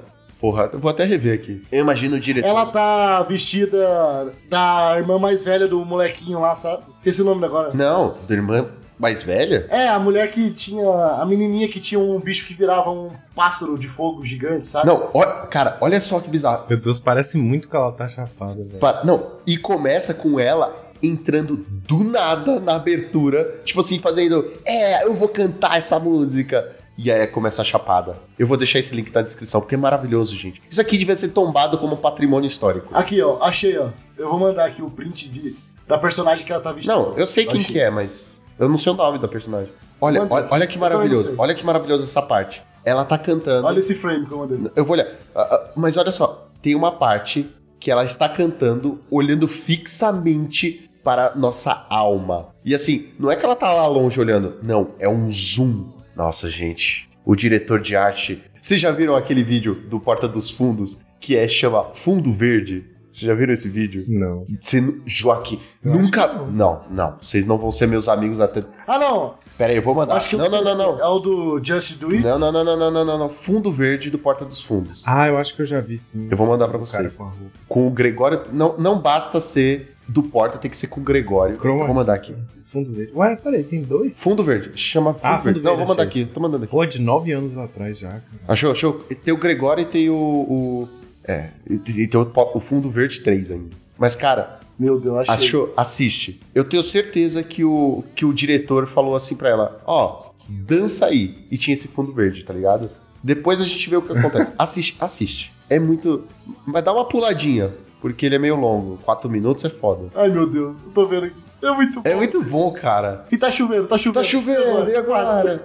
[0.45, 1.63] Porra, eu vou até rever aqui.
[1.73, 2.47] Eu imagino o diretor.
[2.47, 6.83] Ela tá vestida da irmã mais velha do molequinho lá, sabe?
[6.99, 7.71] Esqueci o nome agora.
[7.73, 8.67] Não, da irmã
[8.99, 9.67] mais velha?
[9.71, 10.87] É, a mulher que tinha.
[10.87, 14.87] A menininha que tinha um bicho que virava um pássaro de fogo gigante, sabe?
[14.87, 16.67] Não, ó- cara, olha só que bizarro.
[16.69, 18.79] Meu Deus, parece muito que ela tá chapada, velho.
[18.81, 25.05] Pa- Não, e começa com ela entrando do nada na abertura, tipo assim, fazendo, é,
[25.07, 26.77] eu vou cantar essa música.
[26.97, 28.19] E aí começa a chapada.
[28.39, 30.63] Eu vou deixar esse link na descrição, porque é maravilhoso, gente.
[30.71, 32.89] Isso aqui devia ser tombado como patrimônio histórico.
[32.95, 33.89] Aqui, ó, achei, ó.
[34.17, 35.57] Eu vou mandar aqui o print de,
[35.89, 36.95] da personagem que ela tá vestida.
[36.95, 37.73] Não, eu sei quem Achei.
[37.75, 39.73] que é, mas eu não sei o nome da personagem.
[40.01, 40.35] Olha, Manda.
[40.35, 41.35] olha, olha que também não maravilhoso.
[41.37, 42.63] Olha que maravilhoso essa parte.
[42.85, 43.67] Ela tá cantando.
[43.67, 44.71] Olha esse frame que eu mandei.
[44.77, 45.09] Eu vou olhar.
[45.35, 47.49] Ah, ah, Mas olha só, tem uma parte
[47.81, 52.49] que ela está cantando, olhando fixamente para nossa alma.
[52.65, 55.93] E assim, não é que ela tá lá longe olhando, não, é um zoom.
[56.17, 58.43] Nossa, gente, o diretor de arte.
[58.61, 62.85] Vocês já viram aquele vídeo do Porta dos Fundos que é chama Fundo Verde?
[63.11, 64.05] Vocês já viram esse vídeo?
[64.09, 64.45] Não.
[64.61, 66.27] Você, Joaquim, nunca.
[66.51, 67.17] Não, não.
[67.21, 68.65] Vocês não vão ser meus amigos até.
[68.87, 69.35] Ah, não.
[69.57, 70.17] Pera aí, eu vou mandar.
[70.17, 71.01] Acho que eu não, não, não, se não.
[71.01, 72.25] É o do Just Do It?
[72.25, 73.31] Não, não, não, não, não, não, não, não.
[73.31, 75.05] Fundo Verde do Porta dos Fundos.
[75.07, 76.27] Ah, eu acho que eu já vi sim.
[76.29, 77.17] Eu vou mandar pra O vocês.
[77.17, 77.59] Cara com a roupa.
[77.69, 78.43] com o Gregório.
[78.53, 81.57] Não, não basta ser do Porta, tem que ser com o Gregório.
[81.59, 81.83] Chroma.
[81.83, 82.35] Eu Vou mandar aqui.
[82.75, 83.13] Fundo verde.
[83.15, 84.19] Ué, peraí, tem dois?
[84.21, 84.71] Fundo Verde.
[84.75, 85.61] Chama Fundo Ah, Fundo Verde.
[85.61, 86.23] Não, Verde, vou mandar achei.
[86.25, 86.33] aqui.
[86.35, 86.71] Tô mandando aqui.
[86.73, 88.23] Pô, de nove anos atrás já, cara.
[88.49, 88.93] Achou, achou?
[89.25, 90.15] Tem o Gregório e tem o.
[90.17, 90.89] o-
[91.27, 93.71] é, e tem o, o Fundo Verde 3 ainda.
[93.97, 95.47] Mas, cara, Meu Deus, achei.
[95.47, 95.73] achou?
[95.77, 96.41] Assiste.
[96.55, 101.47] Eu tenho certeza que o, que o diretor falou assim pra ela: ó, dança aí.
[101.51, 102.91] E tinha esse fundo verde, tá ligado?
[103.23, 104.53] Depois a gente vê o que acontece.
[104.59, 105.53] assiste, assiste.
[105.71, 106.25] É muito.
[106.67, 107.73] Mas dá uma puladinha.
[108.03, 108.99] porque ele é meio longo.
[108.99, 110.11] Quatro minutos é foda.
[110.15, 111.37] Ai, meu Deus, eu tô vendo aqui.
[111.67, 112.03] É muito bom.
[112.05, 113.25] É muito bom, cara.
[113.31, 114.15] E tá chovendo, tá chovendo.
[114.21, 115.65] Tá chovendo, e agora?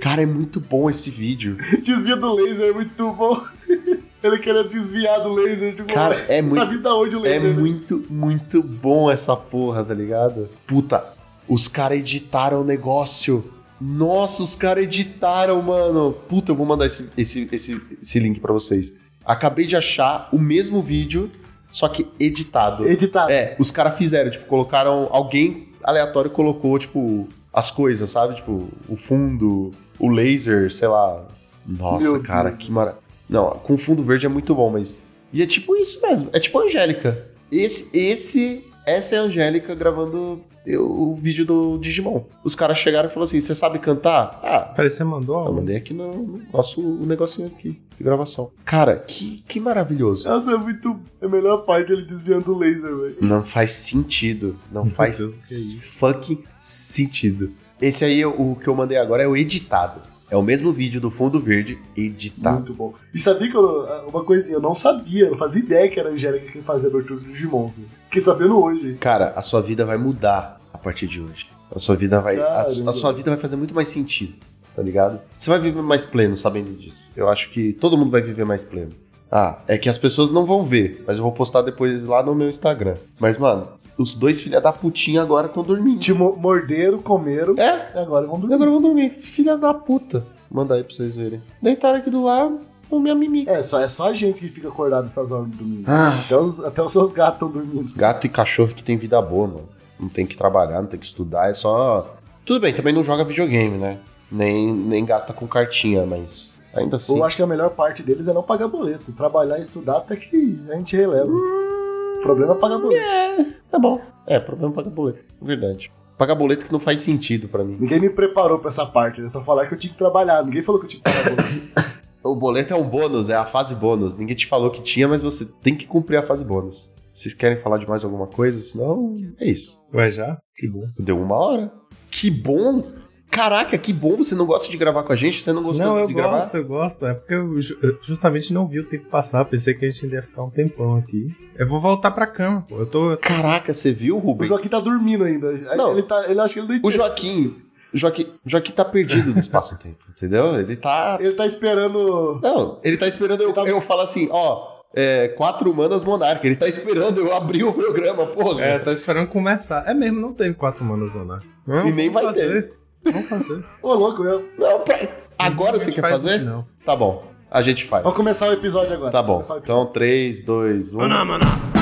[0.00, 1.56] Cara, é muito bom esse vídeo.
[1.82, 3.42] Desvia do laser, é muito bom.
[4.22, 5.74] Ele querendo desviar do laser.
[5.74, 6.62] Tipo, Cara, é muito.
[6.62, 7.42] o É laser?
[7.42, 7.50] né?
[7.60, 10.48] muito, muito bom essa porra, tá ligado?
[10.66, 11.04] Puta,
[11.48, 13.50] os caras editaram o negócio.
[13.80, 16.12] Nossa, os caras editaram, mano.
[16.28, 18.96] Puta, eu vou mandar esse, esse, esse, esse link pra vocês.
[19.24, 21.30] Acabei de achar o mesmo vídeo,
[21.72, 22.86] só que editado.
[22.86, 23.32] Editado.
[23.32, 25.08] É, os caras fizeram, tipo, colocaram.
[25.10, 28.34] Alguém aleatório colocou, tipo, as coisas, sabe?
[28.36, 31.26] Tipo, o fundo, o laser, sei lá.
[31.66, 32.62] Nossa, Meu cara, Deus.
[32.62, 33.02] que maravilha.
[33.28, 35.08] Não, com fundo verde é muito bom, mas.
[35.32, 36.28] E é tipo isso mesmo.
[36.32, 37.26] É tipo a Angélica.
[37.50, 40.42] Esse, esse, essa é a Angélica gravando
[40.78, 42.22] o vídeo do Digimon.
[42.44, 44.40] Os caras chegaram e falaram assim: você sabe cantar?
[44.42, 48.50] Ah, Parece que você mandou eu mandei aqui no, no nosso negocinho aqui de gravação.
[48.64, 50.28] Cara, que, que maravilhoso.
[50.28, 50.98] Nossa, é muito.
[51.20, 53.16] É a melhor parte ele desviando o laser, velho.
[53.20, 54.56] Não faz sentido.
[54.70, 57.50] Não Meu faz Deus, é fucking sentido.
[57.80, 60.00] Esse aí, o que eu mandei agora é o editado.
[60.30, 62.58] É o mesmo vídeo do fundo verde editado.
[62.58, 62.94] Muito bom.
[63.12, 66.08] E sabia que eu, uma coisinha, eu não sabia, eu não fazia ideia que era
[66.08, 67.66] a Angélica quem fazia a abertura do Digimon.
[67.68, 67.84] assim.
[68.12, 68.94] Fiquei sabendo hoje.
[69.00, 71.46] Cara, a sua vida vai mudar a partir de hoje.
[71.74, 72.38] A sua vida vai.
[72.38, 74.34] A, a sua vida vai fazer muito mais sentido,
[74.76, 75.18] tá ligado?
[75.34, 77.10] Você vai viver mais pleno sabendo disso.
[77.16, 78.90] Eu acho que todo mundo vai viver mais pleno.
[79.30, 82.34] Ah, é que as pessoas não vão ver, mas eu vou postar depois lá no
[82.34, 82.96] meu Instagram.
[83.18, 83.66] Mas, mano,
[83.96, 85.98] os dois filha da putinha agora estão dormindo.
[85.98, 88.54] Te mo- morderam, comeram, É, e agora vão E dormir.
[88.56, 89.08] agora vão dormir.
[89.14, 90.22] Filhas da puta.
[90.50, 91.40] Manda aí pra vocês verem.
[91.62, 92.60] Deitaram aqui do lado,
[93.00, 93.44] mimi.
[93.48, 95.84] É, só, é só a gente que fica acordado essas horas do domingo.
[95.86, 96.20] Ah.
[96.20, 97.94] Até, os, até os seus gatos estão dormindo.
[97.94, 99.68] Gato e cachorro que tem vida boa, mano.
[99.98, 102.16] Não tem que trabalhar, não tem que estudar, é só.
[102.44, 103.98] Tudo bem, também não joga videogame, né?
[104.30, 107.18] Nem, nem gasta com cartinha, mas ainda assim.
[107.18, 109.12] Eu acho que a melhor parte deles é não pagar boleto.
[109.12, 111.30] Trabalhar e estudar até que a gente releva.
[111.30, 113.52] O problema é pagar boleto.
[113.70, 114.00] Tá bom.
[114.26, 115.24] É, problema é pagar boleto.
[115.40, 115.92] Verdade.
[116.16, 117.76] Pagar boleto que não faz sentido pra mim.
[117.78, 119.28] Ninguém me preparou pra essa parte, né?
[119.28, 120.44] Só falar que eu tinha que trabalhar.
[120.44, 121.92] Ninguém falou que eu tinha que pagar boleto.
[122.24, 124.14] O boleto é um bônus, é a fase bônus.
[124.16, 126.92] Ninguém te falou que tinha, mas você tem que cumprir a fase bônus.
[127.12, 128.58] Vocês querem falar de mais alguma coisa?
[128.60, 129.80] Senão, é isso.
[129.92, 130.38] Vai já?
[130.56, 130.86] Que bom.
[130.98, 131.72] Deu uma hora.
[132.10, 132.90] Que bom!
[133.30, 135.42] Caraca, que bom você não gosta de gravar com a gente?
[135.42, 136.58] Você não gostou Não, eu de gosto, gravar?
[136.58, 137.06] eu gosto.
[137.06, 139.42] É porque eu ju- eu justamente não vi o tempo passar.
[139.46, 141.28] Pensei que a gente ia ficar um tempão aqui.
[141.58, 142.76] Eu vou voltar pra cama, pô.
[142.78, 143.16] Eu tô.
[143.16, 144.48] Caraca, você viu, O Rubens?
[144.48, 145.50] Joaquim tá dormindo ainda.
[145.76, 145.92] Não.
[145.92, 146.94] Ele, tá, ele acha que ele não O entende.
[146.94, 147.56] Joaquim.
[147.92, 150.58] O Joaquim, o Joaquim tá perdido no espaço-tempo, entendeu?
[150.58, 151.18] Ele tá.
[151.20, 152.40] Ele tá esperando.
[152.42, 154.70] Não, ele tá esperando eu, tá- eu falar assim, ó.
[154.94, 156.46] É, quatro humanas monarca.
[156.46, 158.62] Ele tá esperando eu abrir o programa, porra.
[158.62, 159.84] É, tá esperando começar.
[159.88, 161.40] É mesmo, não teve quatro manos ou não.
[161.86, 162.74] E nem vamos vai fazer.
[163.04, 163.64] Vamos fazer.
[163.82, 164.44] Ô, louco, eu.
[164.58, 165.08] Não, pra-
[165.38, 166.38] agora você quer faz fazer?
[166.40, 166.66] Não.
[166.84, 167.24] Tá bom.
[167.50, 168.02] A gente faz.
[168.02, 169.10] Vamos começar o episódio agora.
[169.10, 169.40] Tá bom.
[169.56, 170.98] Então, 3, 2, 1.
[171.02, 171.81] Este